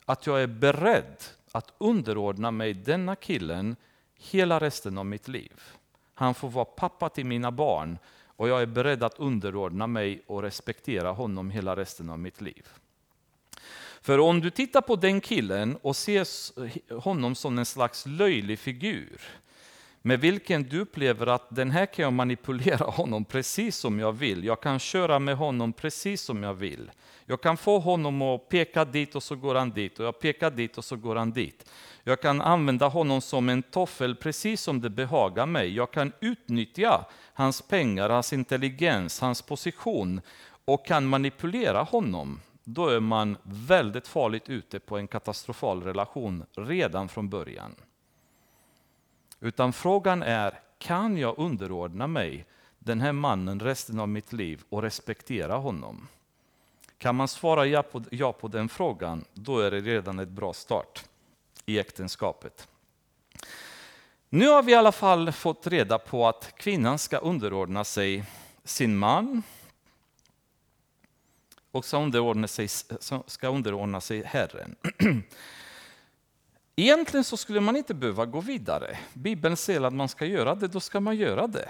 att 0.04 0.26
jag 0.26 0.42
är 0.42 0.46
beredd 0.46 1.16
att 1.52 1.72
underordna 1.78 2.50
mig 2.50 2.74
denna 2.74 3.16
killen 3.16 3.76
hela 4.18 4.60
resten 4.60 4.98
av 4.98 5.06
mitt 5.06 5.28
liv. 5.28 5.60
Han 6.14 6.34
får 6.34 6.48
vara 6.48 6.64
pappa 6.64 7.08
till 7.08 7.26
mina 7.26 7.50
barn 7.50 7.98
och 8.36 8.48
jag 8.48 8.62
är 8.62 8.66
beredd 8.66 9.02
att 9.02 9.18
underordna 9.18 9.86
mig 9.86 10.22
och 10.26 10.42
respektera 10.42 11.10
honom 11.10 11.50
hela 11.50 11.76
resten 11.76 12.10
av 12.10 12.18
mitt 12.18 12.40
liv. 12.40 12.68
För 14.00 14.18
om 14.18 14.40
du 14.40 14.50
tittar 14.50 14.80
på 14.80 14.96
den 14.96 15.20
killen 15.20 15.76
och 15.82 15.96
ser 15.96 16.26
honom 17.00 17.34
som 17.34 17.58
en 17.58 17.66
slags 17.66 18.06
löjlig 18.06 18.58
figur, 18.58 19.20
med 20.06 20.20
vilken 20.20 20.62
du 20.62 20.80
upplever 20.80 21.26
att 21.26 21.46
den 21.48 21.70
här 21.70 21.86
kan 21.86 22.02
jag 22.02 22.12
manipulera 22.12 22.84
honom 22.84 23.24
precis 23.24 23.76
som 23.76 23.98
jag 23.98 24.12
vill. 24.12 24.44
Jag 24.44 24.60
kan 24.60 24.78
köra 24.78 25.18
med 25.18 25.36
honom 25.36 25.72
precis 25.72 26.22
som 26.22 26.42
jag 26.42 26.54
vill. 26.54 26.90
Jag 27.26 27.40
kan 27.40 27.56
få 27.56 27.78
honom 27.78 28.22
att 28.22 28.48
peka 28.48 28.84
dit 28.84 29.14
och 29.14 29.22
så 29.22 29.36
går 29.36 29.54
han 29.54 29.70
dit 29.70 30.00
och 30.00 30.06
jag 30.06 30.20
pekar 30.20 30.50
dit 30.50 30.78
och 30.78 30.84
så 30.84 30.96
går 30.96 31.16
han 31.16 31.32
dit. 31.32 31.70
Jag 32.02 32.20
kan 32.20 32.40
använda 32.40 32.88
honom 32.88 33.20
som 33.20 33.48
en 33.48 33.62
toffel 33.62 34.16
precis 34.16 34.60
som 34.60 34.80
det 34.80 34.90
behagar 34.90 35.46
mig. 35.46 35.74
Jag 35.74 35.90
kan 35.90 36.12
utnyttja 36.20 37.04
hans 37.34 37.62
pengar, 37.62 38.10
hans 38.10 38.32
intelligens, 38.32 39.20
hans 39.20 39.42
position 39.42 40.20
och 40.64 40.86
kan 40.86 41.06
manipulera 41.06 41.82
honom. 41.82 42.40
Då 42.64 42.88
är 42.88 43.00
man 43.00 43.36
väldigt 43.42 44.08
farligt 44.08 44.48
ute 44.48 44.80
på 44.80 44.98
en 44.98 45.08
katastrofal 45.08 45.82
relation 45.82 46.44
redan 46.56 47.08
från 47.08 47.28
början. 47.28 47.74
Utan 49.44 49.72
frågan 49.72 50.22
är, 50.22 50.60
kan 50.78 51.16
jag 51.16 51.38
underordna 51.38 52.06
mig 52.06 52.46
den 52.78 53.00
här 53.00 53.12
mannen 53.12 53.60
resten 53.60 54.00
av 54.00 54.08
mitt 54.08 54.32
liv 54.32 54.62
och 54.68 54.82
respektera 54.82 55.56
honom? 55.56 56.08
Kan 56.98 57.14
man 57.14 57.28
svara 57.28 57.66
ja 57.66 57.82
på, 57.82 58.02
ja 58.10 58.32
på 58.32 58.48
den 58.48 58.68
frågan, 58.68 59.24
då 59.34 59.58
är 59.58 59.70
det 59.70 59.80
redan 59.80 60.18
ett 60.18 60.28
bra 60.28 60.52
start 60.52 61.04
i 61.66 61.78
äktenskapet. 61.78 62.68
Nu 64.28 64.48
har 64.48 64.62
vi 64.62 64.72
i 64.72 64.74
alla 64.74 64.92
fall 64.92 65.32
fått 65.32 65.66
reda 65.66 65.98
på 65.98 66.28
att 66.28 66.54
kvinnan 66.56 66.98
ska 66.98 67.18
underordna 67.18 67.84
sig 67.84 68.24
sin 68.64 68.96
man 68.96 69.42
och 71.70 71.84
ska 71.84 71.98
underordna 71.98 72.48
sig, 72.48 72.68
ska 73.26 73.48
underordna 73.48 74.00
sig 74.00 74.22
Herren. 74.22 74.76
Egentligen 76.76 77.24
så 77.24 77.36
skulle 77.36 77.60
man 77.60 77.76
inte 77.76 77.94
behöva 77.94 78.26
gå 78.26 78.40
vidare. 78.40 78.98
Bibeln 79.12 79.56
säger 79.56 79.80
att 79.80 79.92
man 79.92 80.08
ska 80.08 80.26
göra 80.26 80.54
det, 80.54 80.68
då 80.68 80.80
ska 80.80 81.00
man 81.00 81.16
göra 81.16 81.46
det. 81.46 81.68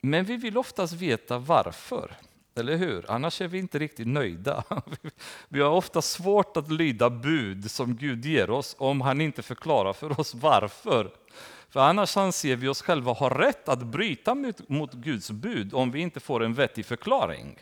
Men 0.00 0.24
vi 0.24 0.36
vill 0.36 0.58
oftast 0.58 0.92
veta 0.92 1.38
varför. 1.38 2.16
Eller 2.54 2.76
hur? 2.76 3.10
Annars 3.10 3.40
är 3.40 3.48
vi 3.48 3.58
inte 3.58 3.78
riktigt 3.78 4.06
nöjda. 4.06 4.64
Vi 5.48 5.60
har 5.60 5.70
ofta 5.70 6.02
svårt 6.02 6.56
att 6.56 6.70
lyda 6.70 7.10
bud 7.10 7.70
som 7.70 7.96
Gud 7.96 8.24
ger 8.24 8.50
oss 8.50 8.76
om 8.78 9.00
han 9.00 9.20
inte 9.20 9.42
förklarar 9.42 9.92
för 9.92 10.20
oss 10.20 10.34
varför. 10.34 11.10
För 11.70 11.80
annars 11.80 12.16
anser 12.16 12.56
vi 12.56 12.68
oss 12.68 12.82
själva 12.82 13.12
ha 13.12 13.38
rätt 13.38 13.68
att 13.68 13.82
bryta 13.82 14.34
mot 14.66 14.92
Guds 14.92 15.30
bud 15.30 15.74
om 15.74 15.90
vi 15.90 16.00
inte 16.00 16.20
får 16.20 16.44
en 16.44 16.54
vettig 16.54 16.86
förklaring. 16.86 17.58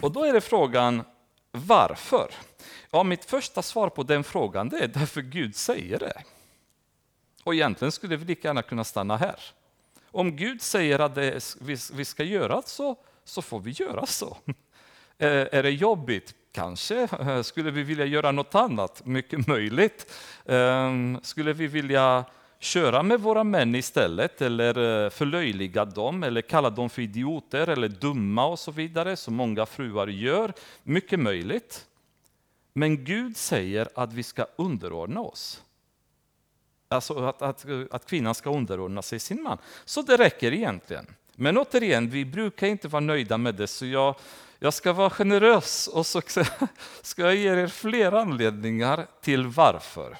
Och 0.00 0.12
då 0.12 0.24
är 0.24 0.32
det 0.32 0.40
frågan, 0.40 1.02
varför? 1.54 2.30
Ja, 2.90 3.02
mitt 3.02 3.24
första 3.24 3.62
svar 3.62 3.88
på 3.88 4.02
den 4.02 4.24
frågan 4.24 4.68
det 4.68 4.78
är 4.78 4.88
därför 4.88 5.20
Gud 5.20 5.56
säger 5.56 5.98
det. 5.98 6.22
Och 7.44 7.54
egentligen 7.54 7.92
skulle 7.92 8.16
vi 8.16 8.24
lika 8.24 8.48
gärna 8.48 8.62
kunna 8.62 8.84
stanna 8.84 9.16
här. 9.16 9.40
Om 10.10 10.36
Gud 10.36 10.62
säger 10.62 10.98
att 10.98 11.14
det, 11.14 11.56
vi 11.92 12.04
ska 12.04 12.24
göra 12.24 12.62
så, 12.62 12.96
så 13.24 13.42
får 13.42 13.60
vi 13.60 13.70
göra 13.70 14.06
så. 14.06 14.36
Är 15.18 15.62
det 15.62 15.70
jobbigt? 15.70 16.34
Kanske. 16.52 17.08
Skulle 17.44 17.70
vi 17.70 17.82
vilja 17.82 18.04
göra 18.04 18.32
något 18.32 18.54
annat? 18.54 19.06
Mycket 19.06 19.46
möjligt. 19.46 20.12
Ehm, 20.46 21.20
skulle 21.22 21.52
vi 21.52 21.66
vilja 21.66 22.24
köra 22.58 23.02
med 23.02 23.20
våra 23.20 23.44
män 23.44 23.74
istället 23.74 24.42
eller 24.42 25.04
eh, 25.04 25.10
förlöjliga 25.10 25.84
dem 25.84 26.22
eller 26.22 26.40
kalla 26.40 26.70
dem 26.70 26.90
för 26.90 27.02
idioter 27.02 27.68
eller 27.68 27.88
dumma 27.88 28.46
och 28.46 28.58
så 28.58 28.70
vidare 28.70 29.16
som 29.16 29.34
många 29.34 29.66
fruar 29.66 30.06
gör? 30.06 30.52
Mycket 30.82 31.20
möjligt. 31.20 31.86
Men 32.72 33.04
Gud 33.04 33.36
säger 33.36 33.88
att 33.94 34.12
vi 34.12 34.22
ska 34.22 34.46
underordna 34.56 35.20
oss. 35.20 35.62
Alltså 36.88 37.24
att, 37.24 37.42
att, 37.42 37.66
att 37.90 38.06
kvinnan 38.06 38.34
ska 38.34 38.50
underordna 38.50 39.02
sig 39.02 39.18
sin 39.18 39.42
man. 39.42 39.58
Så 39.84 40.02
det 40.02 40.16
räcker 40.16 40.52
egentligen. 40.52 41.06
Men 41.36 41.58
återigen, 41.58 42.10
vi 42.10 42.24
brukar 42.24 42.66
inte 42.66 42.88
vara 42.88 43.00
nöjda 43.00 43.38
med 43.38 43.54
det, 43.54 43.66
så 43.66 43.86
jag, 43.86 44.14
jag 44.58 44.74
ska 44.74 44.92
vara 44.92 45.10
generös 45.10 45.88
och 45.88 46.06
så 46.06 46.22
ska 47.02 47.22
jag 47.22 47.36
ge 47.36 47.48
er 47.48 47.66
fler 47.66 48.12
anledningar 48.12 49.06
till 49.20 49.46
varför. 49.46 50.16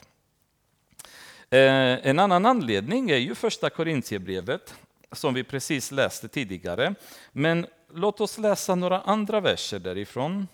Eh, 1.55 2.07
en 2.07 2.19
annan 2.19 2.47
anledning 2.47 3.11
är 3.11 3.17
ju 3.17 3.35
första 3.35 3.71
Korintierbrevet, 3.71 4.75
som 5.13 5.35
vi 5.35 5.45
precis 5.45 5.91
läste 5.91 6.29
tidigare. 6.29 6.95
Men 7.33 7.67
låt 7.93 8.21
oss 8.21 8.39
läsa 8.39 8.75
några 8.75 9.01
andra 9.01 9.41
verser 9.41 9.79
därifrån. 9.79 10.49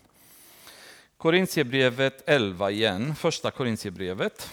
Korintierbrevet 1.16 2.22
11 2.28 2.70
igen, 2.70 3.14
första 3.14 3.50
Korintierbrevet. 3.50 4.50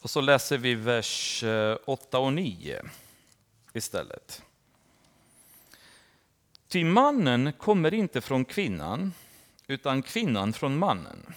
Och 0.00 0.10
så 0.10 0.20
läser 0.20 0.58
vi 0.58 0.74
vers 0.74 1.42
eh, 1.42 1.76
8 1.84 2.18
och 2.18 2.32
9 2.32 2.82
istället. 3.72 4.42
Ty 6.68 6.84
mannen 6.84 7.52
kommer 7.52 7.94
inte 7.94 8.20
från 8.20 8.44
kvinnan, 8.44 9.12
utan 9.66 10.02
kvinnan 10.02 10.52
från 10.52 10.78
mannen. 10.78 11.34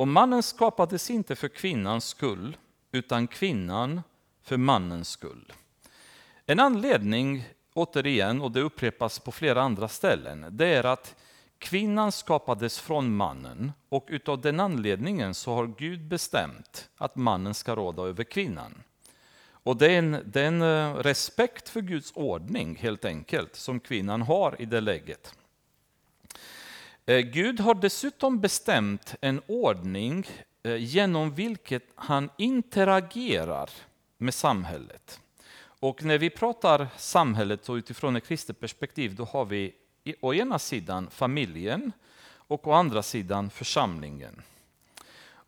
Och 0.00 0.08
mannen 0.08 0.42
skapades 0.42 1.10
inte 1.10 1.36
för 1.36 1.48
kvinnans 1.48 2.04
skull, 2.04 2.56
utan 2.92 3.26
kvinnan 3.26 4.02
för 4.42 4.56
mannens 4.56 5.08
skull. 5.08 5.52
En 6.46 6.60
anledning, 6.60 7.44
återigen, 7.74 8.40
och 8.40 8.50
det 8.52 8.60
upprepas 8.60 9.18
på 9.18 9.32
flera 9.32 9.62
andra 9.62 9.88
ställen, 9.88 10.46
det 10.50 10.66
är 10.66 10.84
att 10.84 11.16
Kvinnan 11.58 12.12
skapades 12.12 12.78
från 12.78 13.16
mannen 13.16 13.72
och 13.88 14.06
utav 14.08 14.40
den 14.40 14.60
anledningen 14.60 15.34
så 15.34 15.54
har 15.54 15.66
Gud 15.66 16.04
bestämt 16.04 16.88
att 16.96 17.16
mannen 17.16 17.54
ska 17.54 17.76
råda 17.76 18.02
över 18.02 18.24
kvinnan. 18.24 18.82
Och 19.42 19.76
det 19.76 19.92
är, 19.92 19.98
en, 19.98 20.22
det 20.24 20.40
är 20.40 20.46
en 20.46 20.62
eh, 20.62 20.94
respekt 20.94 21.68
för 21.68 21.80
Guds 21.80 22.12
ordning 22.14 22.76
helt 22.76 23.04
enkelt 23.04 23.56
som 23.56 23.80
kvinnan 23.80 24.22
har 24.22 24.56
i 24.62 24.64
det 24.64 24.80
läget. 24.80 25.34
Eh, 27.10 27.20
Gud 27.20 27.60
har 27.60 27.74
dessutom 27.74 28.40
bestämt 28.40 29.14
en 29.20 29.40
ordning 29.46 30.26
eh, 30.62 30.76
genom 30.76 31.34
vilket 31.34 31.82
han 31.94 32.30
interagerar 32.38 33.70
med 34.18 34.34
samhället. 34.34 35.20
Och 35.62 36.04
när 36.04 36.18
vi 36.18 36.30
pratar 36.30 36.86
samhället 36.96 37.68
och 37.68 37.74
utifrån 37.74 38.16
ett 38.16 38.26
kristet 38.26 38.60
perspektiv, 38.60 39.14
då 39.14 39.24
har 39.24 39.44
vi 39.44 39.72
å 40.20 40.34
ena 40.34 40.58
sidan 40.58 41.10
familjen 41.10 41.92
och 42.32 42.68
å 42.68 42.72
andra 42.72 43.02
sidan 43.02 43.50
församlingen. 43.50 44.42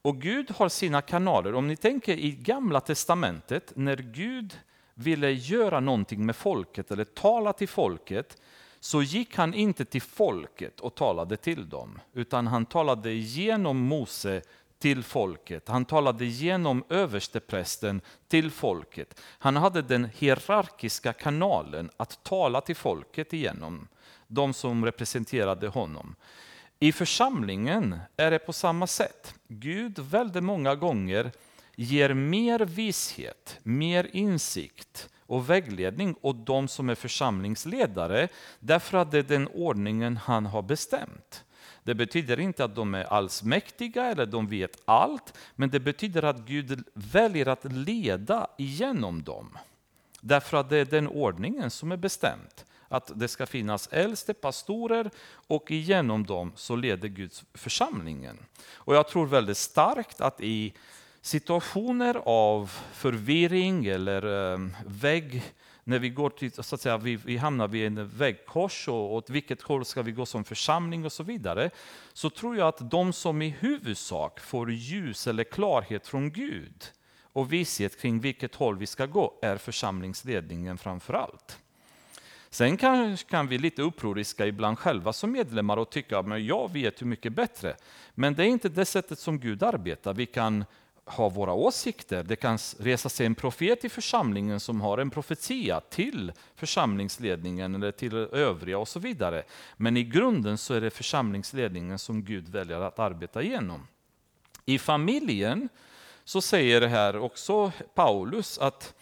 Och 0.03 0.21
Gud 0.21 0.51
har 0.51 0.69
sina 0.69 1.03
kanaler. 1.03 1.55
Om 1.55 1.69
ni 1.69 1.77
tänker 1.77 2.17
i 2.17 2.31
Gamla 2.31 2.81
Testamentet, 2.81 3.73
när 3.77 3.97
Gud 3.97 4.59
ville 4.95 5.31
göra 5.31 5.81
någonting 5.81 6.27
med 6.27 6.37
folket 6.37 6.91
eller 6.91 7.05
tala 7.05 7.53
till 7.53 7.69
folket, 7.69 8.37
så 8.85 9.03
gick 9.03 9.37
han 9.37 9.55
inte 9.55 9.85
till 9.85 10.03
folket 10.03 10.81
och 10.81 10.95
talade 10.95 11.37
till 11.37 11.69
dem, 11.69 12.01
utan 12.13 12.47
han 12.47 12.67
talade 12.67 13.13
genom 13.13 13.79
Mose 13.79 14.43
till 14.79 15.03
folket. 15.03 15.69
Han 15.69 15.85
talade 15.85 16.25
genom 16.25 16.85
översteprästen 16.89 18.01
till 18.29 18.51
folket. 18.51 19.21
Han 19.39 19.57
hade 19.57 19.83
den 19.83 20.09
hierarkiska 20.19 21.13
kanalen 21.13 21.91
att 21.97 22.25
tala 22.25 22.61
till 22.61 22.77
folket 22.77 23.33
igenom, 23.33 23.89
de 24.27 24.55
som 24.55 24.85
representerade 24.85 25.69
honom. 25.69 26.15
I 26.79 26.93
församlingen 26.93 27.99
är 28.17 28.31
det 28.31 28.39
på 28.39 28.53
samma 28.53 28.87
sätt. 28.87 29.35
Gud 29.49 29.99
väldigt 29.99 30.45
många 30.45 30.75
gånger 30.75 31.33
ger 31.77 32.15
mer 32.15 32.59
vishet, 32.59 33.59
mer 33.63 34.11
insikt 34.13 35.09
och 35.33 35.51
vägledning 35.51 36.17
åt 36.21 36.47
de 36.47 36.69
som 36.69 36.91
är 36.91 36.95
församlingsledare 36.95 38.29
därför 38.61 38.99
att 38.99 39.11
det 39.11 39.19
är 39.19 39.23
den 39.23 39.49
ordningen 39.49 40.17
han 40.17 40.47
har 40.47 40.63
bestämt. 40.63 41.45
Det 41.83 41.95
betyder 41.95 42.41
inte 42.41 42.65
att 42.65 42.75
de 42.75 42.95
är 42.95 43.05
allsmäktiga 43.05 44.05
eller 44.05 44.27
de 44.27 44.49
vet 44.49 44.77
allt, 44.85 45.39
men 45.55 45.71
det 45.71 45.81
betyder 45.81 46.23
att 46.23 46.39
Gud 46.39 46.85
väljer 46.95 47.49
att 47.49 47.65
leda 47.65 48.47
igenom 48.59 49.23
dem. 49.23 49.59
Därför 50.21 50.57
att 50.57 50.71
det 50.71 50.77
är 50.77 50.85
den 50.85 51.09
ordningen 51.09 51.71
som 51.71 51.93
är 51.93 51.97
bestämt. 51.97 52.65
Att 52.89 53.11
det 53.15 53.29
ska 53.29 53.47
finnas 53.47 53.89
äldste 53.93 54.35
pastorer 54.35 55.11
och 55.49 55.71
igenom 55.71 56.27
dem 56.27 56.53
så 56.57 56.77
leder 56.77 57.09
Gud 57.09 57.33
församlingen. 57.55 58.39
Och 58.75 58.95
jag 58.95 59.09
tror 59.09 59.27
väldigt 59.27 59.57
starkt 59.57 60.21
att 60.21 60.41
i 60.41 60.75
situationer 61.23 62.23
av 62.25 62.71
förvirring 62.93 63.87
eller 63.87 64.53
ehm, 64.55 64.77
vägg, 64.87 65.43
när 65.85 65.99
vi 65.99 66.09
går 66.09 66.31
till, 66.31 66.53
så 66.53 66.75
att 66.75 66.81
säga, 66.81 66.97
vi, 66.97 67.17
vi 67.17 67.37
hamnar 67.37 67.69
vid 67.69 67.87
en 67.87 68.09
väggkors 68.09 68.89
och 68.89 69.15
åt 69.15 69.31
vilket 69.31 69.63
håll 69.63 69.85
ska 69.85 70.03
vi 70.03 70.13
gå 70.13 70.27
som 70.27 70.45
församling 70.45 71.05
och 71.05 71.13
så 71.13 71.23
vidare, 71.23 71.71
så 72.13 72.31
tror 72.31 72.57
jag 72.57 72.69
att 72.69 72.91
de 72.91 73.13
som 73.13 73.43
i 73.43 73.49
huvudsak 73.49 74.41
får 74.41 74.73
ljus 74.73 75.27
eller 75.27 75.45
klarhet 75.45 76.07
från 76.07 76.31
Gud 76.31 76.85
och 77.23 77.53
vishet 77.53 78.01
kring 78.01 78.21
vilket 78.21 78.55
håll 78.55 78.79
vi 78.79 78.87
ska 78.87 79.07
gå 79.07 79.39
är 79.43 79.57
församlingsledningen 79.57 80.79
framför 80.79 81.15
allt. 81.15 81.59
Sen 82.51 82.77
kan, 82.77 83.17
kan 83.17 83.49
vi 83.49 83.59
lite 83.59 83.83
upproriska 83.83 84.47
ibland 84.47 84.79
själva 84.79 85.13
som 85.13 85.33
medlemmar 85.33 85.77
och 85.77 85.91
tycka 85.91 86.19
att 86.19 86.43
jag 86.43 86.73
vet 86.73 87.03
hur 87.03 87.07
mycket 87.07 87.33
bättre. 87.33 87.77
Men 88.15 88.35
det 88.35 88.43
är 88.43 88.47
inte 88.47 88.69
det 88.69 88.85
sättet 88.85 89.19
som 89.19 89.39
Gud 89.39 89.63
arbetar. 89.63 90.15
Vi 90.15 90.27
kan 90.27 90.65
ha 91.05 91.29
våra 91.29 91.53
åsikter. 91.53 92.23
Det 92.23 92.37
kan 92.37 92.59
resa 92.79 93.09
sig 93.09 93.27
en 93.27 93.35
profet 93.35 93.85
i 93.85 93.89
församlingen 93.89 94.61
som 94.61 94.81
har 94.81 94.99
en 94.99 95.11
profetia 95.11 95.81
till 95.81 96.33
församlingsledningen 96.55 97.75
eller 97.75 97.93
till 97.93 98.15
övriga 98.17 98.79
och 98.79 98.89
så 98.89 99.01
vidare. 99.01 99.43
Men 99.77 99.97
i 99.97 100.05
grunden 100.05 100.59
så 100.59 100.75
är 100.75 100.81
det 100.81 100.91
församlingsledningen 100.91 101.99
som 101.99 102.25
Gud 102.25 102.49
väljer 102.49 102.81
att 102.81 102.99
arbeta 102.99 103.43
igenom. 103.43 103.87
I 104.65 104.79
familjen 104.79 105.69
så 106.25 106.41
säger 106.41 106.81
det 106.81 106.89
här 106.89 107.17
också 107.17 107.73
Paulus 107.95 108.59
att 108.59 108.95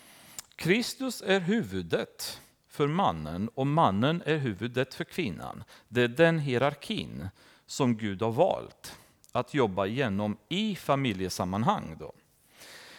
Kristus 0.56 1.22
är 1.26 1.40
huvudet 1.40 2.40
för 2.68 2.86
mannen 2.86 3.50
och 3.54 3.66
mannen 3.66 4.22
är 4.26 4.36
huvudet 4.36 4.94
för 4.94 5.04
kvinnan. 5.04 5.64
Det 5.88 6.02
är 6.02 6.08
den 6.08 6.38
hierarkin 6.38 7.28
som 7.66 7.96
Gud 7.96 8.22
har 8.22 8.32
valt 8.32 8.96
att 9.32 9.54
jobba 9.54 9.86
igenom 9.86 10.36
i 10.48 10.76
familjesammanhang. 10.76 11.96
Då. 11.98 12.12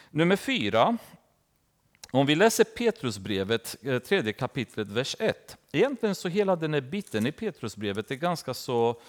Nummer 0.10 0.36
fyra, 0.36 0.98
om 2.12 2.26
vi 2.26 2.36
läser 2.36 2.64
Petrusbrevet, 2.64 3.76
eh, 3.82 4.00
tredje 4.00 4.34
kapitlet, 4.34 4.88
vers 4.88 5.16
1. 5.20 5.58
Egentligen 5.72 6.16
så 6.16 6.28
hela 6.28 6.56
den 6.56 6.74
här 6.74 6.82
biten 6.82 7.26
i 7.26 7.32
Petrusbrevet 7.32 8.12
är 8.12 8.16
ganska 8.16 8.54
så 8.54 9.02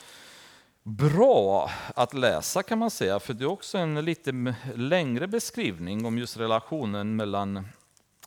bra 0.83 1.71
att 1.95 2.15
läsa 2.15 2.63
kan 2.63 2.79
man 2.79 2.91
säga, 2.91 3.21
för 3.21 3.35
det 3.35 3.45
är 3.45 3.49
också 3.49 3.79
en 3.79 4.05
lite 4.05 4.55
längre 4.75 5.27
beskrivning 5.27 6.05
om 6.05 6.19
just 6.19 6.37
relationen 6.37 7.17
mellan, 7.17 7.69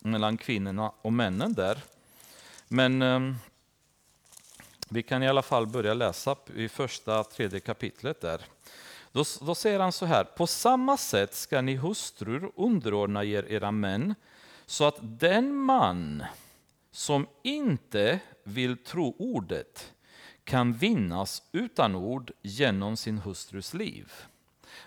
mellan 0.02 0.36
kvinnorna 0.36 0.92
och 1.02 1.12
männen 1.12 1.52
där. 1.52 1.78
Men 2.68 3.02
ehm, 3.02 3.36
vi 4.88 5.02
kan 5.02 5.22
i 5.22 5.28
alla 5.28 5.42
fall 5.42 5.66
börja 5.66 5.94
läsa 5.94 6.36
i 6.54 6.68
första 6.68 7.24
tredje 7.24 7.60
kapitlet 7.60 8.20
där. 8.20 8.40
Då, 9.16 9.24
då 9.40 9.54
säger 9.54 9.80
han 9.80 9.92
så 9.92 10.06
här, 10.06 10.24
på 10.24 10.46
samma 10.46 10.96
sätt 10.96 11.34
ska 11.34 11.60
ni 11.60 11.76
hustrur 11.76 12.50
underordna 12.56 13.24
er 13.24 13.52
era 13.52 13.70
män, 13.70 14.14
så 14.66 14.84
att 14.84 14.98
den 15.00 15.56
man 15.56 16.24
som 16.90 17.26
inte 17.42 18.20
vill 18.44 18.76
tro 18.76 19.16
ordet 19.18 19.92
kan 20.44 20.72
vinnas 20.72 21.42
utan 21.52 21.94
ord 21.94 22.32
genom 22.42 22.96
sin 22.96 23.18
hustrus 23.18 23.74
liv. 23.74 24.12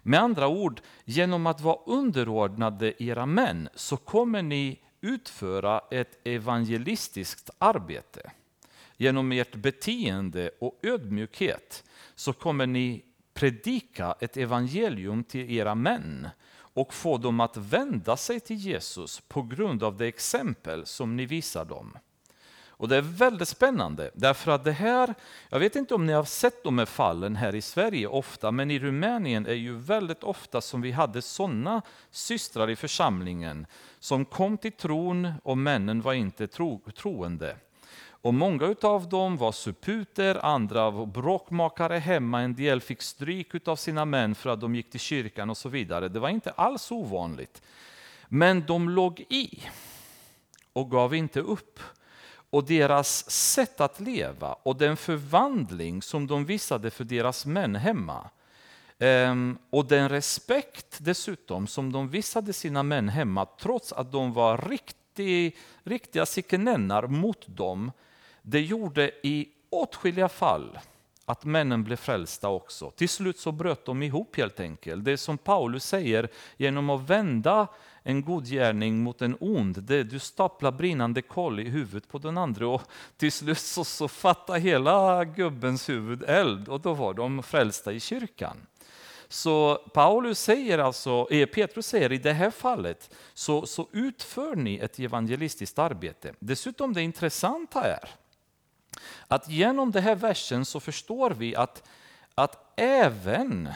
Med 0.01 0.19
andra 0.19 0.47
ord, 0.47 0.81
genom 1.05 1.47
att 1.47 1.61
vara 1.61 1.79
underordnade 1.85 3.03
era 3.03 3.25
män 3.25 3.69
så 3.75 3.97
kommer 3.97 4.41
ni 4.41 4.79
utföra 5.01 5.81
ett 5.91 6.19
evangelistiskt 6.23 7.49
arbete. 7.57 8.31
Genom 8.97 9.31
ert 9.31 9.55
beteende 9.55 10.51
och 10.59 10.79
ödmjukhet 10.83 11.83
så 12.15 12.33
kommer 12.33 12.67
ni 12.67 13.05
predika 13.39 14.15
ett 14.19 14.37
evangelium 14.37 15.23
till 15.23 15.51
era 15.51 15.75
män 15.75 16.29
och 16.51 16.93
få 16.93 17.17
dem 17.17 17.39
att 17.39 17.57
vända 17.57 18.17
sig 18.17 18.39
till 18.39 18.55
Jesus 18.55 19.21
på 19.27 19.41
grund 19.41 19.83
av 19.83 19.97
det 19.97 20.07
exempel 20.07 20.85
som 20.85 21.15
ni 21.15 21.25
visar 21.25 21.65
dem. 21.65 21.97
Och 22.67 22.87
Det 22.87 22.97
är 22.97 23.01
väldigt 23.01 23.47
spännande, 23.47 24.11
därför 24.13 24.51
att 24.51 24.63
det 24.63 24.71
här, 24.71 25.15
jag 25.49 25.59
vet 25.59 25.75
inte 25.75 25.95
om 25.95 26.05
ni 26.05 26.13
har 26.13 26.23
sett 26.23 26.63
de 26.63 26.77
här 26.77 26.85
fallen 26.85 27.35
här 27.35 27.55
i 27.55 27.61
Sverige 27.61 28.07
ofta, 28.07 28.51
men 28.51 28.71
i 28.71 28.79
Rumänien 28.79 29.45
är 29.45 29.53
ju 29.53 29.77
väldigt 29.77 30.23
ofta 30.23 30.61
som 30.61 30.81
vi 30.81 30.91
hade 30.91 31.21
sådana 31.21 31.81
systrar 32.11 32.69
i 32.69 32.75
församlingen 32.75 33.65
som 33.99 34.25
kom 34.25 34.57
till 34.57 34.71
tron 34.71 35.33
och 35.43 35.57
männen 35.57 36.01
var 36.01 36.13
inte 36.13 36.47
tro, 36.47 36.81
troende. 36.97 37.55
Och 38.21 38.33
många 38.33 38.75
av 38.81 39.09
dem 39.09 39.37
var 39.37 39.51
suputer, 39.51 40.45
andra 40.45 40.89
var 40.89 41.05
bråkmakare 41.05 41.97
hemma, 41.97 42.41
en 42.41 42.55
del 42.55 42.81
fick 42.81 43.01
stryk 43.01 43.67
av 43.67 43.75
sina 43.75 44.05
män 44.05 44.35
för 44.35 44.49
att 44.49 44.61
de 44.61 44.75
gick 44.75 44.91
till 44.91 44.99
kyrkan 44.99 45.49
och 45.49 45.57
så 45.57 45.69
vidare. 45.69 46.09
Det 46.09 46.19
var 46.19 46.29
inte 46.29 46.51
alls 46.51 46.91
ovanligt. 46.91 47.61
Men 48.27 48.65
de 48.65 48.89
låg 48.89 49.19
i 49.29 49.63
och 50.73 50.91
gav 50.91 51.15
inte 51.15 51.39
upp. 51.39 51.79
Och 52.51 52.63
deras 52.63 53.29
sätt 53.29 53.81
att 53.81 53.99
leva 53.99 54.53
och 54.53 54.75
den 54.75 54.97
förvandling 54.97 56.01
som 56.01 56.27
de 56.27 56.45
visade 56.45 56.91
för 56.91 57.03
deras 57.03 57.45
män 57.45 57.75
hemma 57.75 58.29
ehm, 58.99 59.57
och 59.69 59.85
den 59.85 60.09
respekt 60.09 60.97
dessutom 60.99 61.67
som 61.67 61.91
de 61.91 62.09
visade 62.09 62.53
sina 62.53 62.83
män 62.83 63.09
hemma 63.09 63.45
trots 63.45 63.93
att 63.93 64.11
de 64.11 64.33
var 64.33 64.79
riktiga 65.83 66.25
sikenennar 66.25 67.07
mot 67.07 67.47
dem 67.47 67.91
det 68.49 68.61
gjorde 68.61 69.11
i 69.23 69.49
åtskilliga 69.69 70.29
fall 70.29 70.79
att 71.25 71.45
männen 71.45 71.83
blev 71.83 71.95
frälsta 71.95 72.49
också. 72.49 72.91
Till 72.91 73.09
slut 73.09 73.39
så 73.39 73.51
bröt 73.51 73.85
de 73.85 74.03
ihop 74.03 74.37
helt 74.37 74.59
enkelt. 74.59 75.05
Det 75.05 75.17
som 75.17 75.37
Paulus 75.37 75.85
säger, 75.85 76.29
genom 76.57 76.89
att 76.89 77.09
vända 77.09 77.67
en 78.03 78.21
god 78.21 78.45
gärning 78.45 79.03
mot 79.03 79.21
en 79.21 79.37
ond, 79.39 79.83
det 79.83 80.03
du 80.03 80.19
staplar 80.19 80.71
brinnande 80.71 81.21
kol 81.21 81.59
i 81.59 81.69
huvudet 81.69 82.09
på 82.09 82.17
den 82.17 82.37
andra 82.37 82.67
och 82.67 82.81
till 83.17 83.31
slut 83.31 83.59
så, 83.59 83.83
så 83.83 84.07
fattar 84.07 84.57
hela 84.59 85.25
gubbens 85.25 85.89
huvud 85.89 86.23
eld 86.23 86.69
och 86.69 86.81
då 86.81 86.93
var 86.93 87.13
de 87.13 87.43
frälsta 87.43 87.91
i 87.91 87.99
kyrkan. 87.99 88.57
Så 89.27 89.75
Paulus 89.75 90.39
säger 90.39 90.79
alltså, 90.79 91.27
eh, 91.31 91.45
Petrus 91.45 91.87
säger 91.87 92.11
i 92.11 92.17
det 92.17 92.33
här 92.33 92.51
fallet 92.51 93.15
så, 93.33 93.65
så 93.65 93.87
utför 93.91 94.55
ni 94.55 94.77
ett 94.77 94.99
evangelistiskt 94.99 95.79
arbete. 95.79 96.33
Dessutom 96.39 96.93
det 96.93 97.01
intressanta 97.01 97.83
är 97.83 98.09
att 99.27 99.49
genom 99.49 99.91
den 99.91 100.03
här 100.03 100.15
versen 100.15 100.65
så 100.65 100.79
förstår 100.79 101.31
vi 101.31 101.55
att, 101.55 101.83
att 102.35 102.73
även 102.75 103.73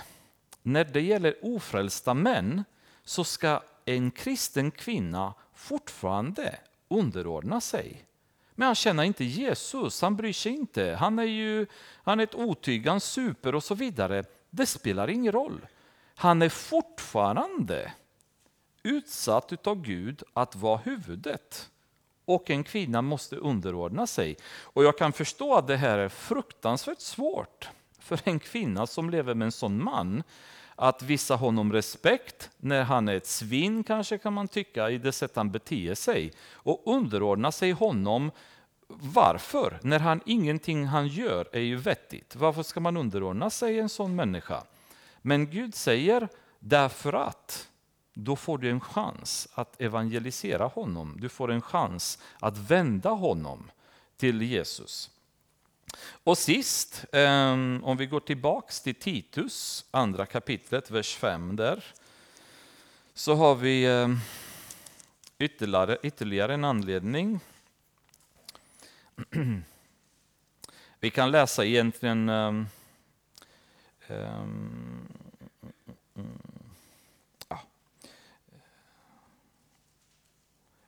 när 0.62 0.84
det 0.84 1.02
gäller 1.02 1.36
ofrälsta 1.42 2.14
män 2.14 2.64
så 3.04 3.24
ska 3.24 3.62
en 3.86 4.12
kristen 4.12 4.72
kvinna 4.72 5.34
fortfarande 5.54 6.60
underordna 6.88 7.62
sig. 7.62 8.06
Men 8.56 8.66
han 8.66 8.76
känner 8.76 9.04
inte 9.04 9.24
Jesus, 9.24 10.02
han 10.02 10.16
bryr 10.16 10.34
sig 10.34 10.52
inte. 10.52 10.98
Han 11.00 11.20
är 11.20 11.24
ju 11.24 11.68
han 11.96 12.20
är 12.20 12.24
ett 12.24 12.36
otyg, 12.36 12.88
han 12.88 13.00
super 13.00 13.56
och 13.56 13.64
så 13.64 13.76
vidare. 13.76 14.24
Det 14.50 14.66
spelar 14.66 15.10
ingen 15.10 15.32
roll. 15.32 15.68
Han 16.16 16.42
är 16.42 16.50
fortfarande 16.50 17.92
utsatt 18.84 19.68
av 19.68 19.82
Gud 19.82 20.24
att 20.34 20.56
vara 20.56 20.78
huvudet 20.78 21.70
och 22.26 22.50
en 22.50 22.64
kvinna 22.64 23.02
måste 23.02 23.36
underordna 23.36 24.08
sig. 24.08 24.38
Och 24.64 24.84
jag 24.84 24.98
kan 24.98 25.14
förstå 25.14 25.56
att 25.56 25.68
det 25.68 25.78
här 25.78 25.98
är 25.98 26.10
fruktansvärt 26.10 27.02
svårt 27.02 27.70
för 28.00 28.20
en 28.24 28.40
kvinna 28.40 28.88
som 28.88 29.10
lever 29.10 29.34
med 29.34 29.46
en 29.46 29.52
sån 29.52 29.84
man 29.84 30.24
att 30.76 31.02
visa 31.02 31.36
honom 31.36 31.74
respekt 31.74 32.50
när 32.58 32.84
han 32.84 33.08
är 33.08 33.16
ett 33.16 33.28
svin 33.28 33.84
kanske 33.84 34.18
kan 34.18 34.34
man 34.34 34.48
tycka 34.48 34.90
i 34.90 34.98
det 34.98 35.12
sätt 35.12 35.36
han 35.36 35.52
beter 35.52 35.96
sig 35.96 36.32
och 36.54 36.82
underordna 36.86 37.52
sig 37.52 37.72
honom 37.72 38.32
varför? 38.88 39.80
När 39.82 40.00
han 40.00 40.22
ingenting 40.26 40.86
han 40.86 41.08
gör 41.08 41.50
är 41.52 41.60
ju 41.60 41.76
vettigt. 41.76 42.36
Varför 42.36 42.64
ska 42.64 42.80
man 42.80 42.98
underordna 42.98 43.50
sig 43.50 43.80
en 43.80 43.90
sån 43.90 44.16
människa? 44.16 44.64
Men 45.22 45.50
Gud 45.50 45.76
säger 45.76 46.28
därför 46.60 47.14
att 47.14 47.70
då 48.14 48.36
får 48.36 48.58
du 48.58 48.70
en 48.70 48.82
chans 48.82 49.48
att 49.54 49.82
evangelisera 49.82 50.66
honom. 50.66 51.18
Du 51.20 51.30
får 51.30 51.52
en 51.52 51.62
chans 51.62 52.20
att 52.40 52.58
vända 52.58 53.10
honom 53.10 53.72
till 54.18 54.42
Jesus. 54.42 55.10
Och 56.24 56.38
sist, 56.38 57.06
ehm, 57.12 57.82
om 57.84 57.98
vi 57.98 58.06
går 58.06 58.20
tillbaks 58.20 58.82
till 58.82 58.96
Titus, 58.96 59.86
andra 59.92 60.26
kapitlet, 60.26 60.92
vers 60.92 61.16
5 61.16 61.56
där, 61.56 61.84
så 63.14 63.36
har 63.36 63.56
vi 63.56 63.86
ehm, 63.86 64.20
ytterligare, 65.38 65.98
ytterligare 66.04 66.54
en 66.54 66.64
anledning. 66.64 67.40
Vi 71.00 71.10
kan 71.10 71.32
läsa 71.32 71.66
egentligen 71.66 72.30
um, 72.30 72.68
um, 74.08 75.08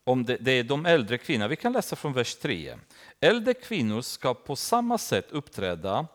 om 0.08 0.26
det, 0.26 0.38
det, 0.38 0.52
är 0.52 0.64
de 0.64 0.86
äldre 0.86 1.18
kvinnorna. 1.18 1.48
Vi 1.48 1.56
kan 1.56 1.74
läsa 1.74 1.96
från 1.96 2.14
vers 2.14 2.36
3. 2.36 2.76
Äldre 3.20 3.54
kvinnor 3.54 4.02
ska 4.02 4.34
på 4.34 4.56
samma 4.56 4.98
sätt 4.98 5.32
uppträda 5.32 6.08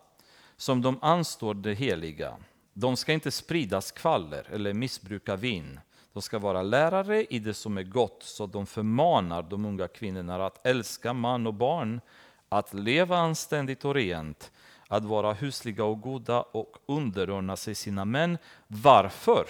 som 0.57 0.81
de 0.81 0.99
anstår 1.01 1.53
det 1.53 1.73
heliga. 1.73 2.37
De 2.73 2.97
ska 2.97 3.13
inte 3.13 3.31
sprida 3.31 3.81
skvaller 3.81 4.47
eller 4.51 4.73
missbruka 4.73 5.35
vin. 5.35 5.79
De 6.13 6.21
ska 6.21 6.39
vara 6.39 6.61
lärare 6.61 7.25
i 7.25 7.39
det 7.39 7.53
som 7.53 7.77
är 7.77 7.83
gott, 7.83 8.23
så 8.23 8.45
de 8.45 8.65
förmanar 8.65 9.43
de 9.43 9.65
unga 9.65 9.87
kvinnorna 9.87 10.45
att 10.45 10.67
älska 10.67 11.13
man 11.13 11.47
och 11.47 11.53
barn, 11.53 12.01
att 12.49 12.73
leva 12.73 13.17
anständigt 13.17 13.85
och 13.85 13.95
rent, 13.95 14.51
att 14.87 15.05
vara 15.05 15.33
husliga 15.33 15.83
och 15.83 16.01
goda 16.01 16.41
och 16.41 16.77
underordna 16.85 17.55
sig 17.57 17.75
sina 17.75 18.05
män. 18.05 18.37
Varför? 18.67 19.45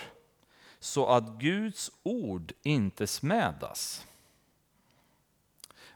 Så 0.80 1.08
att 1.08 1.40
Guds 1.40 1.92
ord 2.04 2.54
inte 2.64 3.08
smädas. 3.08 4.06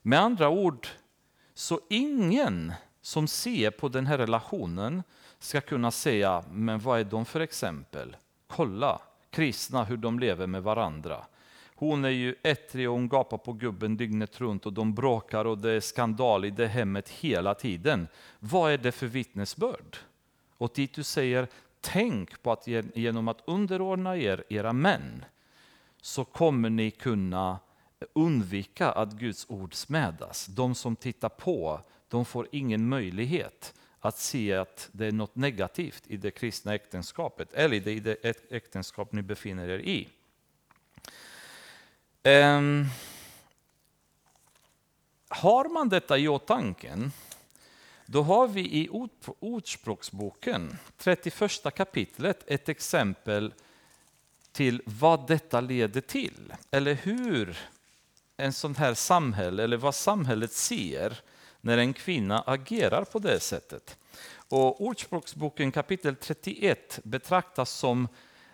Med 0.08 0.20
andra 0.20 0.50
ord, 0.50 0.88
så 1.54 1.80
ingen 1.90 2.74
som 3.02 3.28
ser 3.28 3.72
på 3.72 3.88
den 3.88 4.08
här 4.08 4.18
relationen 4.18 5.04
ska 5.40 5.62
kunna 5.62 5.92
säga, 5.92 6.44
men 6.52 6.80
vad 6.80 7.00
är 7.00 7.04
de 7.04 7.26
för 7.26 7.40
exempel? 7.40 8.16
Kolla, 8.48 9.02
kristna, 9.30 9.84
hur 9.84 9.98
de 9.98 10.20
lever 10.20 10.48
med 10.48 10.64
varandra. 10.64 11.26
Hon 11.76 12.06
är 12.06 12.10
ju 12.10 12.36
ettrig 12.44 12.90
och 12.90 12.96
hon 12.96 13.10
gapar 13.10 13.38
på 13.38 13.54
gubben 13.54 13.98
dygnet 13.98 14.42
runt 14.42 14.66
och 14.66 14.74
de 14.74 14.94
bråkar 14.94 15.46
och 15.46 15.58
det 15.58 15.72
är 15.72 15.80
skandal 15.80 16.46
i 16.46 16.50
det 16.50 16.68
hemmet 16.68 17.10
hela 17.10 17.54
tiden. 17.54 18.08
Vad 18.40 18.72
är 18.72 18.78
det 18.78 18.92
för 18.92 19.08
vittnesbörd? 19.08 19.98
Och 20.58 20.74
Titus 20.74 21.10
säger, 21.10 21.48
tänk 21.82 22.44
på 22.44 22.52
att 22.52 22.68
genom 22.68 23.28
att 23.28 23.42
underordna 23.46 24.18
er 24.18 24.44
era 24.50 24.74
män 24.74 25.26
så 26.02 26.26
kommer 26.26 26.70
ni 26.70 26.92
kunna 26.92 27.60
undvika 28.14 28.92
att 28.92 29.12
Guds 29.12 29.46
ord 29.50 29.74
smädas. 29.74 30.46
De 30.46 30.76
som 30.76 30.96
tittar 30.96 31.30
på, 31.30 31.82
de 32.08 32.26
får 32.26 32.48
ingen 32.52 32.90
möjlighet 32.90 33.74
att 34.00 34.18
se 34.18 34.54
att 34.54 34.90
det 34.92 35.06
är 35.06 35.12
något 35.12 35.36
negativt 35.36 36.04
i 36.08 36.18
det 36.18 36.32
kristna 36.32 36.76
äktenskapet 36.76 37.54
eller 37.54 37.88
i 37.88 38.00
det 38.00 38.26
äktenskap 38.52 39.12
ni 39.12 39.22
befinner 39.22 39.70
er 39.70 39.80
i. 39.80 40.08
Um, 42.24 42.86
har 45.28 45.70
man 45.70 45.90
detta 45.90 46.18
i 46.18 46.28
åtanke, 46.28 47.10
då 48.06 48.22
har 48.22 48.48
vi 48.48 48.62
i 48.62 48.90
Ordspråksboken, 49.40 50.78
31 50.98 51.76
kapitlet, 51.76 52.44
ett 52.48 52.70
exempel 52.70 53.54
till 54.52 54.82
vad 54.86 55.28
detta 55.28 55.62
leder 55.62 56.02
till. 56.02 56.54
Eller 56.72 56.94
hur 56.94 57.58
en 58.38 58.54
sån 58.54 58.76
här 58.76 58.94
samhälle, 58.94 59.64
eller 59.64 59.78
vad 59.78 59.96
samhället 59.96 60.52
ser 60.52 61.20
när 61.62 61.78
en 61.78 61.94
kvinna 61.94 62.40
agerar 62.40 63.04
på 63.04 63.20
det 63.20 63.40
sättet. 63.40 63.98
Och 64.50 64.82
Ordspråksboken 64.82 65.72
kapitel 65.72 66.16
31 66.16 67.00
betraktas 67.04 67.70
som 67.70 68.08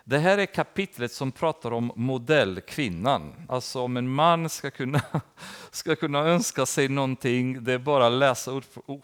det 0.04 0.18
här 0.18 0.38
är 0.38 0.46
kapitlet 0.46 1.12
som 1.12 1.32
pratar 1.32 1.72
om 1.72 1.92
modellkvinnan. 1.96 3.46
Alltså 3.48 3.80
om 3.80 3.96
en 3.96 4.08
man 4.08 4.48
ska 4.48 4.70
kunna, 4.70 5.02
ska 5.70 5.96
kunna 5.96 6.18
önska 6.18 6.66
sig 6.66 6.88
någonting, 6.88 7.64
det 7.64 7.72
är 7.72 7.78
bara 7.78 8.06
att 8.06 8.12
läsa 8.12 8.60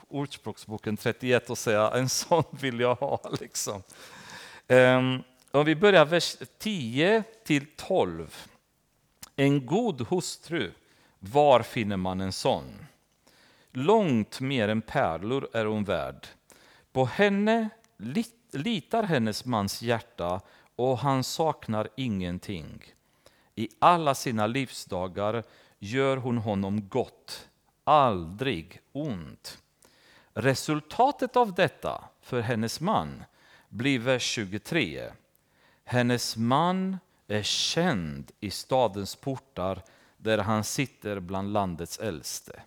Ordspråksboken 0.09 0.97
31 0.97 1.51
och 1.51 1.59
säga 1.59 1.91
en 1.91 2.09
sån 2.09 2.45
vill 2.51 2.81
jag 2.81 2.95
ha. 2.95 3.31
Liksom. 3.41 3.83
Um, 4.69 5.23
om 5.51 5.65
vi 5.65 5.77
börjar 5.77 6.05
vers 6.05 6.37
10 6.59 7.23
till 7.45 7.67
12. 7.77 8.37
En 9.41 9.67
god 9.67 10.01
hustru, 10.01 10.73
var 11.19 11.63
finner 11.63 11.97
man 11.97 12.21
en 12.21 12.33
sån? 12.33 12.87
Långt 13.73 14.41
mer 14.41 14.69
än 14.69 14.83
pärlor 14.83 15.49
är 15.53 15.65
hon 15.65 15.85
värd. 15.85 16.27
På 16.93 17.05
henne 17.05 17.69
litar 18.53 19.03
hennes 19.03 19.45
mans 19.45 19.83
hjärta 19.83 20.41
och 20.77 20.99
han 20.99 21.25
saknar 21.25 21.89
ingenting. 21.97 22.85
I 23.55 23.69
alla 23.79 24.15
sina 24.15 24.47
livsdagar 24.47 25.45
gör 25.79 26.17
hon 26.17 26.39
honom 26.39 26.89
gott, 26.89 27.49
aldrig 27.85 28.81
ont. 28.93 29.59
Resultatet 30.33 31.37
av 31.37 31.55
detta 31.55 32.05
för 32.21 32.41
hennes 32.41 32.81
man 32.81 33.25
blir 33.69 33.99
vers 33.99 34.23
23. 34.23 35.11
Hennes 35.85 36.37
man 36.37 36.99
är 37.29 37.43
känd 37.43 38.31
i 38.41 38.51
stadens 38.51 39.17
portar 39.17 39.83
där 40.17 40.39
han 40.39 40.65
sitter 40.65 41.21
bland 41.21 41.53
landets 41.53 41.99
äldste. 41.99 42.63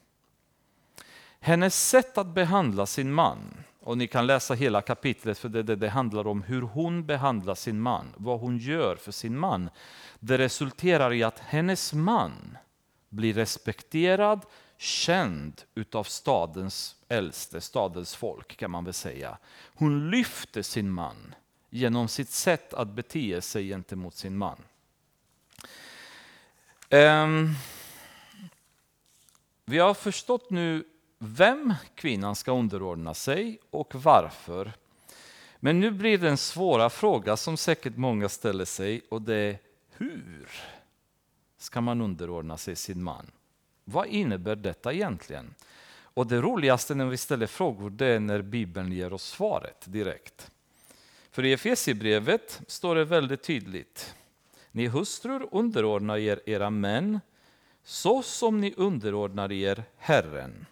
Hennes 1.39 1.89
sätt 1.89 2.17
att 2.17 2.27
behandla 2.27 2.85
sin 2.85 3.13
man, 3.13 3.63
och 3.79 3.97
ni 3.97 4.07
kan 4.07 4.27
läsa 4.27 4.53
hela 4.53 4.81
kapitlet 4.81 5.37
för 5.37 5.49
det, 5.49 5.63
det, 5.63 5.75
det 5.75 5.89
handlar 5.89 6.27
om 6.27 6.43
hur 6.43 6.61
hon 6.61 7.05
behandlar 7.05 7.55
sin 7.55 7.81
man, 7.81 8.13
vad 8.17 8.39
hon 8.39 8.57
gör 8.57 8.95
för 8.95 9.11
sin 9.11 9.37
man. 9.37 9.69
Det 10.19 10.37
resulterar 10.37 11.13
i 11.13 11.23
att 11.23 11.39
hennes 11.39 11.93
man 11.93 12.57
blir 13.09 13.33
respekterad, 13.33 14.45
känd 14.77 15.61
utav 15.75 16.03
stadens 16.03 16.95
äldste, 17.07 17.61
stadens 17.61 18.15
folk 18.15 18.57
kan 18.57 18.71
man 18.71 18.83
väl 18.85 18.93
säga. 18.93 19.37
Hon 19.75 20.09
lyfter 20.09 20.61
sin 20.61 20.91
man 20.91 21.35
genom 21.73 22.07
sitt 22.07 22.29
sätt 22.29 22.73
att 22.73 22.87
bete 22.87 23.41
sig 23.41 23.67
gentemot 23.67 24.15
sin 24.15 24.37
man. 24.37 24.57
Ehm, 26.89 27.49
vi 29.65 29.79
har 29.79 29.93
förstått 29.93 30.49
nu 30.49 30.83
vem 31.19 31.73
kvinnan 31.95 32.35
ska 32.35 32.51
underordna 32.51 33.13
sig 33.13 33.59
och 33.69 33.95
varför. 33.95 34.73
Men 35.57 35.79
nu 35.79 35.91
blir 35.91 36.17
det 36.17 36.29
en 36.29 36.37
svåra 36.37 36.89
fråga 36.89 37.37
som 37.37 37.57
säkert 37.57 37.97
många 37.97 38.29
ställer 38.29 38.65
sig 38.65 39.01
och 39.09 39.21
det 39.21 39.35
är 39.35 39.59
hur 39.89 40.47
ska 41.57 41.81
man 41.81 42.01
underordna 42.01 42.57
sig 42.57 42.75
sin 42.75 43.03
man? 43.03 43.31
Vad 43.83 44.07
innebär 44.07 44.55
detta 44.55 44.93
egentligen? 44.93 45.55
Och 46.13 46.27
det 46.27 46.41
roligaste 46.41 46.95
när 46.95 47.05
vi 47.05 47.17
ställer 47.17 47.47
frågor 47.47 47.89
det 47.89 48.05
är 48.07 48.19
när 48.19 48.41
Bibeln 48.41 48.91
ger 48.91 49.13
oss 49.13 49.23
svaret 49.23 49.83
direkt. 49.85 50.51
För 51.31 51.45
i 51.45 51.53
Efesierbrevet 51.53 52.61
står 52.67 52.95
det 52.95 53.05
väldigt 53.05 53.43
tydligt. 53.43 54.15
Ni 54.71 54.87
hustrur 54.87 55.49
underordnar 55.51 56.17
er 56.17 56.41
era 56.45 56.69
män 56.69 57.19
så 57.83 58.23
som 58.23 58.61
ni 58.61 58.73
underordnar 58.77 59.51
er 59.51 59.83
Herren. 59.97 60.65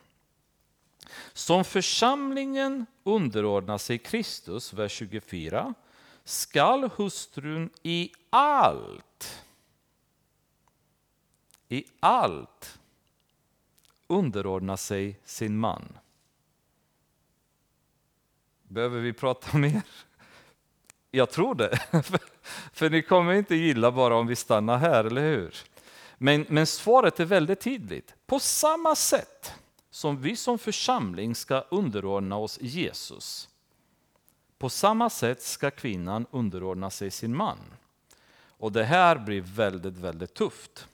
Som 1.34 1.66
församlingen 1.66 2.86
underordnar 3.04 3.78
sig 3.78 3.98
Kristus, 3.98 4.74
vers 4.74 4.92
24, 4.92 5.74
skall 6.24 6.90
hustrun 6.96 7.70
i 7.84 8.12
allt, 8.30 9.46
i 11.70 11.86
allt 12.00 12.80
underordna 14.08 14.78
sig 14.78 15.20
sin 15.26 15.58
man. 15.58 15.98
Behöver 18.64 19.00
vi 19.00 19.14
prata 19.14 19.58
mer? 19.58 19.82
Jag 21.12 21.30
tror 21.30 21.56
det. 21.56 21.80
För 22.74 22.90
ni 22.90 23.02
kommer 23.02 23.34
inte 23.34 23.56
gilla 23.56 23.92
bara 23.92 24.16
om 24.16 24.28
vi 24.28 24.36
stannar 24.36 24.78
här, 24.78 25.04
eller 25.04 25.22
hur? 25.22 25.56
Men, 26.18 26.46
men 26.50 26.68
svaret 26.68 27.20
är 27.20 27.26
väldigt 27.26 27.60
tydligt. 27.60 28.16
På 28.26 28.40
samma 28.40 28.96
sätt 28.96 29.54
som 29.92 30.22
vi 30.22 30.36
som 30.36 30.60
församling 30.60 31.36
ska 31.36 31.64
underordna 31.70 32.38
oss 32.38 32.58
Jesus, 32.62 33.50
på 34.58 34.70
samma 34.70 35.10
sätt 35.10 35.42
ska 35.42 35.72
kvinnan 35.72 36.26
underordna 36.32 36.90
sig 36.90 37.12
sin 37.12 37.36
man. 37.36 37.58
Och 38.60 38.72
det 38.72 38.84
här 38.84 39.18
blir 39.18 39.42
väldigt, 39.42 39.98
väldigt 39.98 40.34
tufft. 40.34 40.88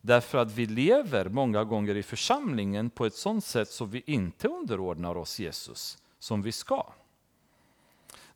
Därför 0.00 0.38
att 0.38 0.52
vi 0.52 0.66
lever 0.66 1.28
många 1.28 1.64
gånger 1.64 1.96
i 1.96 2.02
församlingen 2.02 2.90
på 2.90 3.06
ett 3.06 3.14
sådant 3.14 3.44
sätt 3.44 3.70
så 3.70 3.84
vi 3.84 4.02
inte 4.06 4.48
underordnar 4.48 5.16
oss 5.16 5.38
Jesus 5.38 5.98
som 6.18 6.42
vi 6.42 6.52
ska. 6.52 6.92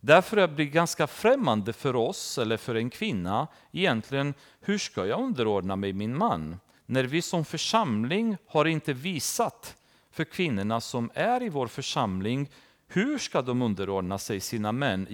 Därför 0.05 0.47
blir 0.47 0.65
det 0.65 0.71
ganska 0.71 1.07
främmande 1.07 1.73
för 1.73 1.95
oss, 1.95 2.37
eller 2.37 2.57
för 2.57 2.75
en 2.75 2.89
kvinna, 2.89 3.47
egentligen, 3.71 4.33
hur 4.59 4.77
ska 4.77 5.05
jag 5.05 5.21
underordna 5.21 5.75
mig 5.75 5.93
min 5.93 6.17
man? 6.17 6.59
När 6.85 7.03
vi 7.03 7.21
som 7.21 7.45
församling 7.45 8.37
har 8.47 8.65
inte 8.65 8.93
visat 8.93 9.75
för 10.11 10.23
kvinnorna 10.23 10.81
som 10.81 11.11
är 11.13 11.43
i 11.43 11.49
vår 11.49 11.67
församling, 11.67 12.49
hur 12.87 13.17
ska 13.17 13.41
de 13.41 13.61
underordna 13.61 14.17
sig 14.17 14.39
sina 14.39 14.71
män 14.71 15.07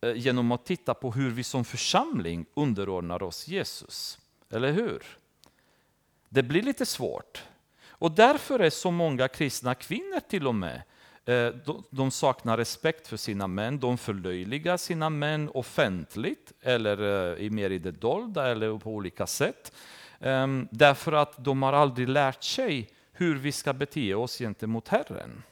eh, 0.00 0.12
genom 0.14 0.52
att 0.52 0.66
titta 0.66 0.94
på 0.94 1.12
hur 1.12 1.30
vi 1.30 1.44
som 1.44 1.64
församling 1.64 2.46
underordnar 2.54 3.22
oss 3.22 3.48
Jesus? 3.48 4.18
Eller 4.50 4.72
hur? 4.72 5.02
Det 6.28 6.42
blir 6.42 6.62
lite 6.62 6.86
svårt. 6.86 7.42
Och 7.88 8.12
därför 8.12 8.58
är 8.58 8.70
så 8.70 8.90
många 8.90 9.28
kristna 9.28 9.74
kvinnor 9.74 10.20
till 10.20 10.46
och 10.46 10.54
med 10.54 10.82
Eh, 11.28 11.54
de 11.90 12.10
saknar 12.10 12.56
respekt 12.56 13.08
för 13.08 13.16
sina 13.16 13.46
män, 13.46 13.78
de 13.78 13.98
förlöjligar 13.98 14.76
sina 14.76 15.10
män 15.10 15.50
offentligt 15.54 16.52
eller 16.60 17.40
eh, 17.42 17.50
mer 17.50 17.70
i 17.70 17.78
det 17.78 17.90
dolda 17.90 18.48
eller 18.48 18.78
på 18.78 18.90
olika 18.90 19.26
sätt. 19.26 19.72
Ehm, 20.20 20.68
därför 20.70 21.12
att 21.12 21.44
de 21.44 21.62
har 21.62 21.72
aldrig 21.72 22.08
lärt 22.08 22.42
sig 22.42 22.90
hur 23.12 23.36
vi 23.36 23.52
ska 23.52 23.72
bete 23.72 24.14
oss 24.14 24.38
gentemot 24.38 24.88
Herren. 24.88 25.42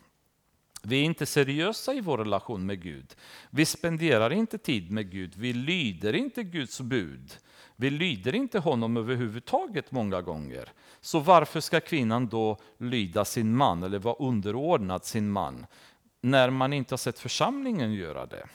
Vi 0.82 1.00
är 1.00 1.04
inte 1.04 1.26
seriösa 1.26 1.94
i 1.94 2.00
vår 2.00 2.18
relation 2.18 2.66
med 2.66 2.82
Gud. 2.82 3.16
Vi 3.50 3.64
spenderar 3.64 4.32
inte 4.32 4.58
tid 4.58 4.90
med 4.90 5.10
Gud. 5.10 5.32
Vi 5.36 5.52
lyder 5.52 6.12
inte 6.12 6.42
Guds 6.42 6.80
bud. 6.80 7.32
Vi 7.76 7.90
lyder 7.90 8.34
inte 8.34 8.58
honom 8.58 8.96
överhuvudtaget 8.96 9.90
många 9.90 10.22
gånger. 10.22 10.72
Så 11.00 11.20
varför 11.20 11.60
ska 11.60 11.80
kvinnan 11.80 12.26
då 12.26 12.58
lyda 12.78 13.24
sin 13.24 13.56
man 13.56 13.82
eller 13.82 13.98
vara 13.98 14.14
underordnad 14.14 15.04
sin 15.04 15.30
man 15.30 15.66
när 16.20 16.50
man 16.50 16.72
inte 16.72 16.92
har 16.92 16.98
sett 16.98 17.18
församlingen 17.18 17.92
göra 17.92 18.26
det? 18.26 18.46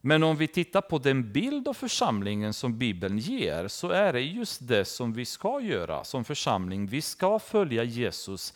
Men 0.00 0.22
om 0.22 0.36
vi 0.36 0.48
tittar 0.48 0.80
på 0.80 0.98
den 0.98 1.32
bild 1.32 1.68
av 1.68 1.74
församlingen 1.74 2.54
som 2.54 2.78
Bibeln 2.78 3.18
ger 3.18 3.68
så 3.68 3.90
är 3.90 4.12
det 4.12 4.20
just 4.20 4.68
det 4.68 4.84
som 4.84 5.12
vi 5.12 5.24
ska 5.24 5.60
göra 5.60 6.04
som 6.04 6.24
församling. 6.24 6.86
Vi 6.86 7.02
ska 7.02 7.38
följa 7.38 7.84
Jesus 7.84 8.54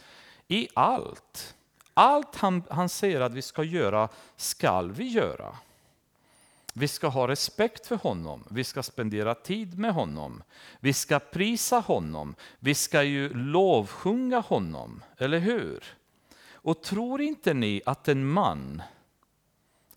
i 0.48 0.68
allt. 0.74 1.54
Allt 1.94 2.36
han, 2.36 2.62
han 2.70 2.88
säger 2.88 3.20
att 3.20 3.34
vi 3.34 3.42
ska 3.42 3.64
göra 3.64 4.08
skall 4.36 4.92
vi 4.92 5.08
göra. 5.08 5.56
Vi 6.72 6.88
ska 6.88 7.08
ha 7.08 7.28
respekt 7.28 7.86
för 7.86 7.96
honom, 7.96 8.44
vi 8.50 8.64
ska 8.64 8.82
spendera 8.82 9.34
tid 9.34 9.78
med 9.78 9.94
honom, 9.94 10.42
vi 10.80 10.92
ska 10.92 11.18
prisa 11.18 11.78
honom, 11.78 12.34
vi 12.58 12.74
ska 12.74 13.02
ju 13.02 13.34
lovsjunga 13.34 14.40
honom, 14.40 15.02
eller 15.16 15.38
hur? 15.38 15.84
Och 16.52 16.82
tror 16.82 17.20
inte 17.20 17.54
ni 17.54 17.82
att 17.86 18.08
en 18.08 18.28
man, 18.28 18.82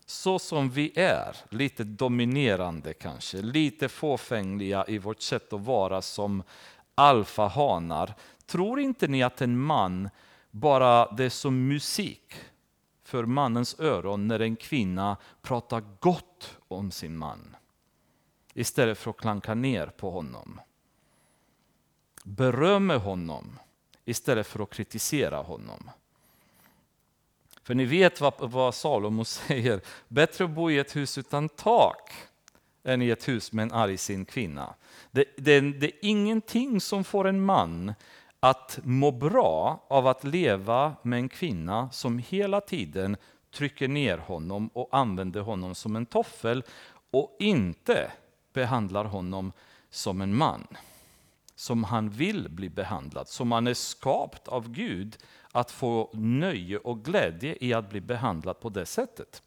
så 0.06 0.38
som 0.38 0.70
vi 0.70 0.92
är, 0.94 1.36
lite 1.48 1.84
dominerande 1.84 2.94
kanske, 2.94 3.42
lite 3.42 3.88
fåfängliga 3.88 4.84
i 4.88 4.98
vårt 4.98 5.20
sätt 5.20 5.52
att 5.52 5.60
vara 5.60 6.02
som 6.02 6.42
alfahanar, 6.94 8.14
tror 8.46 8.80
inte 8.80 9.08
ni 9.08 9.22
att 9.22 9.42
en 9.42 9.58
man 9.58 10.10
bara 10.50 11.12
det 11.12 11.24
är 11.24 11.30
som 11.30 11.68
musik 11.68 12.34
för 13.04 13.24
mannens 13.24 13.80
öron 13.80 14.28
när 14.28 14.40
en 14.40 14.56
kvinna 14.56 15.16
pratar 15.42 15.82
gott 16.00 16.56
om 16.74 16.90
sin 16.90 17.16
man 17.16 17.56
istället 18.54 18.98
för 18.98 19.10
att 19.10 19.16
klanka 19.16 19.54
ner 19.54 19.86
på 19.86 20.10
honom. 20.10 20.60
Berömmer 22.24 22.98
honom 22.98 23.58
istället 24.04 24.46
för 24.46 24.62
att 24.62 24.70
kritisera 24.70 25.36
honom. 25.36 25.90
För 27.62 27.74
ni 27.74 27.84
vet 27.84 28.20
vad, 28.20 28.50
vad 28.50 28.74
Salomo 28.74 29.24
säger, 29.24 29.80
bättre 30.08 30.44
att 30.44 30.50
bo 30.50 30.70
i 30.70 30.78
ett 30.78 30.96
hus 30.96 31.18
utan 31.18 31.48
tak 31.48 32.12
än 32.84 33.02
i 33.02 33.08
ett 33.08 33.28
hus 33.28 33.52
med 33.52 33.62
en 33.62 33.72
argsint 33.72 34.30
kvinna. 34.30 34.74
Det, 35.10 35.24
det, 35.36 35.60
det 35.60 35.86
är 35.86 35.98
ingenting 36.02 36.80
som 36.80 37.04
får 37.04 37.26
en 37.26 37.44
man 37.44 37.94
att 38.40 38.78
må 38.82 39.10
bra 39.10 39.86
av 39.88 40.06
att 40.06 40.24
leva 40.24 40.96
med 41.02 41.18
en 41.18 41.28
kvinna 41.28 41.90
som 41.90 42.18
hela 42.18 42.60
tiden 42.60 43.16
trycker 43.54 43.88
ner 43.88 44.18
honom 44.18 44.70
och 44.72 44.88
använder 44.92 45.40
honom 45.40 45.74
som 45.74 45.96
en 45.96 46.06
toffel 46.06 46.64
och 47.10 47.36
inte 47.38 48.10
behandlar 48.52 49.04
honom 49.04 49.52
som 49.90 50.20
en 50.20 50.36
man. 50.36 50.66
Som 51.56 51.84
han 51.84 52.10
vill 52.10 52.48
bli 52.48 52.68
behandlad, 52.68 53.28
som 53.28 53.52
han 53.52 53.66
är 53.66 53.74
skapt 53.74 54.48
av 54.48 54.70
Gud 54.70 55.16
att 55.52 55.70
få 55.70 56.10
nöje 56.12 56.78
och 56.78 57.04
glädje 57.04 57.56
i 57.60 57.74
att 57.74 57.90
bli 57.90 58.00
behandlad 58.00 58.60
på 58.60 58.68
det 58.68 58.86
sättet. 58.86 59.42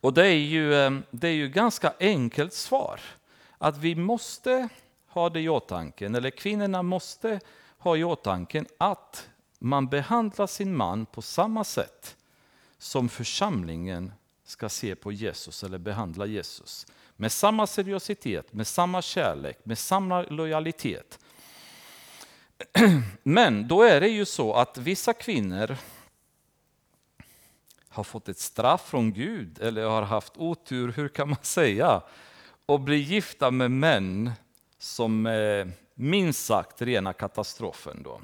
Och 0.00 0.14
det 0.14 0.26
är 0.26 0.38
ju, 0.38 0.74
eh, 0.74 0.90
det 1.10 1.28
är 1.28 1.32
ju 1.32 1.48
ganska 1.48 1.92
enkelt 2.00 2.52
svar. 2.52 3.00
Att 3.58 3.78
vi 3.78 3.94
måste 3.94 4.68
ha 5.06 5.30
det 5.30 5.40
i 5.40 5.48
åtanke, 5.48 6.06
eller 6.06 6.30
kvinnorna 6.30 6.82
måste 6.82 7.40
ha 7.78 7.96
i 7.96 8.04
åtanke 8.04 8.64
att 8.78 9.28
man 9.58 9.86
behandlar 9.86 10.46
sin 10.46 10.76
man 10.76 11.06
på 11.06 11.22
samma 11.22 11.64
sätt 11.64 12.16
som 12.78 13.08
församlingen 13.08 14.12
ska 14.44 14.68
se 14.68 14.94
på 14.94 15.12
Jesus 15.12 15.64
eller 15.64 15.78
behandla 15.78 16.26
Jesus. 16.26 16.86
Med 17.16 17.32
samma 17.32 17.66
seriositet, 17.66 18.52
med 18.52 18.66
samma 18.66 19.02
kärlek, 19.02 19.58
med 19.64 19.78
samma 19.78 20.22
lojalitet. 20.22 21.18
Men 23.22 23.68
då 23.68 23.82
är 23.82 24.00
det 24.00 24.08
ju 24.08 24.24
så 24.24 24.54
att 24.54 24.78
vissa 24.78 25.12
kvinnor 25.12 25.76
har 27.88 28.04
fått 28.04 28.28
ett 28.28 28.38
straff 28.38 28.88
från 28.88 29.12
Gud 29.12 29.58
eller 29.62 29.84
har 29.86 30.02
haft 30.02 30.36
otur, 30.36 30.92
hur 30.96 31.08
kan 31.08 31.28
man 31.28 31.38
säga, 31.42 32.02
och 32.66 32.80
blir 32.80 32.98
gifta 32.98 33.50
med 33.50 33.70
män 33.70 34.30
som 34.78 35.26
är 35.26 35.70
minst 35.94 36.46
sagt 36.46 36.82
rena 36.82 37.12
katastrofen. 37.12 38.02
Då. 38.02 38.20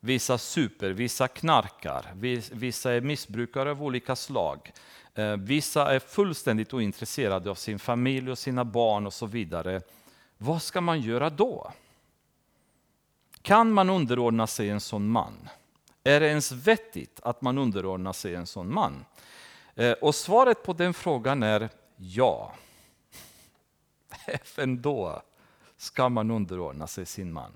Vissa 0.00 0.38
super, 0.38 0.90
vissa 0.90 1.28
knarkar, 1.28 2.12
vissa 2.52 2.92
är 2.92 3.00
missbrukare 3.00 3.70
av 3.70 3.82
olika 3.82 4.16
slag. 4.16 4.72
Eh, 5.14 5.36
vissa 5.36 5.94
är 5.94 5.98
fullständigt 5.98 6.74
ointresserade 6.74 7.50
av 7.50 7.54
sin 7.54 7.78
familj 7.78 8.30
och 8.30 8.38
sina 8.38 8.64
barn 8.64 9.06
och 9.06 9.12
så 9.12 9.26
vidare. 9.26 9.80
Vad 10.36 10.62
ska 10.62 10.80
man 10.80 11.00
göra 11.00 11.30
då? 11.30 11.72
Kan 13.42 13.72
man 13.72 13.90
underordna 13.90 14.46
sig 14.46 14.70
en 14.70 14.80
sån 14.80 15.08
man? 15.08 15.48
Är 16.04 16.20
det 16.20 16.28
ens 16.28 16.52
vettigt 16.52 17.20
att 17.22 17.42
man 17.42 17.58
underordnar 17.58 18.12
sig 18.12 18.34
en 18.34 18.46
sån 18.46 18.74
man? 18.74 19.04
Eh, 19.74 19.92
och 19.92 20.14
svaret 20.14 20.62
på 20.62 20.72
den 20.72 20.94
frågan 20.94 21.42
är 21.42 21.68
ja. 21.96 22.54
Även 24.26 24.82
då 24.82 25.22
ska 25.76 26.08
man 26.08 26.30
underordna 26.30 26.86
sig 26.86 27.06
sin 27.06 27.32
man. 27.32 27.52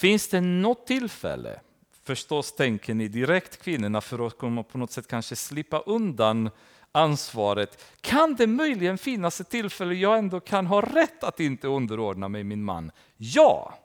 Finns 0.00 0.28
det 0.28 0.40
något 0.40 0.86
tillfälle, 0.86 1.60
förstås 2.02 2.52
tänker 2.52 2.94
ni 2.94 3.08
direkt 3.08 3.62
kvinnorna 3.62 4.00
för 4.00 4.26
att 4.26 4.38
på 4.38 4.78
något 4.78 4.90
sätt 4.90 5.06
kanske 5.08 5.36
slippa 5.36 5.78
undan 5.78 6.50
ansvaret. 6.92 7.84
Kan 8.00 8.34
det 8.34 8.46
möjligen 8.46 8.98
finnas 8.98 9.40
ett 9.40 9.50
tillfälle 9.50 9.94
jag 9.94 10.18
ändå 10.18 10.40
kan 10.40 10.66
ha 10.66 10.80
rätt 10.80 11.24
att 11.24 11.40
inte 11.40 11.68
underordna 11.68 12.28
mig 12.28 12.44
min 12.44 12.64
man? 12.64 12.92
Ja, 13.16 13.78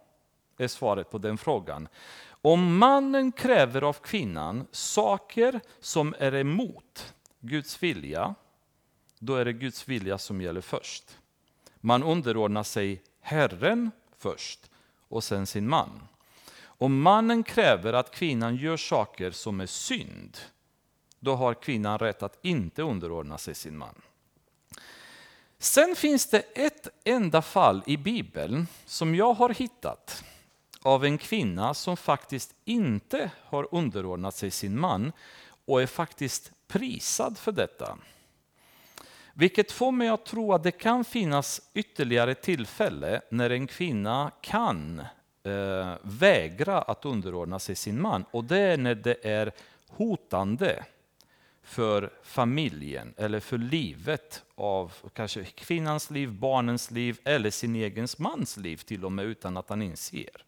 är 0.58 0.68
svaret 0.68 1.12
på 1.12 1.18
den 1.18 1.38
frågan. 1.38 1.88
Om 2.30 2.78
mannen 2.78 3.32
kräver 3.32 3.82
av 3.82 3.94
kvinnan 3.94 4.68
saker 4.72 5.60
som 5.80 6.16
är 6.20 6.36
emot 6.36 7.14
Guds 7.40 7.84
vilja, 7.84 8.36
då 9.20 9.36
är 9.36 9.46
det 9.46 9.54
Guds 9.54 9.88
vilja 9.88 10.18
som 10.18 10.42
gäller 10.42 10.62
först. 10.62 11.18
Man 11.82 12.04
underordnar 12.04 12.64
sig 12.64 13.02
Herren 13.22 13.92
först 14.18 14.70
och 15.10 15.24
sen 15.24 15.48
sin 15.48 15.70
man. 15.70 16.08
Om 16.64 17.02
mannen 17.02 17.44
kräver 17.44 17.94
att 17.94 18.12
kvinnan 18.12 18.56
gör 18.56 18.78
saker 18.78 19.32
som 19.32 19.60
är 19.60 19.66
synd, 19.66 20.38
då 21.20 21.36
har 21.36 21.54
kvinnan 21.54 22.00
rätt 22.00 22.24
att 22.24 22.40
inte 22.42 22.82
underordna 22.82 23.38
sig 23.38 23.56
sin 23.56 23.78
man. 23.78 24.02
Sen 25.58 25.96
finns 25.96 26.30
det 26.30 26.40
ett 26.40 26.88
enda 27.04 27.42
fall 27.42 27.84
i 27.86 27.98
Bibeln 27.98 28.68
som 28.86 29.16
jag 29.16 29.34
har 29.34 29.50
hittat 29.50 30.24
av 30.82 31.06
en 31.06 31.18
kvinna 31.18 31.74
som 31.74 31.98
faktiskt 31.98 32.56
inte 32.66 33.32
har 33.44 33.68
underordnat 33.72 34.36
sig 34.36 34.52
sin 34.52 34.80
man 34.80 35.12
och 35.66 35.82
är 35.82 35.88
faktiskt 35.88 36.52
prisad 36.68 37.38
för 37.38 37.52
detta. 37.52 37.98
Vilket 39.38 39.72
får 39.72 39.92
mig 39.92 40.10
att 40.10 40.26
tro 40.26 40.54
att 40.54 40.64
det 40.64 40.72
kan 40.72 41.06
finnas 41.06 41.62
ytterligare 41.74 42.36
tillfälle 42.36 43.22
när 43.30 43.50
en 43.50 43.68
kvinna 43.68 44.32
kan 44.42 45.00
eh, 45.44 45.94
vägra 46.02 46.82
att 46.82 47.06
underordna 47.06 47.60
sig 47.60 47.76
sin 47.76 48.02
man. 48.02 48.26
Och 48.32 48.44
det 48.44 48.60
är 48.60 48.78
när 48.78 48.96
det 48.96 49.26
är 49.26 49.52
hotande 49.88 50.84
för 51.64 52.14
familjen 52.24 53.14
eller 53.18 53.40
för 53.40 53.58
livet 53.58 54.44
av 54.56 54.94
kanske 55.14 55.44
kvinnans 55.44 56.12
liv, 56.12 56.32
barnens 56.32 56.92
liv 56.92 57.20
eller 57.24 57.50
sin 57.50 57.76
egen 57.76 58.08
mans 58.18 58.58
liv 58.58 58.78
till 58.78 59.06
och 59.06 59.12
med 59.12 59.26
utan 59.26 59.58
att 59.58 59.70
han 59.70 59.82
inser. 59.82 60.46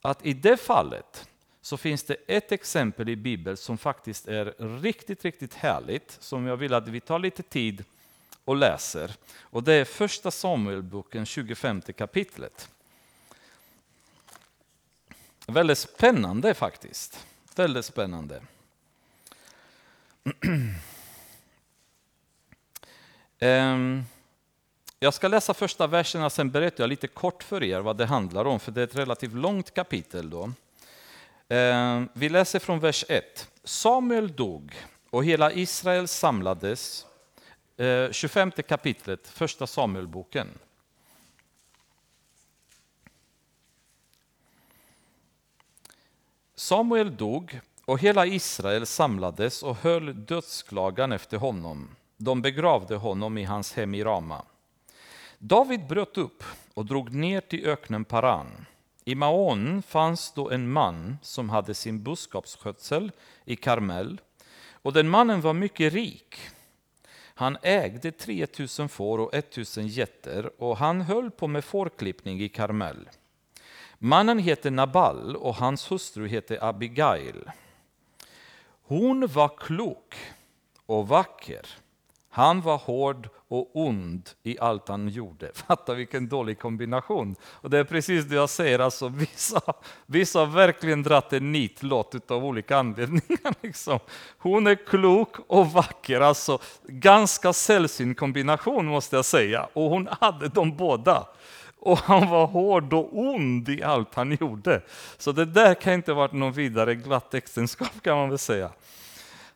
Att 0.00 0.26
i 0.26 0.32
det 0.32 0.56
fallet 0.56 1.28
så 1.66 1.76
finns 1.76 2.02
det 2.02 2.16
ett 2.26 2.52
exempel 2.52 3.08
i 3.08 3.16
Bibeln 3.16 3.56
som 3.56 3.78
faktiskt 3.78 4.28
är 4.28 4.54
riktigt, 4.80 5.24
riktigt 5.24 5.54
härligt 5.54 6.16
som 6.20 6.46
jag 6.46 6.56
vill 6.56 6.74
att 6.74 6.88
vi 6.88 7.00
tar 7.00 7.18
lite 7.18 7.42
tid 7.42 7.84
och 8.44 8.56
läser. 8.56 9.14
Och 9.40 9.62
det 9.62 9.72
är 9.72 9.84
första 9.84 10.30
Samuelboken 10.30 11.26
25 11.26 11.82
kapitlet. 11.82 12.70
Väldigt 15.46 15.78
spännande 15.78 16.54
faktiskt. 16.54 17.26
Väldigt 17.56 17.84
spännande. 17.84 18.42
Ehm, 23.38 24.04
jag 24.98 25.14
ska 25.14 25.28
läsa 25.28 25.54
första 25.54 25.86
verserna, 25.86 26.30
sen 26.30 26.50
berättar 26.50 26.84
jag 26.84 26.88
lite 26.88 27.08
kort 27.08 27.42
för 27.42 27.62
er 27.62 27.80
vad 27.80 27.96
det 27.96 28.06
handlar 28.06 28.44
om, 28.44 28.60
för 28.60 28.72
det 28.72 28.80
är 28.80 28.84
ett 28.84 28.96
relativt 28.96 29.34
långt 29.34 29.74
kapitel. 29.74 30.30
Då. 30.30 30.52
Ehm, 31.48 32.08
vi 32.12 32.28
läser 32.28 32.58
från 32.58 32.80
vers 32.80 33.04
1. 33.08 33.50
Samuel 33.64 34.36
dog 34.36 34.74
och 35.10 35.24
hela 35.24 35.52
Israel 35.52 36.08
samlades. 36.08 37.06
Ehm, 37.76 38.12
25 38.12 38.50
kapitlet, 38.50 39.28
första 39.28 39.66
Samuelboken. 39.66 40.48
Samuel 46.54 47.16
dog 47.16 47.60
och 47.84 47.98
hela 47.98 48.26
Israel 48.26 48.86
samlades 48.86 49.62
och 49.62 49.76
höll 49.76 50.26
dödsklagan 50.26 51.12
efter 51.12 51.36
honom. 51.36 51.88
De 52.16 52.42
begravde 52.42 52.96
honom 52.96 53.38
i 53.38 53.44
hans 53.44 53.72
hem 53.72 53.94
i 53.94 54.04
Rama. 54.04 54.42
David 55.38 55.86
bröt 55.86 56.18
upp 56.18 56.44
och 56.74 56.86
drog 56.86 57.14
ner 57.14 57.40
till 57.40 57.66
öknen 57.66 58.04
Paran. 58.04 58.66
I 59.08 59.14
Maon 59.14 59.82
fanns 59.82 60.32
då 60.32 60.50
en 60.50 60.72
man 60.72 61.18
som 61.22 61.50
hade 61.50 61.74
sin 61.74 62.02
boskapsskötsel 62.02 63.12
i 63.44 63.56
Karmel. 63.56 64.20
Och 64.72 64.92
den 64.92 65.08
mannen 65.08 65.40
var 65.40 65.52
mycket 65.52 65.92
rik. 65.92 66.36
Han 67.34 67.58
ägde 67.62 68.12
3000 68.12 68.88
får 68.88 69.18
och 69.18 69.34
1000 69.34 69.88
getter 69.88 70.62
och 70.62 70.76
han 70.76 71.00
höll 71.00 71.30
på 71.30 71.46
med 71.46 71.64
fårklippning 71.64 72.40
i 72.40 72.48
Karmel. 72.48 73.08
Mannen 73.98 74.38
heter 74.38 74.70
Nabal 74.70 75.36
och 75.36 75.54
hans 75.54 75.90
hustru 75.90 76.28
heter 76.28 76.64
Abigail. 76.64 77.50
Hon 78.82 79.26
var 79.26 79.48
klok 79.58 80.14
och 80.86 81.08
vacker. 81.08 81.66
Han 82.28 82.60
var 82.60 82.78
hård 82.78 83.28
och 83.48 83.70
ond 83.76 84.30
i 84.42 84.58
allt 84.58 84.88
han 84.88 85.08
gjorde. 85.08 85.50
Fatta 85.54 85.94
vilken 85.94 86.28
dålig 86.28 86.58
kombination. 86.58 87.36
Och 87.42 87.70
det 87.70 87.78
är 87.78 87.84
precis 87.84 88.24
det 88.24 88.34
jag 88.34 88.50
säger, 88.50 88.78
alltså, 88.78 89.08
vissa, 89.08 89.60
vissa 90.06 90.38
har 90.38 90.46
verkligen 90.46 91.02
dratt 91.02 91.32
en 91.32 91.52
nitlott 91.52 92.30
av 92.30 92.44
olika 92.44 92.76
anledningar. 92.76 93.54
Liksom. 93.62 93.98
Hon 94.38 94.66
är 94.66 94.86
klok 94.86 95.36
och 95.46 95.72
vacker, 95.72 96.20
alltså 96.20 96.58
ganska 96.88 97.52
sällsynt 97.52 98.18
kombination 98.18 98.86
måste 98.86 99.16
jag 99.16 99.24
säga. 99.24 99.68
Och 99.72 99.90
hon 99.90 100.08
hade 100.20 100.48
dem 100.48 100.76
båda 100.76 101.26
och 101.86 101.98
han 101.98 102.30
var 102.30 102.46
hård 102.46 102.92
och 102.92 103.18
ond 103.18 103.68
i 103.68 103.82
allt 103.82 104.14
han 104.14 104.36
gjorde. 104.40 104.82
Så 105.18 105.32
det 105.32 105.44
där 105.44 105.74
kan 105.74 105.92
inte 105.92 106.12
ha 106.12 106.16
varit 106.16 106.32
någon 106.32 106.52
vidare 106.52 106.94
glatt 106.94 107.34
äktenskap 107.34 108.02
kan 108.02 108.16
man 108.16 108.28
väl 108.28 108.38
säga. 108.38 108.70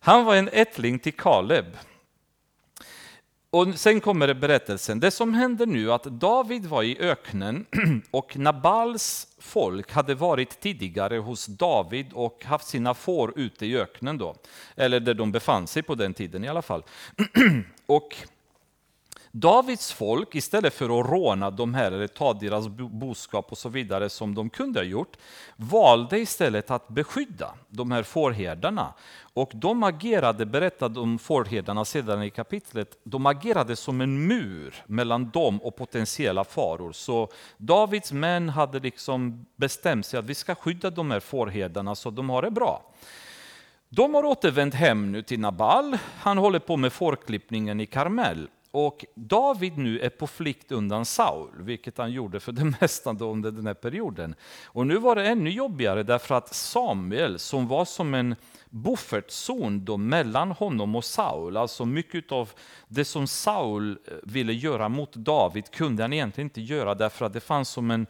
Han 0.01 0.25
var 0.25 0.35
en 0.35 0.49
ättling 0.53 0.99
till 0.99 1.17
Kaleb. 1.17 1.67
Och 3.53 3.79
sen 3.79 4.01
kommer 4.01 4.35
berättelsen. 4.35 5.01
Det 5.01 5.11
som 5.11 5.35
händer 5.35 5.67
nu 5.67 5.91
är 5.91 5.95
att 5.95 6.05
David 6.05 6.67
var 6.67 6.83
i 6.83 6.99
öknen 7.01 7.67
och 8.11 8.37
Nabals 8.37 9.27
folk 9.39 9.93
hade 9.93 10.15
varit 10.15 10.61
tidigare 10.61 11.17
hos 11.17 11.47
David 11.47 12.13
och 12.13 12.45
haft 12.45 12.67
sina 12.67 12.95
får 12.95 13.39
ute 13.39 13.67
i 13.67 13.77
öknen 13.77 14.19
då. 14.19 14.37
Eller 14.77 15.01
där 15.01 15.15
de 15.15 15.33
befann 15.33 15.67
sig 15.67 15.83
på 15.83 15.95
den 15.95 16.15
tiden 16.15 16.45
i 16.45 16.49
alla 16.49 16.63
fall. 16.63 16.83
och 17.87 18.17
Davids 19.33 19.93
folk, 19.93 20.35
istället 20.35 20.75
för 20.75 21.01
att 21.01 21.11
råna 21.11 21.51
de 21.51 21.75
här 21.75 21.93
eller 21.93 22.07
ta 22.07 22.33
deras 22.33 22.69
boskap 22.69 23.53
och 23.53 23.59
så 23.59 23.69
vidare 23.69 24.09
som 24.09 24.35
de 24.35 24.51
kunde 24.51 24.81
ha 24.81 24.85
gjort, 24.85 25.17
valde 25.57 26.19
istället 26.19 26.71
att 26.71 26.89
beskydda 26.89 27.55
de 27.69 27.91
här 27.91 28.03
fårherdarna. 28.03 28.95
Och 29.35 29.51
de 29.55 29.83
agerade, 29.83 30.47
berättade 30.47 31.01
om 31.01 31.19
fårherdarna 31.19 31.85
sedan 31.85 32.23
i 32.23 32.31
kapitlet, 32.31 32.99
de 33.05 33.27
agerade 33.27 33.77
som 33.77 34.01
en 34.01 34.27
mur 34.27 34.75
mellan 34.87 35.31
dem 35.31 35.63
och 35.63 35.77
potentiella 35.77 36.45
faror. 36.45 36.93
Så 36.93 37.29
Davids 37.57 38.13
män 38.13 38.49
hade 38.49 38.81
liksom 38.81 39.47
bestämt 39.57 40.07
sig 40.07 40.19
att 40.19 40.27
vi 40.27 40.35
ska 40.35 40.55
skydda 40.55 40.91
de 40.91 41.11
här 41.11 41.21
fårherdarna 41.21 41.95
så 41.95 42.11
de 42.11 42.31
har 42.31 42.43
det 42.43 42.51
bra. 42.51 42.83
De 43.89 44.15
har 44.15 44.25
återvänt 44.25 44.75
hem 44.75 45.13
nu 45.13 45.23
till 45.23 45.41
Nabal. 45.41 45.99
Han 46.19 46.39
håller 46.39 46.59
på 46.59 46.77
med 46.77 46.93
fårklippningen 46.93 47.81
i 47.81 47.87
Karmel. 47.87 48.49
Och 48.73 49.05
David 49.15 49.79
nu 49.79 50.01
är 50.01 50.09
på 50.11 50.27
flykt 50.27 50.73
undan 50.73 51.05
Saul, 51.05 51.51
vilket 51.59 51.99
han 51.99 52.13
gjorde 52.13 52.41
för 52.41 52.53
det 52.53 52.65
mesta 52.81 53.11
under 53.11 53.51
den 53.51 53.67
här 53.67 53.75
perioden. 53.75 54.35
Och 54.65 54.87
nu 54.87 54.97
var 54.99 55.17
det 55.17 55.29
ännu 55.29 55.51
jobbigare 55.51 56.03
därför 56.03 56.35
att 56.35 56.55
Samuel, 56.55 57.39
som 57.39 57.69
var 57.69 57.85
som 57.85 58.15
en 58.15 58.37
buffertzon 58.71 59.85
då 59.85 59.97
mellan 59.97 60.51
honom 60.51 60.97
och 60.97 61.05
Saul, 61.05 61.57
alltså 61.57 61.85
mycket 61.85 62.33
av 62.33 62.51
det 62.89 63.05
som 63.05 63.27
Saul 63.27 63.91
eh, 63.91 64.15
ville 64.23 64.53
göra 64.53 64.89
mot 64.89 65.13
David 65.13 65.71
kunde 65.71 66.03
han 66.03 66.13
egentligen 66.13 66.47
inte 66.47 66.61
göra 66.61 66.95
därför 66.95 67.25
att 67.25 67.33
det 67.33 67.41
fanns 67.41 67.69
som 67.69 67.91
en 67.91 68.07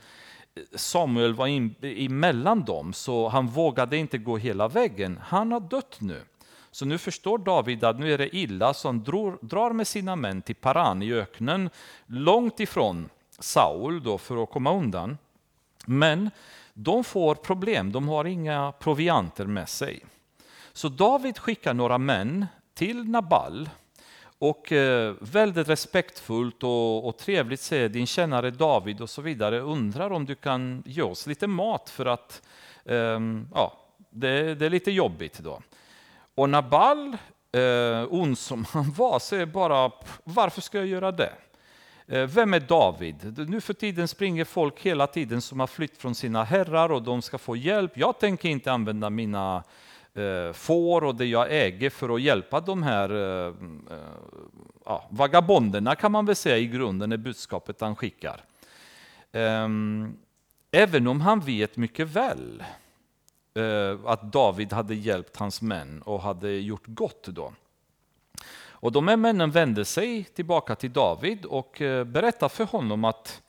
eh, 0.54 0.62
Samuel 0.74 1.34
var 1.34 1.46
in, 1.46 1.74
emellan 1.82 2.64
dem, 2.64 2.92
så 2.92 3.28
han 3.28 3.46
vågade 3.46 3.96
inte 3.96 4.18
gå 4.18 4.36
hela 4.36 4.68
vägen. 4.68 5.18
Han 5.22 5.52
har 5.52 5.60
dött 5.60 5.96
nu. 6.00 6.22
Så 6.70 6.84
nu 6.84 6.98
förstår 6.98 7.38
David 7.38 7.84
att 7.84 7.98
nu 7.98 8.12
är 8.14 8.18
det 8.18 8.36
illa, 8.36 8.74
så 8.74 8.88
han 8.88 9.02
dror, 9.02 9.38
drar 9.40 9.72
med 9.72 9.86
sina 9.86 10.16
män 10.16 10.42
till 10.42 10.54
Paran 10.54 11.02
i 11.02 11.12
öknen, 11.12 11.70
långt 12.06 12.60
ifrån 12.60 13.08
Saul 13.38 14.02
då 14.02 14.18
för 14.18 14.42
att 14.42 14.50
komma 14.50 14.74
undan. 14.74 15.18
Men 15.86 16.30
de 16.74 17.04
får 17.04 17.34
problem, 17.34 17.92
de 17.92 18.08
har 18.08 18.24
inga 18.24 18.72
provianter 18.72 19.46
med 19.46 19.68
sig. 19.68 20.00
Så 20.72 20.88
David 20.88 21.38
skickar 21.38 21.74
några 21.74 21.98
män 21.98 22.46
till 22.74 23.04
Nabal 23.04 23.68
och 24.38 24.72
eh, 24.72 25.14
väldigt 25.20 25.68
respektfullt 25.68 26.62
och, 26.62 27.08
och 27.08 27.18
trevligt 27.18 27.60
säger 27.60 27.88
din 27.88 28.06
tjänare 28.06 28.50
David 28.50 29.00
och 29.00 29.10
så 29.10 29.22
vidare 29.22 29.60
undrar 29.60 30.12
om 30.12 30.26
du 30.26 30.34
kan 30.34 30.82
ge 30.86 31.02
oss 31.02 31.26
lite 31.26 31.46
mat 31.46 31.90
för 31.90 32.06
att 32.06 32.42
eh, 32.84 33.20
ja, 33.54 33.72
det, 34.10 34.54
det, 34.54 34.66
är 34.66 34.70
lite 34.70 34.90
jobbigt 34.90 35.38
då. 35.38 35.60
Och 36.40 36.50
Nabal, 36.50 37.16
eh, 37.52 38.06
ond 38.10 38.38
som 38.38 38.64
han 38.64 38.92
var, 38.96 39.18
säger 39.18 39.46
bara 39.46 39.92
varför 40.24 40.60
ska 40.60 40.78
jag 40.78 40.86
göra 40.86 41.12
det? 41.12 41.32
Eh, 42.06 42.26
vem 42.26 42.54
är 42.54 42.60
David? 42.60 43.48
Nu 43.48 43.60
för 43.60 43.74
tiden 43.74 44.08
springer 44.08 44.44
folk 44.44 44.80
hela 44.80 45.06
tiden 45.06 45.40
som 45.40 45.60
har 45.60 45.66
flytt 45.66 45.96
från 45.96 46.14
sina 46.14 46.44
herrar 46.44 46.92
och 46.92 47.02
de 47.02 47.22
ska 47.22 47.38
få 47.38 47.56
hjälp. 47.56 47.92
Jag 47.94 48.18
tänker 48.18 48.48
inte 48.48 48.72
använda 48.72 49.10
mina 49.10 49.64
eh, 50.14 50.52
får 50.52 51.04
och 51.04 51.14
det 51.14 51.26
jag 51.26 51.46
äger 51.50 51.90
för 51.90 52.14
att 52.14 52.22
hjälpa 52.22 52.60
de 52.60 52.82
här 52.82 53.10
eh, 53.10 53.54
eh, 53.90 54.04
ja, 54.84 55.08
vagabonderna 55.10 55.94
kan 55.94 56.12
man 56.12 56.26
väl 56.26 56.36
säga 56.36 56.58
i 56.58 56.66
grunden 56.66 57.12
är 57.12 57.16
budskapet 57.16 57.80
han 57.80 57.96
skickar. 57.96 58.44
Ehm, 59.32 60.16
även 60.70 61.06
om 61.06 61.20
han 61.20 61.40
vet 61.40 61.76
mycket 61.76 62.08
väl 62.08 62.62
Eh, 63.54 63.98
att 64.04 64.32
David 64.32 64.72
hade 64.72 64.94
hjälpt 64.94 65.36
hans 65.36 65.62
män 65.62 66.02
och 66.02 66.20
hade 66.20 66.50
gjort 66.50 66.86
gott 66.86 67.26
då. 67.26 67.52
Och 68.80 68.92
de 68.92 69.08
här 69.08 69.16
männen 69.16 69.50
vände 69.50 69.84
sig 69.84 70.24
tillbaka 70.24 70.74
till 70.74 70.92
David 70.92 71.44
och 71.44 71.80
eh, 71.80 72.04
berättade 72.04 72.54
för 72.54 72.64
honom 72.64 73.04
att 73.04 73.42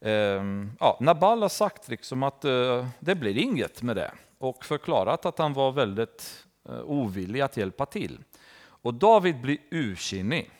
eh, 0.00 0.42
ja, 0.80 0.98
Nabal 1.00 1.42
har 1.42 1.48
sagt 1.48 1.88
liksom 1.88 2.22
att 2.22 2.44
eh, 2.44 2.86
det 3.00 3.14
blir 3.14 3.38
inget 3.38 3.82
med 3.82 3.96
det 3.96 4.12
och 4.38 4.64
förklarat 4.64 5.26
att 5.26 5.38
han 5.38 5.52
var 5.52 5.72
väldigt 5.72 6.46
eh, 6.68 6.80
ovillig 6.80 7.40
att 7.40 7.56
hjälpa 7.56 7.86
till. 7.86 8.18
Och 8.60 8.94
David 8.94 9.40
blir 9.40 9.58
ursinnig. 9.70 10.50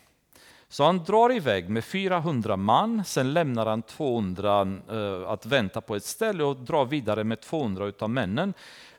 Så 0.71 0.83
han 0.83 1.03
drar 1.03 1.35
iväg 1.35 1.69
med 1.69 1.85
400 1.85 2.57
man, 2.57 3.05
sen 3.05 3.33
lämnar 3.33 3.65
han 3.65 3.81
200 3.81 4.61
eh, 4.89 5.29
att 5.29 5.45
vänta 5.45 5.81
på 5.81 5.95
ett 5.95 6.05
ställe 6.05 6.43
och 6.43 6.55
drar 6.55 6.85
vidare 6.85 7.23
med 7.23 7.41
200 7.41 7.91
av 7.99 8.09
männen. 8.09 8.53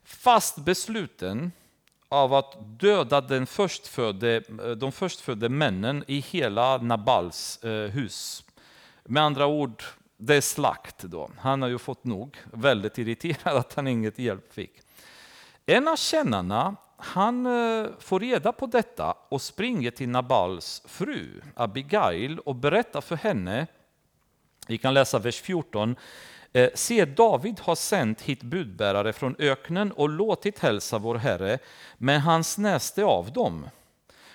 Fast 0.04 0.56
besluten 0.56 1.52
av 2.08 2.34
att 2.34 2.56
döda 2.80 3.20
den 3.20 3.46
förstfödde, 3.46 4.42
eh, 4.64 4.70
de 4.70 4.92
förstfödde 4.92 5.48
männen 5.48 6.04
i 6.06 6.18
hela 6.18 6.76
Nabals 6.76 7.64
eh, 7.64 7.90
hus. 7.90 8.44
Med 9.04 9.22
andra 9.22 9.46
ord, 9.46 9.82
det 10.16 10.34
är 10.34 10.40
slakt 10.40 11.02
då. 11.02 11.30
Han 11.38 11.62
har 11.62 11.68
ju 11.68 11.78
fått 11.78 12.04
nog, 12.04 12.36
väldigt 12.52 12.98
irriterad 12.98 13.56
att 13.56 13.74
han 13.74 13.86
inget 13.86 14.18
hjälp 14.18 14.52
fick. 14.52 14.72
En 15.66 15.88
av 15.88 15.96
kännarna 15.96 16.76
han 17.02 17.46
eh, 17.46 17.90
får 17.98 18.20
reda 18.20 18.52
på 18.52 18.66
detta 18.66 19.14
och 19.28 19.42
springer 19.42 19.90
till 19.90 20.08
Nabals 20.08 20.82
fru 20.86 21.42
Abigail 21.54 22.38
och 22.38 22.56
berättar 22.56 23.00
för 23.00 23.16
henne, 23.16 23.66
vi 24.66 24.78
kan 24.78 24.94
läsa 24.94 25.18
vers 25.18 25.40
14, 25.40 25.96
eh, 26.52 26.70
Se, 26.74 27.04
David 27.04 27.60
har 27.60 27.74
sänt 27.74 28.22
hit 28.22 28.42
budbärare 28.42 29.12
från 29.12 29.36
öknen 29.38 29.92
och 29.92 30.08
låtit 30.08 30.58
hälsa 30.58 30.98
vår 30.98 31.14
Herre, 31.14 31.58
men 31.98 32.20
han 32.20 32.44
snäste 32.44 33.04
av 33.04 33.32
dem. 33.32 33.66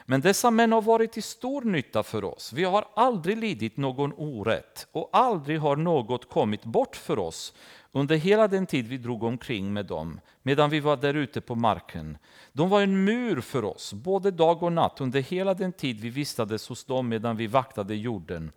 Men 0.06 0.22
dessa 0.22 0.52
män 0.52 0.72
har 0.72 0.82
varit 0.82 1.12
till 1.12 1.24
stor 1.24 1.62
nytta 1.62 2.04
för 2.04 2.24
oss. 2.24 2.54
Vi 2.54 2.64
har 2.64 2.88
aldrig 2.96 3.38
lidit 3.38 3.78
någon 3.78 4.14
orätt 4.18 4.88
och 4.92 5.10
aldrig 5.14 5.60
har 5.60 5.76
något 5.76 6.30
kommit 6.30 6.64
bort 6.64 6.96
för 6.96 7.20
oss 7.20 7.54
under 7.92 8.16
hela 8.16 8.48
den 8.48 8.66
tid 8.66 8.88
vi 8.88 8.98
drog 8.98 9.24
omkring 9.24 9.74
med 9.74 9.86
dem, 9.86 10.20
medan 10.44 10.70
vi 10.70 10.80
var 10.80 10.98
där 10.98 11.14
ute 11.14 11.42
på 11.42 11.56
marken. 11.56 12.18
De 12.54 12.70
var 12.70 12.82
en 12.82 13.04
mur 13.04 13.42
för 13.42 13.66
oss, 13.66 13.94
både 13.94 14.32
dag 14.32 14.64
och 14.64 14.72
natt, 14.72 15.02
under 15.02 15.22
hela 15.22 15.54
den 15.54 15.74
tid 15.74 16.00
vi 16.00 16.10
vistades 16.10 16.68
hos 16.70 16.84
dem 16.86 17.10
medan 17.10 17.38
vi 17.38 17.48
vaktade 17.48 17.96
jorden. 17.96 18.52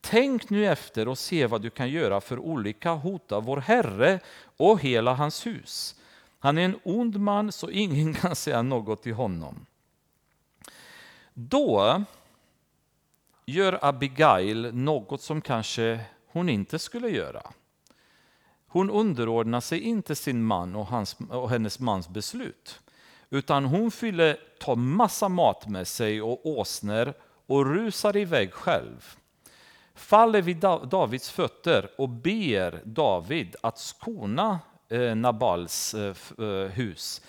Tänk 0.00 0.50
nu 0.50 0.66
efter 0.66 1.08
och 1.08 1.18
se 1.18 1.46
vad 1.46 1.62
du 1.62 1.70
kan 1.70 1.90
göra 1.90 2.20
för 2.20 2.38
olika 2.38 2.90
hota 2.90 3.40
vår 3.40 3.56
Herre 3.56 4.20
och 4.56 4.80
hela 4.80 5.14
hans 5.14 5.46
hus. 5.46 5.94
Han 6.38 6.58
är 6.58 6.64
en 6.64 6.78
ond 6.84 7.20
man 7.20 7.52
så 7.52 7.70
ingen 7.70 8.14
kan 8.20 8.36
säga 8.36 8.62
något 8.62 9.02
till 9.02 9.14
honom. 9.14 9.66
Då 11.34 12.04
gör 13.46 13.78
Abigail 13.82 14.74
något 14.74 15.20
som 15.22 15.40
kanske 15.40 16.00
hon 16.26 16.48
inte 16.48 16.78
skulle 16.78 17.08
göra. 17.08 17.42
Hon 18.66 18.90
underordnar 18.90 19.60
sig 19.60 19.80
inte 19.80 20.14
sin 20.14 20.44
man 20.44 20.76
och, 20.76 20.86
hans, 20.86 21.16
och 21.30 21.50
hennes 21.50 21.80
mans 21.80 22.08
beslut. 22.08 22.80
Utan 23.30 23.64
hon 23.64 23.90
fyller, 23.90 24.36
tar 24.60 24.76
massa 24.76 25.28
mat 25.28 25.68
med 25.68 25.88
sig 25.88 26.22
och 26.22 26.46
åsner 26.46 27.14
och 27.46 27.66
rusar 27.66 28.16
iväg 28.16 28.52
själv. 28.52 29.14
Faller 29.94 30.42
vid 30.42 30.56
Davids 30.84 31.30
fötter 31.30 31.90
och 31.98 32.08
ber 32.08 32.80
David 32.84 33.56
att 33.62 33.78
skona 33.78 34.58
eh, 34.88 35.14
Nabals 35.14 35.94
eh, 35.94 36.16
eh, 36.38 36.70
hus 36.70 37.22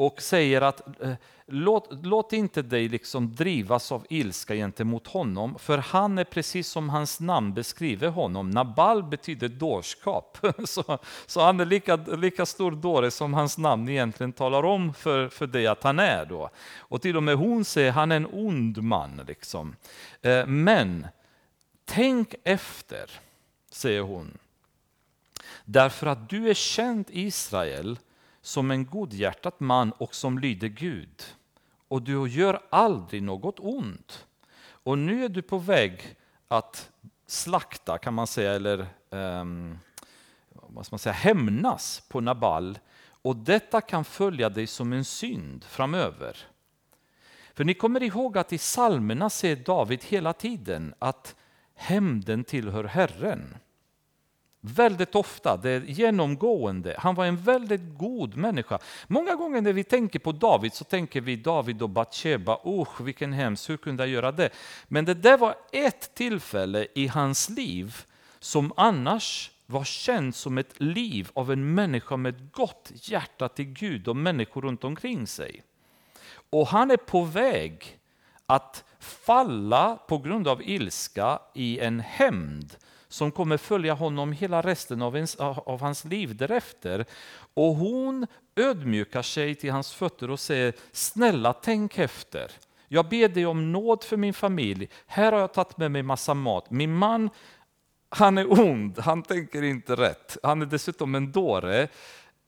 och 0.00 0.22
säger 0.22 0.60
att 0.60 1.02
eh, 1.02 1.12
låt, 1.46 1.88
låt 2.02 2.32
inte 2.32 2.62
dig 2.62 2.88
liksom 2.88 3.34
drivas 3.34 3.92
av 3.92 4.06
ilska 4.08 4.54
gentemot 4.54 5.06
honom, 5.06 5.58
för 5.58 5.78
han 5.78 6.18
är 6.18 6.24
precis 6.24 6.68
som 6.68 6.88
hans 6.88 7.20
namn 7.20 7.54
beskriver 7.54 8.08
honom. 8.08 8.50
Nabal 8.50 9.02
betyder 9.02 9.48
dårskap, 9.48 10.38
så, 10.64 10.98
så 11.26 11.40
han 11.40 11.60
är 11.60 11.64
lika, 11.64 11.96
lika 11.96 12.46
stor 12.46 12.72
dåre 12.72 13.10
som 13.10 13.34
hans 13.34 13.58
namn 13.58 13.88
egentligen 13.88 14.32
talar 14.32 14.64
om 14.64 14.94
för, 14.94 15.28
för 15.28 15.46
dig 15.46 15.66
att 15.66 15.82
han 15.82 15.98
är. 15.98 16.24
Då. 16.24 16.50
Och 16.78 17.02
till 17.02 17.16
och 17.16 17.22
med 17.22 17.36
hon 17.36 17.64
säger 17.64 17.92
han 17.92 18.12
är 18.12 18.16
en 18.16 18.28
ond 18.32 18.82
man. 18.82 19.20
Liksom. 19.26 19.76
Eh, 20.22 20.46
men 20.46 21.06
tänk 21.84 22.34
efter, 22.44 23.10
säger 23.70 24.00
hon. 24.00 24.38
Därför 25.64 26.06
att 26.06 26.28
du 26.28 26.50
är 26.50 26.54
känd 26.54 27.04
Israel 27.08 27.98
som 28.42 28.70
en 28.70 28.86
godhjärtad 28.86 29.52
man 29.58 29.92
och 29.92 30.14
som 30.14 30.38
lyder 30.38 30.68
Gud 30.68 31.24
och 31.90 32.02
du 32.02 32.28
gör 32.28 32.62
aldrig 32.70 33.22
något 33.22 33.60
ont. 33.60 34.26
Och 34.62 34.98
nu 34.98 35.24
är 35.24 35.28
du 35.28 35.42
på 35.42 35.58
väg 35.58 36.16
att 36.48 36.90
slakta, 37.26 37.98
kan 37.98 38.14
man 38.14 38.26
säga, 38.26 38.52
eller 38.52 38.86
um, 39.10 39.78
vad 40.48 40.86
ska 40.86 40.94
man 40.94 40.98
säga, 40.98 41.12
hämnas 41.12 42.02
på 42.08 42.20
Nabal. 42.20 42.78
Och 43.22 43.36
detta 43.36 43.80
kan 43.80 44.04
följa 44.04 44.48
dig 44.48 44.66
som 44.66 44.92
en 44.92 45.04
synd 45.04 45.64
framöver. 45.64 46.36
För 47.54 47.64
ni 47.64 47.74
kommer 47.74 48.02
ihåg 48.02 48.38
att 48.38 48.52
i 48.52 48.58
psalmerna 48.58 49.30
säger 49.30 49.56
David 49.56 50.04
hela 50.04 50.32
tiden 50.32 50.94
att 50.98 51.36
hämnden 51.74 52.44
tillhör 52.44 52.84
Herren. 52.84 53.56
Väldigt 54.60 55.14
ofta, 55.14 55.56
det 55.56 55.70
är 55.70 55.80
genomgående. 55.80 56.94
Han 56.98 57.14
var 57.14 57.24
en 57.24 57.36
väldigt 57.36 57.98
god 57.98 58.36
människa. 58.36 58.78
Många 59.06 59.34
gånger 59.34 59.60
när 59.60 59.72
vi 59.72 59.84
tänker 59.84 60.18
på 60.18 60.32
David 60.32 60.74
så 60.74 60.84
tänker 60.84 61.20
vi 61.20 61.36
David 61.36 61.82
och 61.82 61.90
Batsheba, 61.90 62.60
usch 62.66 63.00
vilken 63.00 63.32
hemskt, 63.32 63.70
hur 63.70 63.76
kunde 63.76 64.02
jag 64.02 64.10
göra 64.10 64.32
det? 64.32 64.50
Men 64.88 65.04
det 65.04 65.14
där 65.14 65.38
var 65.38 65.54
ett 65.72 66.14
tillfälle 66.14 66.86
i 66.94 67.06
hans 67.06 67.50
liv 67.50 67.96
som 68.38 68.72
annars 68.76 69.50
var 69.66 69.84
känt 69.84 70.36
som 70.36 70.58
ett 70.58 70.80
liv 70.80 71.30
av 71.32 71.52
en 71.52 71.74
människa 71.74 72.16
med 72.16 72.52
gott 72.52 72.92
hjärta 72.94 73.48
till 73.48 73.72
Gud 73.72 74.08
och 74.08 74.16
människor 74.16 74.62
runt 74.62 74.84
omkring 74.84 75.26
sig. 75.26 75.62
Och 76.50 76.66
han 76.66 76.90
är 76.90 76.96
på 76.96 77.24
väg 77.24 77.98
att 78.46 78.84
falla 78.98 79.96
på 79.96 80.18
grund 80.18 80.48
av 80.48 80.62
ilska 80.62 81.38
i 81.54 81.80
en 81.80 82.00
hämnd 82.00 82.76
som 83.10 83.30
kommer 83.30 83.56
följa 83.56 83.94
honom 83.94 84.32
hela 84.32 84.62
resten 84.62 85.02
av, 85.02 85.16
ens, 85.16 85.36
av 85.36 85.80
hans 85.80 86.04
liv 86.04 86.36
därefter. 86.36 87.04
Och 87.54 87.74
hon 87.74 88.26
ödmjukar 88.56 89.22
sig 89.22 89.54
till 89.54 89.72
hans 89.72 89.92
fötter 89.92 90.30
och 90.30 90.40
säger, 90.40 90.74
snälla 90.92 91.52
tänk 91.52 91.98
efter. 91.98 92.52
Jag 92.88 93.08
ber 93.08 93.28
dig 93.28 93.46
om 93.46 93.72
nåd 93.72 94.04
för 94.04 94.16
min 94.16 94.34
familj. 94.34 94.88
Här 95.06 95.32
har 95.32 95.40
jag 95.40 95.52
tagit 95.52 95.76
med 95.76 95.90
mig 95.90 96.02
massa 96.02 96.34
mat. 96.34 96.70
Min 96.70 96.94
man, 96.94 97.30
han 98.08 98.38
är 98.38 98.60
ond, 98.60 98.98
han 98.98 99.22
tänker 99.22 99.62
inte 99.62 99.96
rätt. 99.96 100.36
Han 100.42 100.62
är 100.62 100.66
dessutom 100.66 101.14
en 101.14 101.32
dåre. 101.32 101.88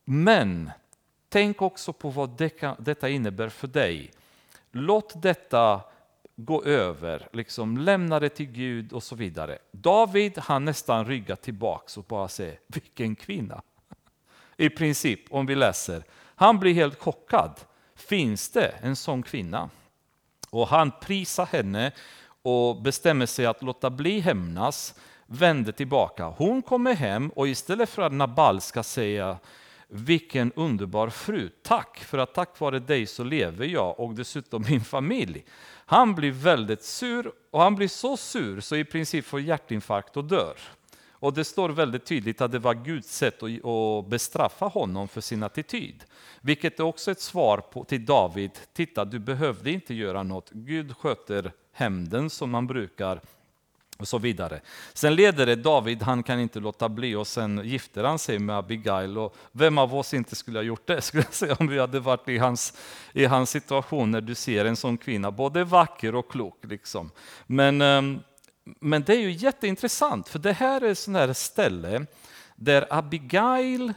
Men 0.04 0.70
tänk 1.28 1.62
också 1.62 1.92
på 1.92 2.10
vad 2.10 2.50
detta 2.78 3.08
innebär 3.08 3.48
för 3.48 3.68
dig. 3.68 4.10
Låt 4.72 5.22
detta 5.22 5.80
gå 6.36 6.64
över, 6.64 7.28
liksom 7.32 7.78
lämna 7.78 8.20
det 8.20 8.28
till 8.28 8.46
Gud 8.46 8.92
och 8.92 9.02
så 9.02 9.16
vidare. 9.16 9.58
David 9.72 10.38
han 10.38 10.64
nästan 10.64 11.06
ryggar 11.06 11.36
tillbaks 11.36 11.98
och 11.98 12.04
bara 12.04 12.28
säger, 12.28 12.58
vilken 12.66 13.16
kvinna. 13.16 13.62
I 14.56 14.70
princip, 14.70 15.20
om 15.30 15.46
vi 15.46 15.54
läser. 15.54 16.04
Han 16.34 16.58
blir 16.58 16.74
helt 16.74 16.98
chockad. 16.98 17.60
Finns 17.94 18.50
det 18.50 18.74
en 18.80 18.96
sån 18.96 19.22
kvinna? 19.22 19.70
Och 20.50 20.68
han 20.68 20.90
prisar 21.00 21.46
henne 21.46 21.92
och 22.42 22.82
bestämmer 22.82 23.26
sig 23.26 23.46
att 23.46 23.62
låta 23.62 23.90
bli 23.90 24.20
hämnas, 24.20 24.94
vänder 25.26 25.72
tillbaka. 25.72 26.24
Hon 26.24 26.62
kommer 26.62 26.94
hem 26.94 27.30
och 27.30 27.48
istället 27.48 27.88
för 27.88 28.02
att 28.02 28.12
Nabal 28.12 28.60
ska 28.60 28.82
säga 28.82 29.38
vilken 29.88 30.52
underbar 30.52 31.08
fru, 31.08 31.48
tack 31.62 31.98
för 31.98 32.18
att 32.18 32.34
tack 32.34 32.60
vare 32.60 32.78
dig 32.78 33.06
så 33.06 33.24
lever 33.24 33.66
jag 33.66 34.00
och 34.00 34.14
dessutom 34.14 34.64
min 34.68 34.80
familj. 34.80 35.44
Han 35.92 36.14
blir 36.14 36.30
väldigt 36.30 36.82
sur 36.82 37.32
och 37.50 37.60
han 37.60 37.74
blir 37.74 37.88
så 37.88 38.16
sur 38.16 38.60
så 38.60 38.76
i 38.76 38.84
princip 38.84 39.24
får 39.24 39.40
hjärtinfarkt 39.40 40.16
och 40.16 40.24
dör. 40.24 40.56
Och 41.10 41.34
det 41.34 41.44
står 41.44 41.68
väldigt 41.68 42.04
tydligt 42.04 42.40
att 42.40 42.52
det 42.52 42.58
var 42.58 42.74
Guds 42.74 43.16
sätt 43.16 43.42
att 43.42 44.06
bestraffa 44.10 44.66
honom 44.66 45.08
för 45.08 45.20
sin 45.20 45.42
attityd. 45.42 46.04
Vilket 46.40 46.80
är 46.80 46.84
också 46.84 47.10
ett 47.10 47.20
svar 47.20 47.58
på, 47.58 47.84
till 47.84 48.04
David, 48.04 48.50
titta 48.72 49.04
du 49.04 49.18
behövde 49.18 49.70
inte 49.70 49.94
göra 49.94 50.22
något, 50.22 50.50
Gud 50.50 50.96
sköter 50.96 51.52
hämnden 51.72 52.30
som 52.30 52.50
man 52.50 52.66
brukar 52.66 53.20
och 54.02 54.08
så 54.08 54.18
vidare. 54.18 54.60
Sen 54.92 55.14
leder 55.14 55.46
det 55.46 55.56
David, 55.56 56.02
han 56.02 56.22
kan 56.22 56.40
inte 56.40 56.60
låta 56.60 56.88
bli 56.88 57.14
och 57.14 57.26
sen 57.26 57.60
gifter 57.64 58.04
han 58.04 58.18
sig 58.18 58.38
med 58.38 58.56
Abigail. 58.56 59.18
Och 59.18 59.36
vem 59.52 59.78
av 59.78 59.94
oss 59.94 60.14
inte 60.14 60.36
skulle 60.36 60.58
ha 60.58 60.64
gjort 60.64 60.86
det, 60.86 61.00
skulle 61.02 61.22
jag 61.22 61.34
säga, 61.34 61.56
om 61.60 61.68
vi 61.68 61.78
hade 61.78 62.00
varit 62.00 62.28
i 62.28 62.38
hans, 62.38 62.78
i 63.12 63.24
hans 63.24 63.50
situation 63.50 64.10
när 64.10 64.20
du 64.20 64.34
ser 64.34 64.64
en 64.64 64.76
sån 64.76 64.98
kvinna, 64.98 65.30
både 65.30 65.64
vacker 65.64 66.14
och 66.14 66.30
klok. 66.30 66.58
Liksom. 66.62 67.10
Men, 67.46 67.80
ehm, 67.80 68.20
men 68.64 69.02
det 69.02 69.12
är 69.14 69.20
ju 69.20 69.30
jätteintressant, 69.30 70.28
för 70.28 70.38
det 70.38 70.52
här 70.52 70.80
är 70.80 71.28
ett 71.28 71.36
ställe 71.36 72.06
där 72.56 72.86
Abigail 72.90 73.92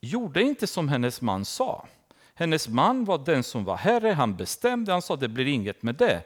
gjorde 0.00 0.42
inte 0.42 0.66
som 0.66 0.88
hennes 0.88 1.20
man 1.20 1.44
sa. 1.44 1.86
Hennes 2.34 2.68
man 2.68 3.04
var 3.04 3.18
den 3.18 3.42
som 3.42 3.64
var 3.64 3.76
herre, 3.76 4.12
han 4.12 4.36
bestämde, 4.36 4.92
han 4.92 5.02
sa 5.02 5.16
det 5.16 5.28
blir 5.28 5.46
inget 5.46 5.82
med 5.82 5.94
det. 5.94 6.22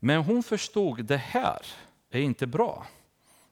Men 0.00 0.22
hon 0.22 0.42
förstod 0.42 1.04
det 1.04 1.16
här 1.16 1.66
är 2.18 2.22
inte 2.22 2.46
bra. 2.46 2.86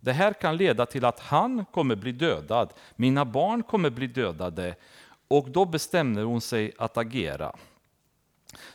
Det 0.01 0.13
här 0.13 0.33
kan 0.33 0.57
leda 0.57 0.87
till 0.87 1.05
att 1.05 1.21
han 1.21 1.65
kommer 1.65 1.97
bli 1.97 2.13
dödad, 2.13 2.73
mina 2.97 3.25
barn 3.25 3.63
kommer 3.63 3.91
bli 3.91 4.07
dödade 4.07 4.75
och 5.29 5.51
då 5.51 5.65
bestämmer 5.65 6.23
hon 6.23 6.41
sig 6.41 6.73
att 6.79 6.97
agera. 6.97 7.57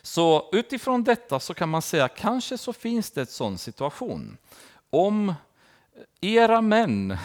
Så 0.02 0.50
utifrån 0.52 1.04
detta 1.04 1.40
så 1.40 1.54
kan 1.54 1.68
man 1.68 1.82
säga 1.82 2.08
kanske 2.08 2.58
så 2.58 2.72
finns 2.72 3.10
det 3.10 3.20
en 3.20 3.26
sån 3.26 3.58
situation. 3.58 4.38
Om 4.90 5.34
era 6.20 6.60
män 6.60 7.16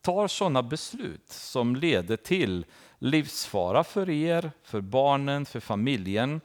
tar 0.00 0.28
sådana 0.28 0.62
beslut 0.62 1.28
som 1.28 1.76
leder 1.76 2.16
till 2.16 2.66
livsfara 2.98 3.84
för 3.84 4.10
er, 4.10 4.52
för 4.62 4.80
barnen, 4.80 5.46
för 5.46 5.60
familjen. 5.60 6.40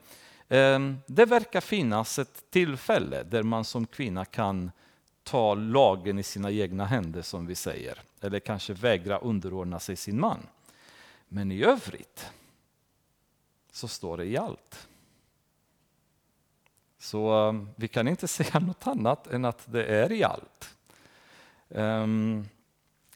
Eh, 0.48 0.78
det 1.06 1.24
verkar 1.24 1.60
finnas 1.60 2.18
ett 2.18 2.50
tillfälle 2.50 3.22
där 3.22 3.42
man 3.42 3.64
som 3.64 3.86
kvinna 3.86 4.24
kan 4.24 4.70
ta 5.26 5.54
lagen 5.54 6.18
i 6.18 6.22
sina 6.22 6.50
egna 6.50 6.84
händer 6.84 7.22
som 7.22 7.46
vi 7.46 7.54
säger. 7.54 7.98
Eller 8.20 8.40
kanske 8.40 8.72
vägra 8.72 9.18
underordna 9.18 9.80
sig 9.80 9.96
sin 9.96 10.20
man. 10.20 10.46
Men 11.28 11.52
i 11.52 11.62
övrigt 11.62 12.30
så 13.72 13.88
står 13.88 14.16
det 14.16 14.24
i 14.24 14.36
allt. 14.36 14.88
Så 16.98 17.48
um, 17.48 17.68
vi 17.76 17.88
kan 17.88 18.08
inte 18.08 18.28
säga 18.38 18.60
något 18.60 18.86
annat 18.86 19.26
än 19.26 19.44
att 19.44 19.72
det 19.72 19.84
är 19.84 20.12
i 20.12 20.24
allt. 20.24 20.76
Um, 21.68 22.48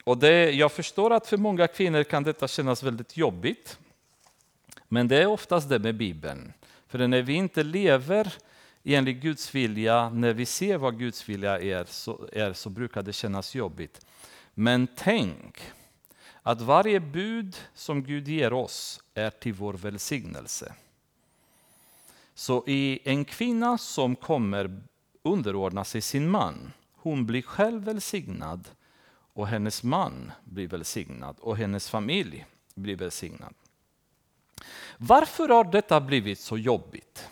och 0.04 0.18
det, 0.18 0.50
jag 0.50 0.72
förstår 0.72 1.12
att 1.12 1.26
för 1.26 1.36
många 1.36 1.66
kvinnor 1.66 2.02
kan 2.02 2.22
detta 2.22 2.48
kännas 2.48 2.82
väldigt 2.82 3.16
jobbigt. 3.16 3.78
Men 4.88 5.08
det 5.08 5.22
är 5.22 5.26
oftast 5.26 5.68
det 5.68 5.78
med 5.78 5.96
Bibeln. 5.96 6.52
För 6.86 7.06
när 7.06 7.22
vi 7.22 7.32
inte 7.32 7.62
lever 7.62 8.34
enligt 8.84 9.22
Guds 9.22 9.54
vilja, 9.54 10.10
när 10.10 10.32
vi 10.32 10.46
ser 10.46 10.78
vad 10.78 10.98
Guds 10.98 11.28
vilja 11.28 11.60
är 11.60 11.84
så, 11.84 12.28
är, 12.32 12.52
så 12.52 12.70
brukar 12.70 13.02
det 13.02 13.12
kännas 13.12 13.54
jobbigt. 13.54 14.06
Men 14.54 14.86
tänk 14.96 15.60
att 16.42 16.60
varje 16.60 17.00
bud 17.00 17.56
som 17.74 18.02
Gud 18.02 18.28
ger 18.28 18.52
oss 18.52 19.02
är 19.14 19.30
till 19.30 19.54
vår 19.54 19.72
välsignelse. 19.72 20.74
Så 22.34 22.64
i 22.66 23.00
en 23.04 23.24
kvinna 23.24 23.78
som 23.78 24.16
kommer 24.16 24.82
underordna 25.22 25.84
sig 25.84 26.00
sin 26.00 26.30
man, 26.30 26.72
hon 26.92 27.26
blir 27.26 27.42
själv 27.42 27.84
välsignad 27.84 28.68
och 29.32 29.48
hennes 29.48 29.82
man 29.82 30.32
blir 30.44 30.68
välsignad 30.68 31.36
och 31.40 31.56
hennes 31.56 31.90
familj 31.90 32.46
blir 32.74 32.96
välsignad. 32.96 33.54
Varför 34.96 35.48
har 35.48 35.64
detta 35.64 36.00
blivit 36.00 36.38
så 36.38 36.58
jobbigt? 36.58 37.28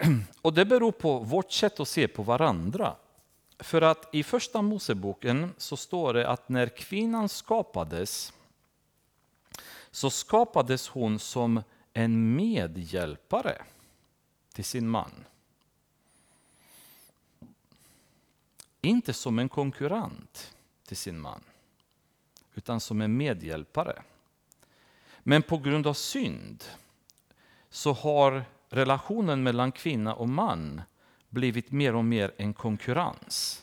Och 0.42 0.52
Det 0.52 0.64
beror 0.64 0.92
på 0.92 1.18
vårt 1.18 1.52
sätt 1.52 1.80
att 1.80 1.88
se 1.88 2.08
på 2.08 2.22
varandra. 2.22 2.96
För 3.58 3.82
att 3.82 4.08
i 4.14 4.22
första 4.22 4.62
Moseboken 4.62 5.54
så 5.58 5.76
står 5.76 6.14
det 6.14 6.28
att 6.28 6.48
när 6.48 6.66
kvinnan 6.66 7.28
skapades 7.28 8.32
så 9.90 10.10
skapades 10.10 10.88
hon 10.88 11.18
som 11.18 11.62
en 11.92 12.36
medhjälpare 12.36 13.62
till 14.52 14.64
sin 14.64 14.88
man. 14.88 15.24
Inte 18.80 19.12
som 19.12 19.38
en 19.38 19.48
konkurrent 19.48 20.54
till 20.86 20.96
sin 20.96 21.20
man, 21.20 21.42
utan 22.54 22.80
som 22.80 23.00
en 23.00 23.16
medhjälpare. 23.16 24.02
Men 25.18 25.42
på 25.42 25.58
grund 25.58 25.86
av 25.86 25.94
synd 25.94 26.64
så 27.70 27.92
har 27.92 28.44
relationen 28.72 29.42
mellan 29.42 29.72
kvinna 29.72 30.14
och 30.14 30.28
man 30.28 30.82
blivit 31.28 31.70
mer 31.70 31.94
och 31.94 32.04
mer 32.04 32.32
en 32.36 32.54
konkurrens. 32.54 33.62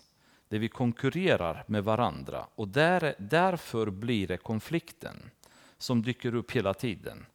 Där 0.50 0.60
vi 0.60 0.70
konkurrerar 0.70 1.64
med 1.68 1.84
varandra 1.84 2.46
och 2.56 2.68
där, 2.68 3.16
därför 3.20 3.90
blir 3.90 4.28
det 4.28 4.38
konflikten 4.38 5.32
som 5.78 6.02
dyker 6.02 6.36
upp 6.36 6.52
hela 6.52 6.74
tiden. 6.74 7.26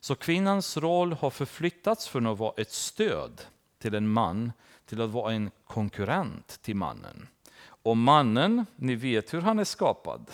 Så 0.00 0.14
kvinnans 0.14 0.76
roll 0.76 1.12
har 1.12 1.30
förflyttats 1.30 2.08
från 2.08 2.26
att 2.26 2.38
vara 2.38 2.54
ett 2.56 2.72
stöd 2.72 3.40
till 3.78 3.94
en 3.94 4.08
man 4.08 4.52
till 4.86 5.00
att 5.00 5.10
vara 5.10 5.32
en 5.32 5.50
konkurrent 5.64 6.58
till 6.62 6.76
mannen. 6.76 7.28
Och 7.64 7.96
mannen, 7.96 8.66
ni 8.76 8.94
vet 8.94 9.34
hur 9.34 9.40
han 9.40 9.58
är 9.58 9.64
skapad. 9.64 10.30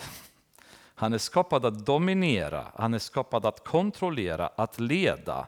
Han 0.95 1.13
är 1.13 1.17
skapad 1.17 1.65
att 1.65 1.85
dominera, 1.85 2.71
han 2.75 2.93
är 2.93 2.99
skapad 2.99 3.45
att 3.45 3.63
kontrollera, 3.63 4.47
att 4.47 4.79
leda. 4.79 5.47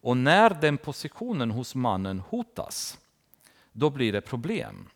Och 0.00 0.16
när 0.16 0.50
den 0.50 0.78
positionen 0.78 1.50
hos 1.50 1.74
mannen 1.74 2.20
hotas, 2.20 2.98
då 3.72 3.90
blir 3.90 4.12
det 4.12 4.20
problem. 4.20 4.88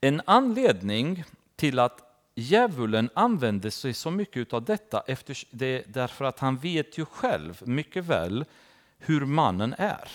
En 0.00 0.22
anledning 0.26 1.24
till 1.56 1.78
att 1.78 2.02
djävulen 2.34 3.10
använder 3.14 3.70
sig 3.70 3.94
så 3.94 4.10
mycket 4.10 4.52
av 4.52 4.64
detta 4.64 5.02
efter 5.06 5.38
det, 5.50 5.84
därför 5.86 6.24
att 6.24 6.38
han 6.38 6.56
vet 6.56 6.98
ju 6.98 7.04
själv 7.04 7.62
mycket 7.64 8.04
väl 8.04 8.44
hur 8.98 9.26
mannen 9.26 9.74
är. 9.78 10.10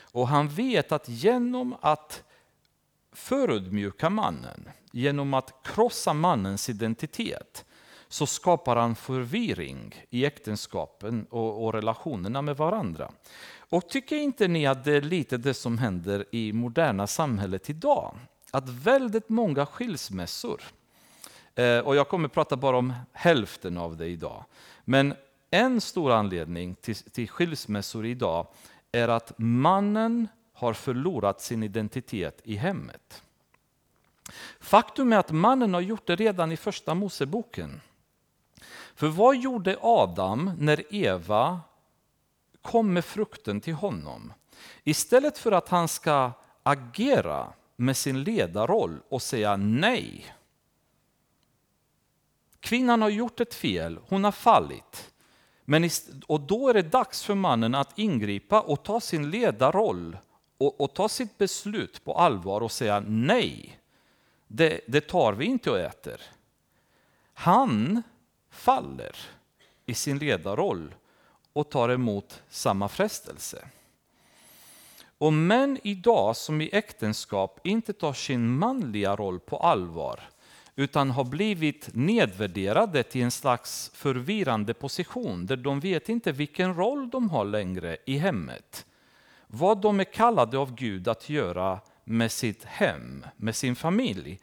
Och 0.00 0.28
han 0.28 0.48
vet 0.48 0.92
att 0.92 1.08
genom 1.08 1.76
att 1.80 2.22
förödmjuka 3.12 4.10
mannen, 4.10 4.68
genom 4.92 5.34
att 5.34 5.54
krossa 5.62 6.12
mannens 6.12 6.68
identitet, 6.68 7.64
så 8.12 8.26
skapar 8.26 8.76
han 8.76 8.94
förvirring 8.94 9.94
i 10.10 10.24
äktenskapen 10.24 11.26
och, 11.30 11.64
och, 11.64 11.74
relationerna 11.74 12.42
med 12.42 12.56
varandra. 12.56 13.12
Och 13.58 13.88
tycker 13.88 14.16
inte 14.16 14.48
ni 14.48 14.66
att 14.66 14.84
det 14.84 14.92
är 14.92 15.00
lite 15.00 15.36
det 15.36 15.54
som 15.54 15.78
händer 15.78 16.24
i 16.30 16.52
moderna 16.52 17.06
samhället 17.06 17.70
idag? 17.70 18.14
Att 18.50 18.68
väldigt 18.68 19.28
många 19.28 19.66
skilsmässor, 19.66 20.62
eh, 21.54 21.78
och 21.78 21.96
jag 21.96 22.08
kommer 22.08 22.28
prata 22.28 22.56
bara 22.56 22.76
om 22.76 22.92
hälften 23.12 23.78
av 23.78 23.96
det 23.96 24.06
idag, 24.06 24.44
men 24.84 25.14
en 25.50 25.80
stor 25.80 26.12
anledning 26.12 26.74
till, 26.74 26.96
till 26.96 27.28
skilsmässor 27.28 28.06
idag 28.06 28.46
är 28.92 29.08
att 29.08 29.32
mannen 29.36 30.28
har 30.52 30.72
förlorat 30.72 31.40
sin 31.40 31.62
identitet 31.62 32.40
i 32.44 32.56
hemmet. 32.56 33.22
Faktum 34.60 35.12
är 35.12 35.16
att 35.16 35.30
mannen 35.30 35.74
har 35.74 35.80
gjort 35.80 36.06
det 36.06 36.16
redan 36.16 36.52
i 36.52 36.56
första 36.56 36.94
Moseboken. 36.94 37.80
För 38.94 39.08
vad 39.08 39.36
gjorde 39.36 39.78
Adam 39.80 40.50
när 40.58 40.94
Eva 40.94 41.60
kom 42.62 42.92
med 42.92 43.04
frukten 43.04 43.60
till 43.60 43.74
honom? 43.74 44.32
Istället 44.84 45.38
för 45.38 45.52
att 45.52 45.68
han 45.68 45.88
ska 45.88 46.32
agera 46.62 47.52
med 47.76 47.96
sin 47.96 48.24
ledarroll 48.24 49.00
och 49.08 49.22
säga 49.22 49.56
nej. 49.56 50.34
Kvinnan 52.60 53.02
har 53.02 53.08
gjort 53.08 53.40
ett 53.40 53.54
fel, 53.54 53.98
hon 54.08 54.24
har 54.24 54.32
fallit. 54.32 55.12
Men 55.64 55.90
och 56.26 56.40
då 56.40 56.68
är 56.68 56.74
det 56.74 56.82
dags 56.82 57.22
för 57.22 57.34
mannen 57.34 57.74
att 57.74 57.98
ingripa 57.98 58.60
och 58.60 58.82
ta 58.82 59.00
sin 59.00 59.30
ledarroll 59.30 60.16
och, 60.58 60.80
och 60.80 60.94
ta 60.94 61.08
sitt 61.08 61.38
beslut 61.38 62.04
på 62.04 62.14
allvar 62.14 62.60
och 62.60 62.72
säga 62.72 63.00
nej. 63.06 63.80
Det, 64.46 64.80
det 64.86 65.00
tar 65.00 65.32
vi 65.32 65.44
inte 65.44 65.70
och 65.70 65.78
äter. 65.78 66.20
Han 67.34 68.02
faller 68.52 69.16
i 69.86 69.94
sin 69.94 70.18
ledarroll 70.18 70.94
och 71.52 71.70
tar 71.70 71.88
emot 71.88 72.42
samma 72.48 72.88
frestelse. 72.88 73.68
Och 75.18 75.32
män 75.32 75.78
idag 75.82 76.36
som 76.36 76.60
i 76.60 76.70
äktenskap 76.72 77.60
inte 77.64 77.92
tar 77.92 78.12
sin 78.12 78.58
manliga 78.58 79.16
roll 79.16 79.40
på 79.40 79.56
allvar 79.56 80.20
utan 80.76 81.10
har 81.10 81.24
blivit 81.24 81.88
nedvärderade 81.94 83.02
till 83.02 83.22
en 83.22 83.30
slags 83.30 83.90
förvirrande 83.94 84.74
position 84.74 85.46
där 85.46 85.56
de 85.56 85.80
vet 85.80 86.08
inte 86.08 86.32
vilken 86.32 86.74
roll 86.74 87.10
de 87.10 87.30
har 87.30 87.44
längre 87.44 87.96
i 88.06 88.18
hemmet. 88.18 88.86
Vad 89.46 89.80
de 89.80 90.00
är 90.00 90.12
kallade 90.12 90.58
av 90.58 90.74
Gud 90.74 91.08
att 91.08 91.28
göra 91.28 91.80
med 92.04 92.32
sitt 92.32 92.64
hem, 92.64 93.26
med 93.36 93.56
sin 93.56 93.76
familj. 93.76 94.40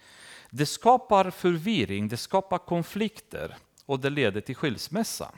Det 0.50 0.66
skapar 0.66 1.30
förvirring, 1.30 2.08
det 2.08 2.18
skapar 2.18 2.58
konflikter 2.58 3.58
och 3.90 4.00
det 4.00 4.10
leder 4.10 4.42
till 4.42 4.56
skilsmässa. 4.56 5.32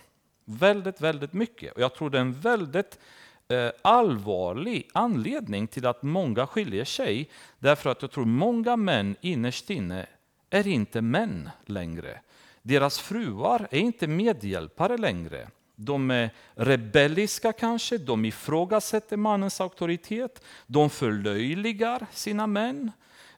Väldigt, 0.46 1.02
väldigt 1.02 1.34
mycket. 1.34 1.74
Och 1.74 1.82
jag 1.82 1.96
tror 1.96 2.10
det 2.10 2.18
är 2.18 2.22
en 2.22 2.40
väldigt 2.40 3.00
eh, 3.48 3.70
allvarlig 3.82 4.90
anledning 4.94 5.68
till 5.68 5.86
att 5.86 6.04
många 6.04 6.48
skiljer 6.48 6.86
sig. 6.86 7.30
Därför 7.60 7.90
att 7.90 8.02
jag 8.02 8.12
tror 8.12 8.26
många 8.26 8.76
män 8.76 9.16
innerst 9.22 9.70
inne 9.70 10.06
är 10.50 10.68
inte 10.68 11.02
män 11.02 11.50
längre. 11.66 12.20
Deras 12.62 13.00
fruar 13.00 13.68
är 13.72 13.80
inte 13.80 14.08
medhjälpare 14.08 14.98
längre. 14.98 15.48
De 15.76 16.12
är 16.12 16.30
rebelliska 16.56 17.54
kanske, 17.54 17.98
de 17.98 18.26
ifrågasätter 18.26 19.18
mannens 19.18 19.62
auktoritet, 19.62 20.44
de 20.68 20.90
förlöjligar 20.90 22.06
sina 22.12 22.48
män, 22.48 22.92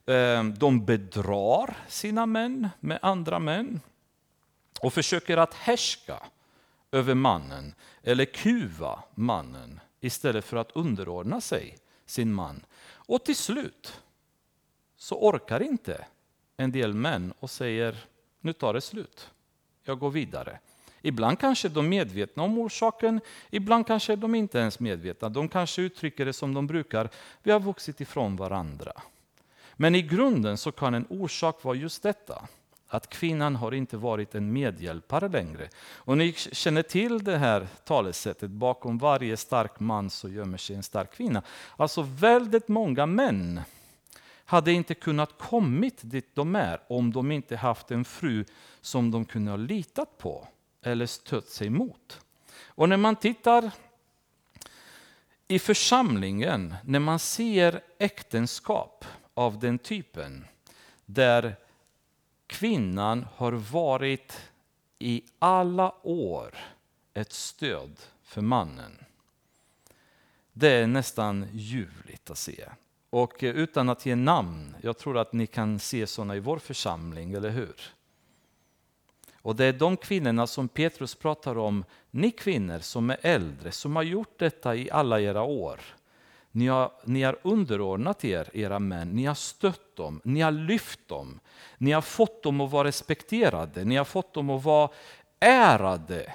eh, 0.06 0.44
de 0.44 0.86
bedrar 0.86 1.78
sina 1.88 2.26
män 2.26 2.70
med 2.80 3.00
andra 3.02 3.40
män 3.40 3.80
och 4.84 4.94
försöker 4.94 5.38
att 5.38 5.54
härska 5.54 6.20
över 6.92 7.14
mannen 7.14 7.76
eller 8.04 8.26
kuva 8.26 9.04
mannen 9.16 9.80
istället 10.00 10.46
för 10.46 10.58
att 10.58 10.72
underordna 10.72 11.42
sig 11.42 11.78
sin 12.06 12.34
man. 12.34 12.66
Och 12.86 13.26
till 13.26 13.36
slut 13.36 14.02
så 14.98 15.16
orkar 15.16 15.64
inte 15.64 16.06
en 16.58 16.72
del 16.72 16.94
män 16.94 17.34
och 17.40 17.50
säger 17.50 18.06
nu 18.42 18.54
tar 18.54 18.74
det 18.74 18.82
slut, 18.82 19.30
jag 19.84 20.00
går 20.00 20.12
vidare. 20.12 20.60
Ibland 21.02 21.40
kanske 21.40 21.70
de 21.70 21.86
är 21.86 21.90
medvetna 21.90 22.44
om 22.44 22.58
orsaken, 22.58 23.22
ibland 23.50 23.88
kanske 23.88 24.16
de 24.16 24.36
inte 24.36 24.60
ens 24.60 24.80
medvetna. 24.80 25.30
De 25.30 25.50
kanske 25.50 25.82
uttrycker 25.82 26.26
det 26.26 26.34
som 26.34 26.54
de 26.54 26.68
brukar, 26.68 27.10
vi 27.44 27.52
har 27.52 27.60
vuxit 27.60 28.02
ifrån 28.02 28.36
varandra. 28.36 28.94
Men 29.74 29.96
i 29.96 30.02
grunden 30.02 30.58
så 30.58 30.72
kan 30.72 30.94
en 30.94 31.06
orsak 31.10 31.64
vara 31.64 31.76
just 31.76 32.04
detta, 32.04 32.48
att 32.94 33.10
kvinnan 33.10 33.56
har 33.56 33.74
inte 33.74 33.98
varit 33.98 34.36
en 34.36 34.54
medhjälpare 34.54 35.30
längre. 35.30 35.70
Och 35.96 36.18
ni 36.18 36.34
känner 36.34 36.82
till 36.82 37.24
det 37.24 37.38
här 37.38 37.68
talesättet, 37.86 38.52
bakom 38.52 38.98
varje 38.98 39.38
stark 39.38 39.80
man 39.80 40.10
så 40.10 40.30
gömmer 40.30 40.58
sig 40.58 40.76
en 40.76 40.84
stark 40.84 41.14
kvinna. 41.14 41.44
Alltså 41.78 42.02
väldigt 42.02 42.68
många 42.68 43.06
män 43.06 43.62
hade 44.46 44.72
inte 44.72 44.94
kunnat 44.94 45.38
kommit 45.38 46.00
dit 46.02 46.36
de 46.36 46.56
är 46.56 46.80
om 46.90 47.12
de 47.12 47.32
inte 47.32 47.56
haft 47.56 47.92
en 47.92 48.06
fru 48.06 48.46
som 48.82 49.12
de 49.12 49.26
kunde 49.26 49.52
ha 49.52 49.58
litat 49.58 50.18
på 50.18 50.48
eller 50.82 51.06
stött 51.06 51.48
sig 51.48 51.70
mot. 51.70 52.22
Och 52.66 52.90
när 52.90 52.98
man 52.98 53.16
tittar 53.16 53.72
i 55.48 55.60
församlingen, 55.60 56.76
när 56.84 57.00
man 57.00 57.20
ser 57.20 57.82
äktenskap 58.00 59.06
av 59.34 59.60
den 59.60 59.80
typen, 59.80 60.46
där 61.06 61.56
kvinnan 62.54 63.26
har 63.36 63.52
varit 63.52 64.52
i 65.00 65.24
alla 65.40 65.96
år 66.04 66.56
ett 67.14 67.34
stöd 67.34 68.00
för 68.24 68.42
mannen. 68.42 68.92
Det 70.54 70.70
är 70.70 70.88
nästan 70.88 71.48
ljuvligt 71.54 72.30
att 72.30 72.38
se. 72.38 72.70
Och 73.10 73.44
eh, 73.44 73.56
utan 73.56 73.90
att 73.90 74.06
ge 74.06 74.16
namn, 74.16 74.76
jag 74.82 74.98
tror 74.98 75.18
att 75.18 75.34
ni 75.34 75.48
kan 75.48 75.80
se 75.80 76.08
sådana 76.08 76.36
i 76.36 76.40
vår 76.40 76.58
församling, 76.58 77.34
eller 77.34 77.50
hur? 77.50 77.82
Och 79.36 79.56
det 79.56 79.66
är 79.66 79.74
de 79.74 79.98
kvinnorna 79.98 80.48
som 80.48 80.68
Petrus 80.68 81.16
pratar 81.16 81.58
om, 81.58 81.86
ni 82.12 82.32
kvinnor 82.32 82.80
som 82.80 83.10
är 83.10 83.18
äldre, 83.22 83.72
som 83.72 83.96
har 83.96 84.04
gjort 84.04 84.40
detta 84.40 84.76
i 84.76 84.92
alla 84.92 85.22
era 85.22 85.44
år. 85.44 85.80
Ni 86.56 86.68
har, 86.68 86.92
ni 87.06 87.24
har 87.24 87.38
underordnat 87.42 88.26
er 88.26 88.50
era 88.54 88.80
män, 88.80 89.10
ni 89.10 89.26
har 89.26 89.36
stött 89.36 89.96
dem, 89.96 90.22
ni 90.24 90.42
har 90.42 90.52
lyft 90.52 91.08
dem. 91.08 91.40
Ni 91.78 91.92
har 91.92 92.02
fått 92.02 92.44
dem 92.44 92.62
att 92.62 92.72
vara 92.72 92.88
respekterade, 92.88 93.84
ni 93.84 93.96
har 93.96 94.06
fått 94.06 94.34
dem 94.34 94.50
att 94.50 94.64
vara 94.64 94.90
ärade. 95.40 96.34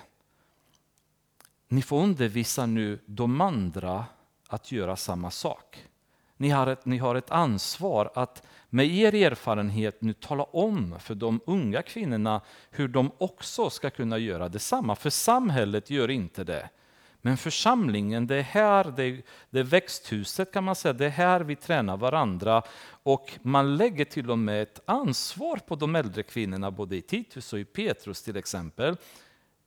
Ni 1.68 1.82
får 1.82 2.02
undervisa 2.02 2.66
nu 2.66 2.98
de 3.06 3.40
andra 3.40 4.04
att 4.48 4.72
göra 4.72 4.96
samma 4.96 5.30
sak. 5.30 5.84
Ni 6.36 6.48
har 6.48 6.66
ett, 6.66 6.86
ni 6.86 6.98
har 6.98 7.14
ett 7.14 7.30
ansvar 7.30 8.10
att 8.14 8.42
med 8.70 8.86
er 8.86 9.14
erfarenhet 9.14 10.02
nu 10.02 10.12
tala 10.12 10.44
om 10.44 11.00
för 11.00 11.14
de 11.14 11.40
unga 11.46 11.82
kvinnorna 11.82 12.40
hur 12.70 12.88
de 12.88 13.10
också 13.18 13.70
ska 13.70 13.90
kunna 13.90 14.18
göra 14.18 14.48
detsamma. 14.48 14.96
För 14.96 15.10
samhället 15.10 15.90
gör 15.90 16.10
inte 16.10 16.44
det. 16.44 16.68
Men 17.22 17.36
församlingen, 17.36 18.26
det 18.26 18.36
är 18.36 18.42
här, 18.42 18.84
det 18.96 19.22
det 19.50 19.58
är 19.58 19.64
växthuset 19.64 20.52
kan 20.52 20.64
man 20.64 20.76
säga, 20.76 20.92
det 20.92 21.06
är 21.06 21.10
här 21.10 21.40
vi 21.40 21.56
tränar 21.56 21.96
varandra. 21.96 22.62
Och 23.02 23.38
man 23.42 23.76
lägger 23.76 24.04
till 24.04 24.30
och 24.30 24.38
med 24.38 24.62
ett 24.62 24.80
ansvar 24.84 25.56
på 25.56 25.76
de 25.76 25.96
äldre 25.96 26.22
kvinnorna, 26.22 26.70
både 26.70 26.96
i 26.96 27.02
Titus 27.02 27.52
och 27.52 27.58
i 27.58 27.64
Petrus 27.64 28.22
till 28.22 28.36
exempel. 28.36 28.96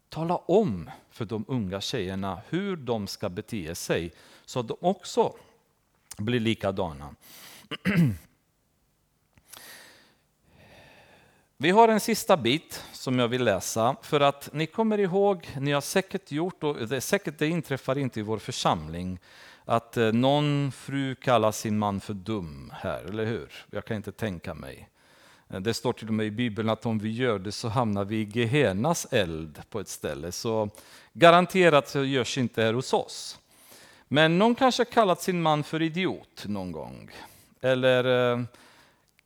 Tala 0.09 0.35
om 0.35 0.89
för 1.09 1.25
de 1.25 1.45
unga 1.47 1.81
tjejerna 1.81 2.41
hur 2.49 2.75
de 2.75 3.07
ska 3.07 3.29
bete 3.29 3.75
sig, 3.75 4.13
så 4.45 4.59
att 4.59 4.67
de 4.67 4.77
också 4.81 5.33
blir 6.17 6.39
likadana. 6.39 7.15
Vi 11.61 11.69
har 11.69 11.87
en 11.87 11.99
sista 11.99 12.37
bit 12.37 12.83
som 12.91 13.19
jag 13.19 13.27
vill 13.27 13.43
läsa 13.43 13.95
för 14.01 14.19
att 14.19 14.49
ni 14.53 14.67
kommer 14.67 14.97
ihåg, 14.97 15.49
ni 15.59 15.71
har 15.71 15.81
säkert 15.81 16.31
gjort, 16.31 16.63
och 16.63 16.87
det, 16.87 17.01
säkert 17.01 17.39
det 17.39 17.47
inträffar 17.47 17.97
inte 17.97 18.19
i 18.19 18.23
vår 18.23 18.37
församling, 18.37 19.19
att 19.65 19.97
eh, 19.97 20.11
någon 20.11 20.71
fru 20.71 21.15
kallar 21.15 21.51
sin 21.51 21.77
man 21.77 21.99
för 21.99 22.13
dum 22.13 22.73
här, 22.75 23.03
eller 23.03 23.25
hur? 23.25 23.65
Jag 23.71 23.85
kan 23.85 23.97
inte 23.97 24.11
tänka 24.11 24.53
mig. 24.53 24.89
Eh, 25.49 25.59
det 25.59 25.73
står 25.73 25.93
till 25.93 26.07
och 26.07 26.13
med 26.13 26.25
i 26.25 26.31
Bibeln 26.31 26.69
att 26.69 26.85
om 26.85 26.99
vi 26.99 27.11
gör 27.11 27.39
det 27.39 27.51
så 27.51 27.67
hamnar 27.67 28.05
vi 28.05 28.15
i 28.15 28.29
Gehenas 28.33 29.07
eld 29.11 29.61
på 29.69 29.79
ett 29.79 29.89
ställe. 29.89 30.31
Så 30.31 30.69
garanterat 31.13 31.89
så 31.89 32.03
görs 32.03 32.37
inte 32.37 32.63
här 32.63 32.73
hos 32.73 32.93
oss. 32.93 33.39
Men 34.07 34.37
någon 34.37 34.55
kanske 34.55 34.85
kallat 34.85 35.21
sin 35.21 35.41
man 35.41 35.63
för 35.63 35.81
idiot 35.81 36.43
någon 36.45 36.71
gång. 36.71 37.11
Eller 37.61 38.31
eh, 38.33 38.43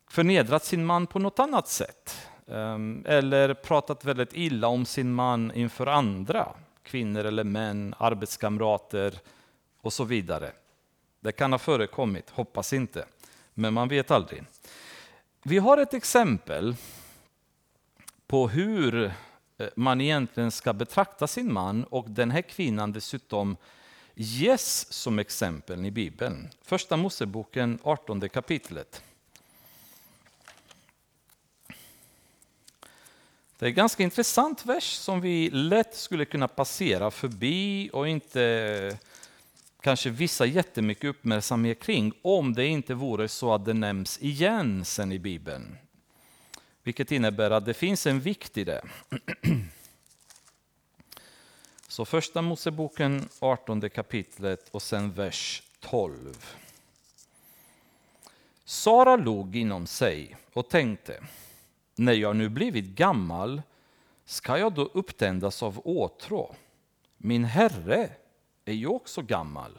förnedrat 0.08 0.64
sin 0.64 0.86
man 0.86 1.06
på 1.06 1.18
något 1.18 1.38
annat 1.38 1.68
sätt. 1.68 2.28
Ehm, 2.48 3.04
eller 3.06 3.54
pratat 3.54 4.04
väldigt 4.04 4.32
illa 4.32 4.68
om 4.68 4.86
sin 4.86 5.14
man 5.14 5.52
inför 5.54 5.86
andra, 5.86 6.48
kvinnor 6.82 7.24
eller 7.24 7.44
män, 7.44 7.94
arbetskamrater 7.98 9.18
och 9.80 9.92
så 9.92 10.04
vidare. 10.04 10.52
Det 11.20 11.32
kan 11.32 11.52
ha 11.52 11.58
förekommit, 11.58 12.30
hoppas 12.30 12.72
inte, 12.72 13.06
men 13.54 13.74
man 13.74 13.88
vet 13.88 14.10
aldrig. 14.10 14.44
Vi 15.42 15.58
har 15.58 15.78
ett 15.78 15.94
exempel 15.94 16.76
på 18.26 18.48
hur 18.48 19.04
eh, 19.58 19.68
man 19.76 20.00
egentligen 20.00 20.50
ska 20.50 20.72
betrakta 20.72 21.26
sin 21.26 21.52
man 21.52 21.84
och 21.84 22.10
den 22.10 22.30
här 22.30 22.42
kvinnan 22.42 22.92
dessutom 22.92 23.56
ges 24.14 24.92
som 24.92 25.18
exempel 25.18 25.86
i 25.86 25.90
Bibeln. 25.90 26.48
Första 26.62 26.96
Moseboken 26.96 27.78
18 27.82 28.28
kapitlet. 28.28 29.02
Det 33.58 33.66
är 33.66 33.68
en 33.68 33.74
ganska 33.74 34.02
intressant 34.02 34.66
vers 34.66 34.92
som 34.92 35.20
vi 35.20 35.50
lätt 35.50 35.94
skulle 35.94 36.24
kunna 36.24 36.48
passera 36.48 37.10
förbi 37.10 37.90
och 37.92 38.08
inte 38.08 38.42
eh, 38.42 38.96
kanske 39.80 40.10
visa 40.10 40.46
jättemycket 40.46 41.04
uppmärksamhet 41.04 41.80
kring 41.80 42.12
om 42.22 42.54
det 42.54 42.66
inte 42.66 42.94
vore 42.94 43.28
så 43.28 43.54
att 43.54 43.64
det 43.64 43.74
nämns 43.74 44.18
igen 44.22 44.84
sen 44.84 45.12
i 45.12 45.18
Bibeln. 45.18 45.76
Vilket 46.82 47.12
innebär 47.12 47.50
att 47.50 47.64
det 47.64 47.74
finns 47.74 48.06
en 48.06 48.20
vikt 48.20 48.58
i 48.58 48.64
det. 48.64 48.84
Så 51.88 52.04
första 52.04 52.42
Moseboken 52.42 53.28
18 53.38 53.90
kapitlet 53.90 54.68
och 54.70 54.82
sen 54.82 55.12
vers 55.12 55.62
12. 55.80 56.56
Sara 58.64 59.16
log 59.16 59.56
inom 59.56 59.86
sig 59.86 60.36
och 60.52 60.68
tänkte 60.68 61.22
när 61.96 62.12
jag 62.12 62.36
nu 62.36 62.48
blivit 62.48 62.84
gammal, 62.84 63.62
ska 64.24 64.58
jag 64.58 64.72
då 64.72 64.82
upptändas 64.82 65.62
av 65.62 65.80
åtrå? 65.84 66.54
Min 67.16 67.44
herre 67.44 68.10
är 68.64 68.72
ju 68.72 68.86
också 68.86 69.22
gammal. 69.22 69.72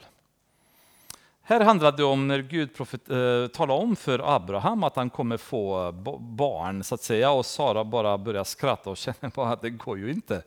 Här 1.42 1.60
handlar 1.60 1.92
det 1.92 2.04
om 2.04 2.28
när 2.28 2.38
Gud 2.38 2.74
profet, 2.74 3.10
eh, 3.10 3.46
talar 3.46 3.74
om 3.74 3.96
för 3.96 4.36
Abraham 4.36 4.84
att 4.84 4.96
han 4.96 5.10
kommer 5.10 5.36
få 5.36 5.92
barn, 6.20 6.84
så 6.84 6.94
att 6.94 7.02
säga, 7.02 7.30
och 7.30 7.46
Sara 7.46 7.84
bara 7.84 8.18
börjar 8.18 8.44
skratta 8.44 8.90
och 8.90 8.96
känner 8.96 9.34
bara 9.34 9.52
att 9.52 9.62
det 9.62 9.70
går 9.70 9.98
ju 9.98 10.10
inte. 10.10 10.42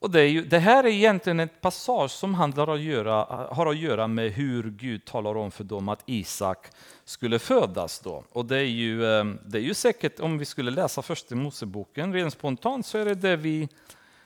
Och 0.00 0.10
det, 0.10 0.26
ju, 0.26 0.44
det, 0.44 0.58
här 0.58 0.84
är 0.84 0.88
egentligen 0.88 1.40
ett 1.40 1.60
passage 1.60 2.10
som 2.10 2.34
handlar 2.34 2.74
att 2.74 2.80
göra, 2.80 3.24
har 3.50 3.66
att 3.66 3.78
göra 3.78 4.06
med 4.06 4.32
hur 4.32 4.70
Gud 4.70 5.04
talar 5.04 5.36
om 5.36 5.50
för 5.50 5.64
dem 5.64 5.88
att 5.88 6.02
Isak 6.06 6.66
skulle 7.04 7.38
födas. 7.38 8.00
Då. 8.00 8.24
Och 8.32 8.44
det 8.44 8.56
är, 8.56 8.64
ju, 8.64 9.04
eh, 9.04 9.24
det 9.24 9.58
är 9.58 9.62
ju 9.62 9.74
säkert, 9.74 10.20
om 10.20 10.38
vi 10.38 10.44
skulle 10.44 10.70
läsa 10.70 11.02
första 11.02 11.34
Moseboken, 11.34 12.12
rent 12.12 12.32
spontant 12.32 12.86
så 12.86 12.98
är 12.98 13.04
det 13.04 13.14
det 13.14 13.36
vi, 13.36 13.68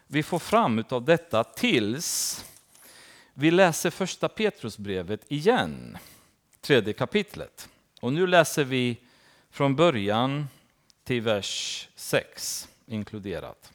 vi 0.07 0.23
får 0.23 0.39
fram 0.39 0.85
av 0.89 1.05
detta 1.05 1.45
tills 1.45 2.45
vi 3.35 3.51
läser 3.51 3.91
första 3.91 4.29
Petrusbrevet 4.29 5.21
igen, 5.29 5.99
tredje 6.61 6.93
kapitlet. 6.93 7.69
Och 8.01 8.13
nu 8.13 8.27
läser 8.27 8.65
vi 8.65 8.97
från 9.51 9.77
början 9.77 10.49
till 11.05 11.21
vers 11.21 11.89
6 11.95 12.69
inkluderat. 12.87 13.74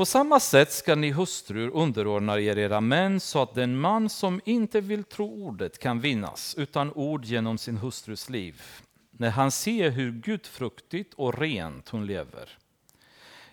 På 0.00 0.06
samma 0.06 0.40
sätt 0.40 0.72
ska 0.72 0.94
ni 0.94 1.10
hustrur 1.10 1.70
underordna 1.74 2.40
er 2.40 2.58
era 2.58 2.80
män 2.80 3.20
så 3.20 3.42
att 3.42 3.54
den 3.54 3.80
man 3.80 4.08
som 4.08 4.40
inte 4.44 4.80
vill 4.80 5.04
tro 5.04 5.46
ordet 5.46 5.78
kan 5.78 6.00
vinnas 6.00 6.54
utan 6.58 6.92
ord 6.92 7.24
genom 7.24 7.58
sin 7.58 7.76
hustrus 7.76 8.30
liv, 8.30 8.62
när 9.10 9.30
han 9.30 9.50
ser 9.50 9.90
hur 9.90 10.12
gudfruktigt 10.12 11.14
och 11.14 11.38
rent 11.38 11.88
hon 11.88 12.06
lever. 12.06 12.58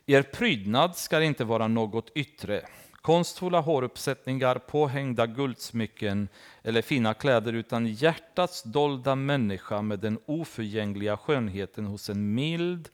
Er 0.06 0.22
prydnad 0.22 0.96
ska 0.96 1.24
inte 1.24 1.44
vara 1.44 1.68
något 1.68 2.12
yttre, 2.16 2.62
konstfulla 3.02 3.60
håruppsättningar, 3.60 4.56
påhängda 4.56 5.28
guldsmycken 5.28 6.28
eller 6.64 6.82
fina 6.82 7.14
kläder, 7.14 7.54
utan 7.54 7.88
hjärtats 7.88 8.64
dolda 8.64 9.16
människa 9.16 9.82
med 9.82 10.00
den 10.00 10.20
oförgängliga 10.26 11.18
skönheten 11.18 11.86
hos 11.86 12.10
en 12.10 12.34
mild 12.34 12.90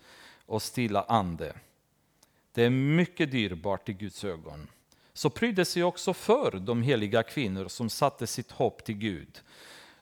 och 0.45 0.61
stilla 0.61 1.03
ande 1.03 1.53
det 2.53 2.63
är 2.63 2.69
mycket 2.69 3.31
dyrbart 3.31 3.89
i 3.89 3.93
Guds 3.93 4.23
ögon. 4.23 4.67
Så 5.13 5.29
prydde 5.29 5.65
sig 5.65 5.83
också 5.83 6.13
för 6.13 6.51
de 6.51 6.83
heliga 6.83 7.23
kvinnor 7.23 7.67
som 7.67 7.89
satte 7.89 8.27
sitt 8.27 8.51
hopp 8.51 8.83
till 8.83 8.95
Gud. 8.95 9.41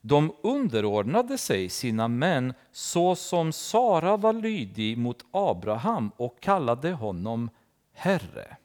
De 0.02 0.36
underordnade 0.44 1.38
sig 1.38 1.70
sina 1.70 2.08
män 2.08 2.54
så 2.72 3.16
som 3.16 3.54
Sara 3.54 4.18
var 4.18 4.34
lydig 4.34 4.98
mot 4.98 5.26
Abraham 5.32 6.12
och 6.18 6.40
kallade 6.40 6.92
honom 6.92 7.50
Herre. 7.94 8.58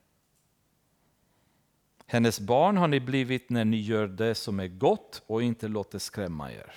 Hennes 2.07 2.41
barn 2.41 2.77
har 2.77 2.89
ni 2.89 3.01
blivit 3.01 3.51
när 3.51 3.65
ni 3.65 3.81
gör 3.81 4.07
det 4.07 4.35
som 4.35 4.61
är 4.61 4.69
gott 4.69 5.23
och 5.27 5.43
inte 5.43 5.69
låter 5.69 5.99
skrämma 5.99 6.53
er. 6.53 6.75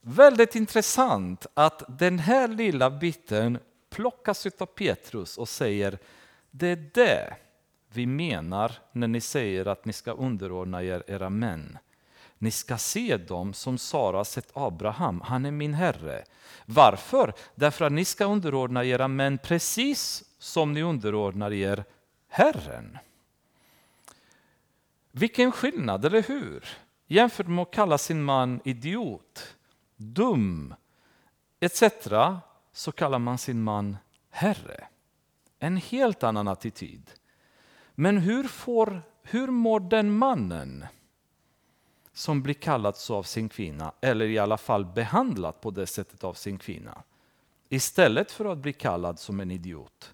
Väldigt 0.00 0.54
intressant 0.54 1.46
att 1.54 1.98
den 1.98 2.18
här 2.18 2.48
lilla 2.48 2.90
biten 2.90 3.58
plockas 3.92 4.46
av 4.58 4.66
Petrus 4.66 5.38
och 5.38 5.48
säger 5.48 5.98
det 6.50 6.66
är 6.66 6.90
det 6.94 7.36
vi 7.88 8.06
menar 8.06 8.72
när 8.92 9.08
ni 9.08 9.20
säger 9.20 9.66
att 9.66 9.84
ni 9.84 9.92
ska 9.92 10.12
underordna 10.12 10.82
er 10.82 11.02
era 11.06 11.30
män. 11.30 11.78
Ni 12.38 12.50
ska 12.50 12.78
se 12.78 13.16
dem 13.16 13.54
som 13.54 13.78
Sara 13.78 14.24
sett 14.24 14.50
Abraham, 14.56 15.20
han 15.20 15.46
är 15.46 15.50
min 15.50 15.74
herre. 15.74 16.24
Varför? 16.66 17.32
Därför 17.54 17.84
att 17.84 17.92
ni 17.92 18.04
ska 18.04 18.24
underordna 18.24 18.84
era 18.84 19.08
män 19.08 19.38
precis 19.38 20.24
som 20.38 20.72
ni 20.72 20.82
underordnar 20.82 21.52
er 21.52 21.84
Herren. 22.28 22.98
Vilken 25.10 25.52
skillnad, 25.52 26.04
eller 26.04 26.22
hur? 26.22 26.64
Jämfört 27.06 27.46
med 27.46 27.62
att 27.62 27.70
kalla 27.70 27.98
sin 27.98 28.22
man 28.22 28.60
idiot, 28.64 29.56
dum 29.96 30.74
etc 31.60 31.82
så 32.72 32.92
kallar 32.92 33.18
man 33.18 33.38
sin 33.38 33.62
man 33.62 33.96
herre. 34.30 34.84
En 35.58 35.76
helt 35.76 36.22
annan 36.22 36.48
attityd. 36.48 37.10
Men 37.94 38.18
hur, 38.18 38.44
får, 38.44 39.02
hur 39.22 39.46
mår 39.46 39.80
den 39.80 40.18
mannen 40.18 40.86
som 42.12 42.42
blir 42.42 42.54
kallad 42.54 42.96
så 42.96 43.16
av 43.16 43.22
sin 43.22 43.48
kvinna, 43.48 43.92
eller 44.00 44.24
i 44.26 44.38
alla 44.38 44.56
fall 44.56 44.84
behandlad 44.84 45.60
på 45.60 45.70
det 45.70 45.86
sättet 45.86 46.24
av 46.24 46.34
sin 46.34 46.58
kvinna, 46.58 47.02
istället 47.68 48.32
för 48.32 48.44
att 48.44 48.58
bli 48.58 48.72
kallad 48.72 49.18
som 49.18 49.40
en 49.40 49.50
idiot? 49.50 50.12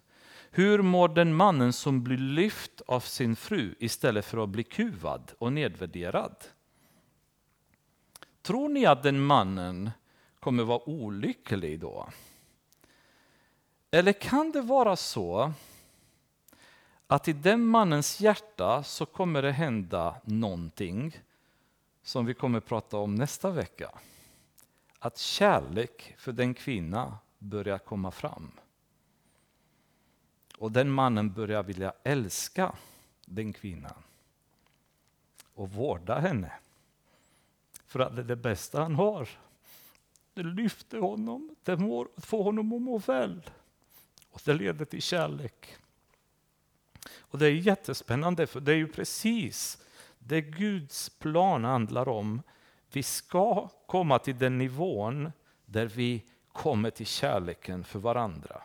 Hur 0.51 0.83
mår 0.83 1.09
den 1.09 1.35
mannen 1.35 1.73
som 1.73 2.05
blir 2.05 2.19
lyft 2.19 2.81
av 2.87 3.01
sin 3.01 3.37
fru 3.37 3.75
istället 3.79 4.25
för 4.25 4.45
att 4.45 4.49
bli 4.49 4.63
kuvad 4.65 5.33
och 5.39 5.53
nedvärderad? 5.53 6.37
Tror 8.43 8.69
ni 8.69 8.87
att 8.87 9.03
den 9.03 9.21
mannen 9.21 9.91
kommer 10.41 10.65
vara 10.65 10.89
olycklig 10.89 11.81
då? 11.81 12.09
Eller 13.91 14.13
kan 14.13 14.53
det 14.53 14.61
vara 14.61 14.97
så 14.97 15.53
att 17.07 17.29
i 17.29 17.33
den 17.33 17.67
mannens 17.67 18.21
hjärta 18.21 18.83
så 18.83 19.07
kommer 19.07 19.43
det 19.43 19.53
hända 19.53 20.21
någonting 20.25 21.21
som 22.03 22.27
vi 22.27 22.35
kommer 22.35 22.61
prata 22.61 22.97
om 22.97 23.15
nästa 23.15 23.51
vecka. 23.51 23.91
Att 24.99 25.19
kärlek 25.19 26.15
för 26.19 26.33
den 26.33 26.55
kvinna 26.55 27.19
börjar 27.39 27.79
komma 27.79 28.11
fram. 28.11 28.51
Och 30.59 30.73
den 30.73 30.91
mannen 30.91 31.33
börjar 31.33 31.63
vilja 31.63 31.93
älska 32.03 32.75
den 33.25 33.53
kvinnan 33.53 34.03
och 35.55 35.71
vårda 35.71 36.19
henne. 36.19 36.53
För 37.87 38.01
att 38.01 38.17
det 38.17 38.23
är 38.23 38.27
det 38.27 38.37
bästa 38.37 38.83
han 38.83 38.95
har. 38.95 39.29
Det 40.35 40.43
lyfter 40.43 40.99
honom, 40.99 41.57
det 41.63 41.77
får 42.17 42.45
honom 42.45 42.73
att 42.73 42.83
må 42.83 42.99
väl. 42.99 43.51
Och 44.31 44.41
det 44.45 44.55
leder 44.55 44.85
till 44.85 45.03
kärlek. 45.03 45.77
Och 47.19 47.39
det 47.39 47.47
är 47.47 47.51
jättespännande 47.51 48.47
för 48.47 48.61
det 48.61 48.73
är 48.73 48.77
ju 48.77 48.89
precis 48.89 49.79
det 50.19 50.41
Guds 50.41 51.09
plan 51.09 51.65
handlar 51.65 52.09
om. 52.09 52.43
Vi 52.93 53.03
ska 53.03 53.69
komma 53.87 54.19
till 54.19 54.39
den 54.39 54.59
nivån 54.59 55.33
där 55.67 55.87
vi 55.87 56.25
kommer 56.53 56.91
till 56.91 57.07
kärleken 57.07 57.85
för 57.85 57.99
varandra. 57.99 58.63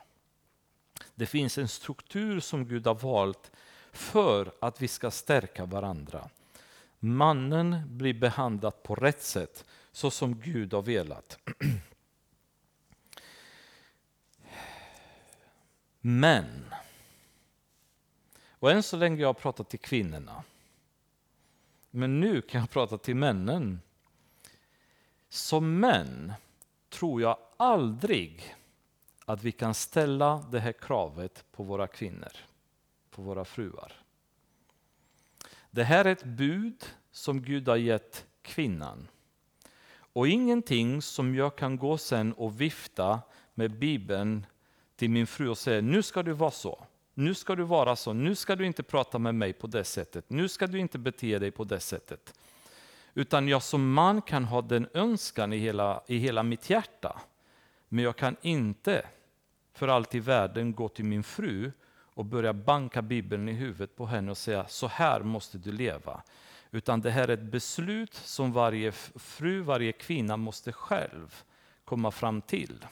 Det 1.16 1.26
finns 1.26 1.57
en 1.57 1.68
struktur 1.68 2.39
som 2.39 2.68
Gud 2.68 2.88
har 2.88 2.95
valt 2.95 3.51
för 3.91 4.51
att 4.59 4.82
vi 4.82 4.88
ska 4.88 5.11
stärka 5.11 5.66
varandra. 5.66 6.30
Mannen 6.99 7.82
blir 7.88 8.14
behandlad 8.14 8.84
på 8.84 8.95
rätt 8.95 9.24
sätt, 9.24 9.66
så 9.91 10.11
som 10.11 10.39
Gud 10.39 10.74
har 10.74 10.82
velat. 10.82 11.38
Men, 16.06 16.74
och 18.49 18.72
än 18.72 18.84
så 18.84 18.97
länge 18.97 19.22
jag 19.22 19.28
har 19.28 19.34
pratat 19.34 19.70
till 19.70 19.80
kvinnorna, 19.80 20.43
men 21.91 22.20
nu 22.20 22.41
kan 22.41 22.62
jag 22.62 22.70
prata 22.70 22.97
till 22.97 23.16
männen. 23.16 23.82
Som 25.30 25.80
män 25.80 26.34
tror 26.89 27.22
jag 27.22 27.38
aldrig 27.58 28.56
att 29.26 29.43
vi 29.43 29.51
kan 29.51 29.74
ställa 29.74 30.45
det 30.51 30.60
här 30.60 30.72
kravet 30.72 31.45
på 31.51 31.64
våra 31.64 31.88
kvinnor, 31.88 32.32
på 33.10 33.22
våra 33.22 33.45
fruar. 33.45 33.93
Det 35.72 35.84
här 35.84 36.06
är 36.06 36.12
ett 36.12 36.24
bud 36.24 36.86
som 37.12 37.41
Gud 37.41 37.68
har 37.68 37.76
gett 37.76 38.26
kvinnan. 38.41 39.08
Och 39.95 40.28
ingenting 40.28 41.01
som 41.01 41.36
jag 41.36 41.56
kan 41.56 41.78
gå 41.78 41.97
sen 41.97 42.34
och 42.34 42.62
vifta 42.62 43.22
med 43.54 43.80
Bibeln 43.80 44.45
till 44.96 45.10
min 45.10 45.28
fru 45.28 45.50
och 45.50 45.58
säger 45.58 45.82
nu 45.82 46.04
ska 46.04 46.24
du 46.24 46.34
vara 46.34 46.52
så, 46.52 46.86
nu 47.14 47.34
ska 47.34 47.56
du 47.56 47.64
vara 47.64 47.96
så, 47.96 48.14
nu 48.14 48.36
ska 48.36 48.56
du 48.56 48.66
inte 48.66 48.84
prata 48.84 49.20
med 49.20 49.36
mig 49.36 49.54
på 49.54 49.68
det 49.68 49.84
sättet, 49.84 50.30
nu 50.30 50.48
ska 50.48 50.68
du 50.68 50.80
inte 50.80 50.98
bete 50.98 51.39
dig 51.39 51.52
på 51.52 51.64
det 51.64 51.80
sättet. 51.80 52.39
Utan 53.14 53.48
jag 53.48 53.64
som 53.64 53.94
man 53.94 54.22
kan 54.22 54.46
ha 54.46 54.62
den 54.62 54.88
önskan 54.94 55.54
i 55.54 55.58
hela, 55.58 56.04
i 56.08 56.18
hela 56.18 56.44
mitt 56.44 56.70
hjärta. 56.70 57.22
Men 57.89 58.04
jag 58.04 58.16
kan 58.16 58.36
inte 58.41 59.06
för 59.74 59.88
allt 59.88 60.16
i 60.16 60.20
världen 60.20 60.74
gå 60.74 60.89
till 60.89 61.06
min 61.06 61.24
fru 61.24 61.72
och 62.16 62.26
börja 62.26 62.54
banka 62.54 63.02
Bibeln 63.02 63.50
i 63.50 63.52
huvudet 63.52 63.96
på 63.96 64.06
henne 64.06 64.32
och 64.32 64.38
säga 64.38 64.66
så 64.68 64.88
här 64.88 65.24
måste 65.24 65.58
du 65.58 65.72
leva. 65.72 66.22
Utan 66.72 67.02
det 67.02 67.12
här 67.12 67.28
är 67.28 67.34
ett 67.34 67.52
beslut 67.52 68.14
som 68.14 68.54
varje 68.54 68.91
fru, 69.16 69.62
varje 69.62 69.91
kvinna 69.91 70.38
måste 70.38 70.72
själv 70.72 71.44
komma 71.86 72.12
fram 72.12 72.41
till 72.41 72.86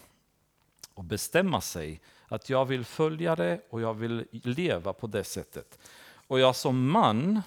och 1.02 1.06
bestämma 1.06 1.62
sig 1.62 2.02
att 2.28 2.49
jag 2.49 2.66
vill 2.66 2.86
följa 2.86 3.36
det 3.36 3.62
och 3.70 3.82
jag 3.82 3.93
vill 3.93 4.26
leva 4.32 4.93
på 4.93 5.08
det 5.08 5.24
sättet. 5.24 5.80
Och 6.28 6.39
jag 6.39 6.56
som 6.56 6.91
man 6.91 7.41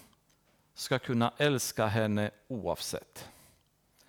ska 0.74 0.98
kunna 0.98 1.32
älska 1.36 1.86
henne 1.86 2.30
oavsett. 2.48 3.28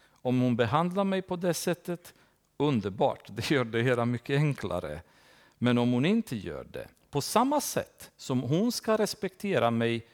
Om 0.09 0.41
hon 0.41 0.55
behandlar 0.55 1.03
mig 1.03 1.21
på 1.21 1.35
det 1.35 1.53
sättet, 1.53 2.13
underbart, 2.57 3.27
det 3.27 3.51
gör 3.51 3.63
det 3.63 3.81
hela 3.81 4.05
mycket 4.05 4.37
enklare. 4.37 5.01
Men 5.57 5.77
om 5.77 5.91
hon 5.91 6.05
inte 6.05 6.35
gör 6.35 6.63
det, 6.63 6.87
på 7.09 7.21
samma 7.21 7.61
sätt 7.61 8.11
som 8.17 8.41
hon 8.41 8.71
ska 8.71 8.97
respektera 8.97 9.71
mig 9.71 10.07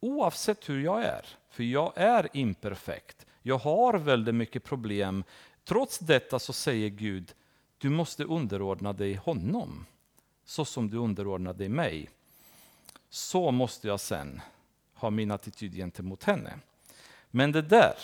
oavsett 0.00 0.68
hur 0.68 0.80
jag 0.80 1.04
är, 1.04 1.26
för 1.50 1.62
jag 1.62 1.92
är 1.96 2.28
imperfekt, 2.32 3.26
jag 3.42 3.58
har 3.58 3.94
väldigt 3.98 4.34
mycket 4.34 4.64
problem. 4.64 5.24
Trots 5.64 5.98
detta 5.98 6.38
så 6.38 6.52
säger 6.52 6.88
Gud, 6.88 7.34
du 7.84 7.90
måste 7.90 8.24
underordna 8.24 8.92
dig 8.92 9.14
honom, 9.14 9.86
så 10.44 10.64
som 10.64 10.90
du 10.90 10.96
underordnar 10.96 11.52
dig 11.52 11.68
mig. 11.68 12.10
Så 13.10 13.50
måste 13.50 13.88
jag 13.88 14.00
sen 14.00 14.40
ha 14.94 15.10
min 15.10 15.30
attityd 15.30 15.74
gentemot 15.74 16.24
henne. 16.24 16.58
Men 17.30 17.52
det 17.52 17.62
där 17.62 17.94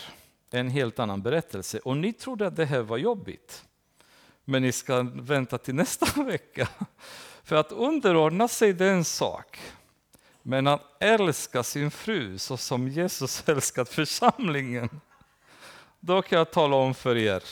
är 0.51 0.61
en 0.61 0.69
helt 0.69 0.99
annan 0.99 1.23
berättelse. 1.23 1.79
Och 1.79 1.97
ni 1.97 2.13
trodde 2.13 2.47
att 2.47 2.57
det 2.57 2.65
här 2.65 2.83
var 2.83 2.99
jobbigt. 2.99 3.65
Men 4.45 4.63
ni 4.63 4.73
ska 4.73 5.03
vänta 5.03 5.59
till 5.59 5.75
nästa 5.75 6.23
vecka. 6.25 6.69
För 7.43 7.57
att 7.57 7.73
underordna 7.73 8.49
sig 8.49 8.73
det 8.73 8.87
är 8.87 8.93
en 8.93 9.05
sak. 9.05 9.61
Men 10.43 10.67
att 10.67 11.03
älska 11.03 11.63
sin 11.63 11.91
fru 11.91 12.39
så 12.39 12.57
som 12.57 12.89
Jesus 12.89 13.43
älskat 13.49 13.89
församlingen. 13.89 15.01
Då 16.01 16.23
kan 16.23 16.39
jag 16.39 16.51
tala 16.51 16.77
om 16.77 16.95
för 16.95 17.17
er. 17.17 17.43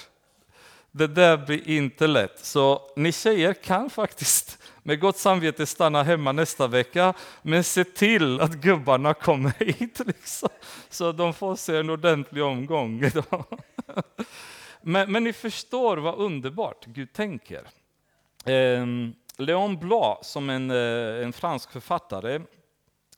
Det 0.99 1.07
där 1.07 1.36
blir 1.36 1.68
inte 1.68 2.07
lätt. 2.07 2.38
Så 2.44 2.82
ni 2.96 3.12
tjejer 3.12 3.53
kan 3.53 3.90
faktiskt 3.90 4.62
med 4.82 5.01
gott 5.01 5.18
samvete 5.18 5.66
stanna 5.66 6.03
hemma 6.03 6.32
nästa 6.32 6.66
vecka, 6.66 7.14
men 7.42 7.64
se 7.64 7.84
till 7.84 8.40
att 8.40 8.55
gubbarna 8.55 9.14
kommer 9.14 9.53
hit. 9.64 10.01
Liksom, 10.07 10.49
så 10.88 11.12
de 11.12 11.34
får 11.34 11.57
se 11.57 11.76
en 11.76 11.90
ordentlig 11.90 12.44
omgång. 12.44 13.03
men, 14.82 15.12
men 15.12 15.24
ni 15.24 15.32
förstår 15.32 15.96
vad 15.96 16.14
underbart 16.14 16.86
Gud 16.86 17.12
tänker. 17.12 17.62
Eh, 18.45 18.87
Léon 19.37 19.79
Blas, 19.79 20.30
som 20.30 20.50
en, 20.50 20.70
eh, 20.70 21.25
en 21.25 21.33
fransk 21.33 21.70
författare, 21.70 22.41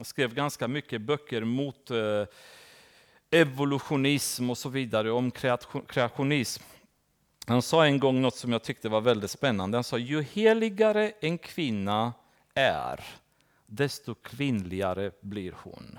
skrev 0.01 0.35
ganska 0.35 0.69
mycket 0.69 1.01
böcker 1.01 1.45
mot 1.45 1.91
eh, 1.91 2.25
evolutionism 3.31 4.51
och 4.51 4.59
så 4.59 4.69
vidare, 4.69 5.11
om 5.11 5.31
kreationism. 5.87 6.63
Han 7.51 7.63
sa 7.63 7.87
en 7.87 7.99
gång 7.99 8.21
något 8.21 8.37
som 8.37 8.53
jag 8.53 8.63
tyckte 8.63 8.89
var 8.89 9.01
väldigt 9.01 9.31
spännande. 9.31 9.77
Han 9.77 9.85
sa, 9.85 9.99
ju 9.99 10.23
heligare 10.23 11.13
en 11.21 11.39
kvinna 11.39 12.13
är, 12.55 13.05
desto 13.67 14.15
kvinnligare 14.15 15.11
blir 15.21 15.55
hon. 15.57 15.99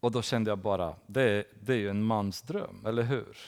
Och 0.00 0.12
då 0.12 0.22
kände 0.22 0.50
jag 0.50 0.58
bara, 0.58 0.96
det, 1.06 1.46
det 1.60 1.72
är 1.72 1.76
ju 1.76 1.90
en 1.90 2.02
mans 2.02 2.42
dröm, 2.42 2.86
eller 2.86 3.02
hur? 3.02 3.38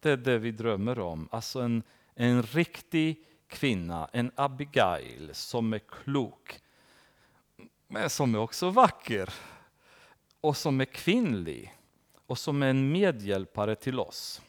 Det 0.00 0.10
är 0.10 0.16
det 0.16 0.38
vi 0.38 0.50
drömmer 0.50 0.98
om. 0.98 1.28
Alltså 1.30 1.60
en, 1.60 1.82
en 2.14 2.42
riktig 2.42 3.24
kvinna, 3.48 4.08
en 4.12 4.30
Abigail 4.34 5.30
som 5.32 5.72
är 5.72 5.78
klok, 5.78 6.60
men 7.88 8.10
som 8.10 8.34
är 8.34 8.38
också 8.38 8.70
vacker 8.70 9.34
och 10.40 10.56
som 10.56 10.80
är 10.80 10.84
kvinnlig 10.84 11.74
och 12.26 12.38
som 12.38 12.62
är 12.62 12.66
en 12.66 12.92
medhjälpare 12.92 13.74
till 13.74 14.00
oss. 14.00 14.42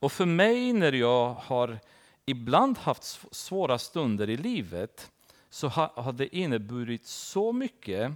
Och 0.00 0.12
för 0.12 0.26
mig 0.26 0.72
när 0.72 0.92
jag 0.92 1.34
har 1.34 1.78
ibland 2.26 2.78
haft 2.78 3.34
svåra 3.34 3.78
stunder 3.78 4.30
i 4.30 4.36
livet 4.36 5.10
så 5.50 5.68
har 5.68 6.12
det 6.12 6.36
inneburit 6.36 7.06
så 7.06 7.52
mycket 7.52 8.12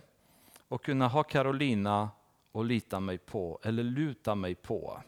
att 0.69 0.83
kunna 0.83 1.09
ha 1.09 1.23
Carolina 1.23 2.11
och 2.53 2.65
lita 2.65 3.01
mig 3.01 3.19
på, 3.19 3.59
eller 3.63 3.83
luta 3.83 4.35
mig 4.35 4.55
på. 4.55 5.03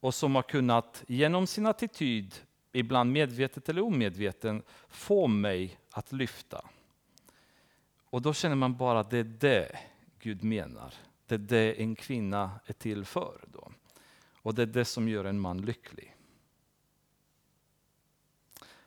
Och 0.00 0.14
som 0.14 0.34
har 0.34 0.42
kunnat 0.42 1.04
genom 1.08 1.46
sin 1.46 1.66
attityd, 1.66 2.34
ibland 2.72 3.12
medvetet 3.12 3.68
eller 3.68 3.82
omedveten, 3.82 4.62
få 4.88 5.26
mig 5.26 5.78
att 5.90 6.12
lyfta. 6.12 6.64
Och 8.10 8.22
då 8.22 8.32
känner 8.32 8.56
man 8.56 8.76
bara 8.76 9.00
att 9.00 9.10
det 9.10 9.18
är 9.18 9.24
det 9.24 9.78
Gud 10.18 10.44
menar. 10.44 10.94
Det 11.26 11.34
är 11.34 11.38
det 11.38 11.82
en 11.82 11.96
kvinna 11.96 12.50
är 12.66 12.72
till 12.72 13.04
för. 13.04 13.40
Då. 13.46 13.72
Och 14.46 14.54
det 14.54 14.62
är 14.62 14.66
det 14.66 14.84
som 14.84 15.08
gör 15.08 15.24
en 15.24 15.40
man 15.40 15.60
lycklig. 15.62 16.16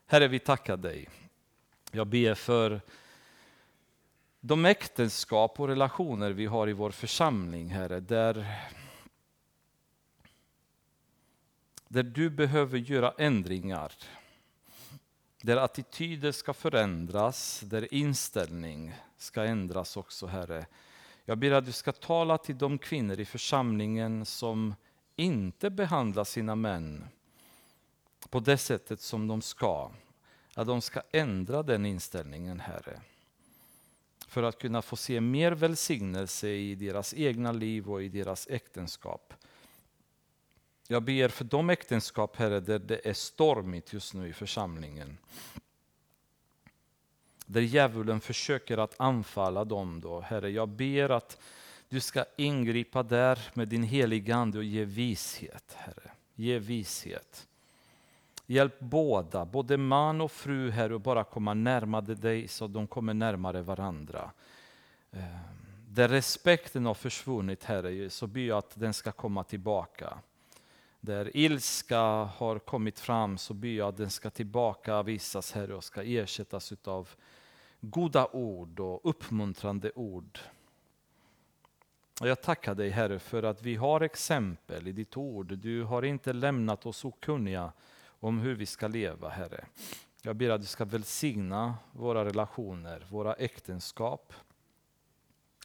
Herre, 0.06 0.28
vi 0.28 0.40
tackar 0.40 0.78
dig. 0.78 1.10
Jag 1.92 2.08
ber 2.08 2.36
för 2.36 2.82
de 4.40 4.66
äktenskap 4.66 5.60
och 5.60 5.68
relationer 5.68 6.32
vi 6.32 6.46
har 6.46 6.70
i 6.70 6.74
vår 6.74 6.92
församling, 6.92 7.70
Herre, 7.70 8.00
där, 8.00 8.66
där 11.88 12.04
du 12.04 12.30
behöver 12.30 12.78
göra 12.78 13.14
ändringar. 13.18 13.94
Där 15.42 15.58
attityder 15.58 16.32
ska 16.32 16.54
förändras, 16.54 17.60
där 17.66 17.94
inställning 17.94 18.94
ska 19.18 19.44
ändras 19.44 19.98
också, 19.98 20.28
Herre. 20.28 20.66
Jag 21.26 21.38
ber 21.38 21.52
att 21.52 21.66
du 21.66 21.72
ska 21.72 21.92
tala 21.92 22.38
till 22.38 22.58
de 22.58 22.78
kvinnor 22.78 23.20
i 23.20 23.26
församlingen 23.26 24.26
som 24.26 24.76
inte 25.20 25.70
behandla 25.70 26.26
sina 26.26 26.56
män 26.56 27.08
på 28.30 28.40
det 28.40 28.58
sättet 28.58 29.02
som 29.02 29.28
de 29.28 29.42
ska. 29.42 29.92
Att 30.54 30.68
de 30.68 30.82
ska 30.82 31.02
ändra 31.12 31.64
den 31.64 31.86
inställningen, 31.86 32.60
Herre. 32.60 33.02
För 34.28 34.44
att 34.44 34.60
kunna 34.60 34.82
få 34.82 34.96
se 34.96 35.22
mer 35.22 35.52
välsignelse 35.52 36.50
i 36.50 36.76
deras 36.76 37.14
egna 37.14 37.52
liv 37.52 37.92
och 37.92 38.04
i 38.04 38.10
deras 38.10 38.48
äktenskap. 38.48 39.34
Jag 40.88 41.04
ber 41.04 41.30
för 41.30 41.46
de 41.46 41.70
äktenskap, 41.70 42.36
Herre, 42.36 42.60
där 42.60 42.80
det 42.80 43.10
är 43.10 43.14
stormigt 43.14 43.94
just 43.94 44.14
nu 44.14 44.28
i 44.28 44.34
församlingen. 44.34 45.18
Där 47.46 47.62
djävulen 47.62 48.22
försöker 48.22 48.78
att 48.78 49.00
anfalla 49.00 49.66
dem. 49.66 50.02
Då. 50.02 50.20
Herre, 50.20 50.50
jag 50.50 50.70
ber 50.70 51.10
att 51.10 51.38
du 51.90 52.00
ska 52.00 52.26
ingripa 52.38 53.04
där 53.04 53.40
med 53.54 53.68
din 53.68 53.84
heliga 53.84 54.36
Ande 54.36 54.58
och 54.58 54.64
ge 54.64 54.86
vishet, 54.86 55.76
Herre. 55.78 56.12
Ge 56.36 56.60
vishet. 56.60 57.48
Hjälp 58.46 58.80
båda, 58.80 59.46
både 59.46 59.78
man 59.78 60.22
och 60.22 60.32
fru, 60.32 60.70
Herre, 60.72 60.96
att 60.96 61.02
bara 61.02 61.24
komma 61.24 61.54
närmare 61.54 62.16
dig 62.16 62.48
så 62.48 62.68
de 62.68 62.88
kommer 62.88 63.14
närmare 63.14 63.62
varandra. 63.62 64.32
Eh, 65.12 65.24
där 65.88 66.10
respekten 66.10 66.86
har 66.86 66.94
försvunnit, 66.94 67.64
Herre, 67.64 68.10
så 68.10 68.28
ber 68.28 68.42
jag 68.42 68.58
att 68.58 68.80
den 68.80 68.94
ska 68.94 69.12
komma 69.12 69.44
tillbaka. 69.44 70.18
Där 71.02 71.38
ilska 71.38 72.00
har 72.24 72.60
kommit 72.60 73.00
fram 73.00 73.38
så 73.38 73.54
ber 73.54 73.68
jag 73.68 73.90
att 73.90 73.98
den 73.98 74.10
ska 74.10 74.30
tillbaka 74.30 75.04
visas, 75.04 75.52
Herre, 75.52 75.76
och 75.76 75.84
ska 75.84 76.04
ersättas 76.04 76.74
av 76.84 77.10
goda 77.82 78.28
ord 78.28 78.80
och 78.80 79.10
uppmuntrande 79.10 79.92
ord. 79.96 80.40
Jag 82.28 82.42
tackar 82.42 82.76
dig 82.76 82.90
Herre 82.90 83.20
för 83.20 83.44
att 83.44 83.62
vi 83.62 83.76
har 83.76 84.02
exempel 84.02 84.88
i 84.88 84.92
ditt 84.92 85.18
ord. 85.18 85.58
Du 85.58 85.84
har 85.84 86.04
inte 86.04 86.34
lämnat 86.34 86.86
oss 86.86 87.06
okunniga 87.06 87.72
om 88.06 88.40
hur 88.40 88.56
vi 88.56 88.66
ska 88.66 88.88
leva 88.88 89.30
Herre. 89.30 89.66
Jag 90.22 90.36
ber 90.36 90.50
att 90.50 90.62
du 90.62 90.68
ska 90.68 90.86
välsigna 90.86 91.78
våra 91.92 92.26
relationer, 92.26 93.06
våra 93.10 93.34
äktenskap. 93.34 94.34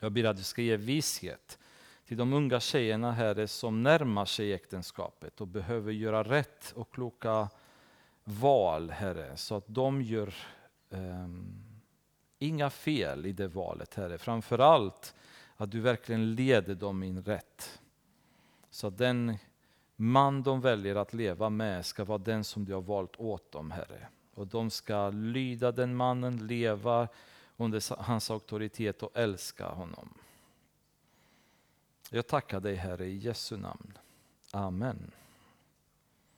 Jag 0.01 0.13
ber 0.13 0.25
att 0.25 0.37
du 0.37 0.43
ska 0.43 0.63
ge 0.63 0.77
vishet 0.77 1.59
till 2.07 2.17
de 2.17 2.33
unga 2.33 2.61
tjejerna 2.61 3.13
Herre 3.13 3.49
som 3.49 3.83
närmar 3.83 4.25
sig 4.25 4.53
äktenskapet 4.53 5.41
och 5.41 5.49
behöver 5.49 5.93
göra 5.93 6.23
rätt 6.23 6.73
och 6.77 6.91
kloka 6.91 7.49
val 8.25 8.91
Herre 8.91 9.37
så 9.37 9.55
att 9.55 9.65
de 9.67 10.03
gör 10.03 10.35
um, 10.91 11.65
inga 12.39 12.71
fel 12.71 13.27
i 13.27 13.33
det 13.33 13.49
valet 13.49 13.95
Herre. 13.95 14.19
Framförallt 14.19 15.15
att 15.57 15.71
du 15.71 15.81
verkligen 15.81 16.35
leder 16.35 16.75
dem 16.75 17.03
in 17.03 17.23
rätt. 17.23 17.81
Så 18.71 18.87
att 18.87 18.99
den 18.99 19.39
man 19.97 20.43
de 20.43 20.61
väljer 20.61 20.97
att 20.97 21.13
leva 21.13 21.51
med 21.51 21.87
ska 21.87 22.05
vara 22.05 22.19
den 22.19 22.45
som 22.45 22.65
du 22.65 22.75
har 22.75 22.81
valt 22.81 23.17
åt 23.17 23.53
dem, 23.53 23.71
Herre. 23.71 24.09
Och 24.35 24.47
de 24.47 24.71
ska 24.71 25.11
lyda 25.11 25.73
den 25.73 25.97
mannen, 25.97 26.47
leva 26.47 27.09
under 27.57 28.03
hans 28.03 28.31
auktoritet 28.31 29.03
och 29.03 29.11
älska 29.15 29.69
honom. 29.69 30.15
Jag 32.11 32.27
tackar 32.27 32.61
dig 32.61 32.75
Herre 32.75 33.07
i 33.07 33.17
Jesu 33.17 33.57
namn. 33.57 33.99
Amen. 34.51 35.11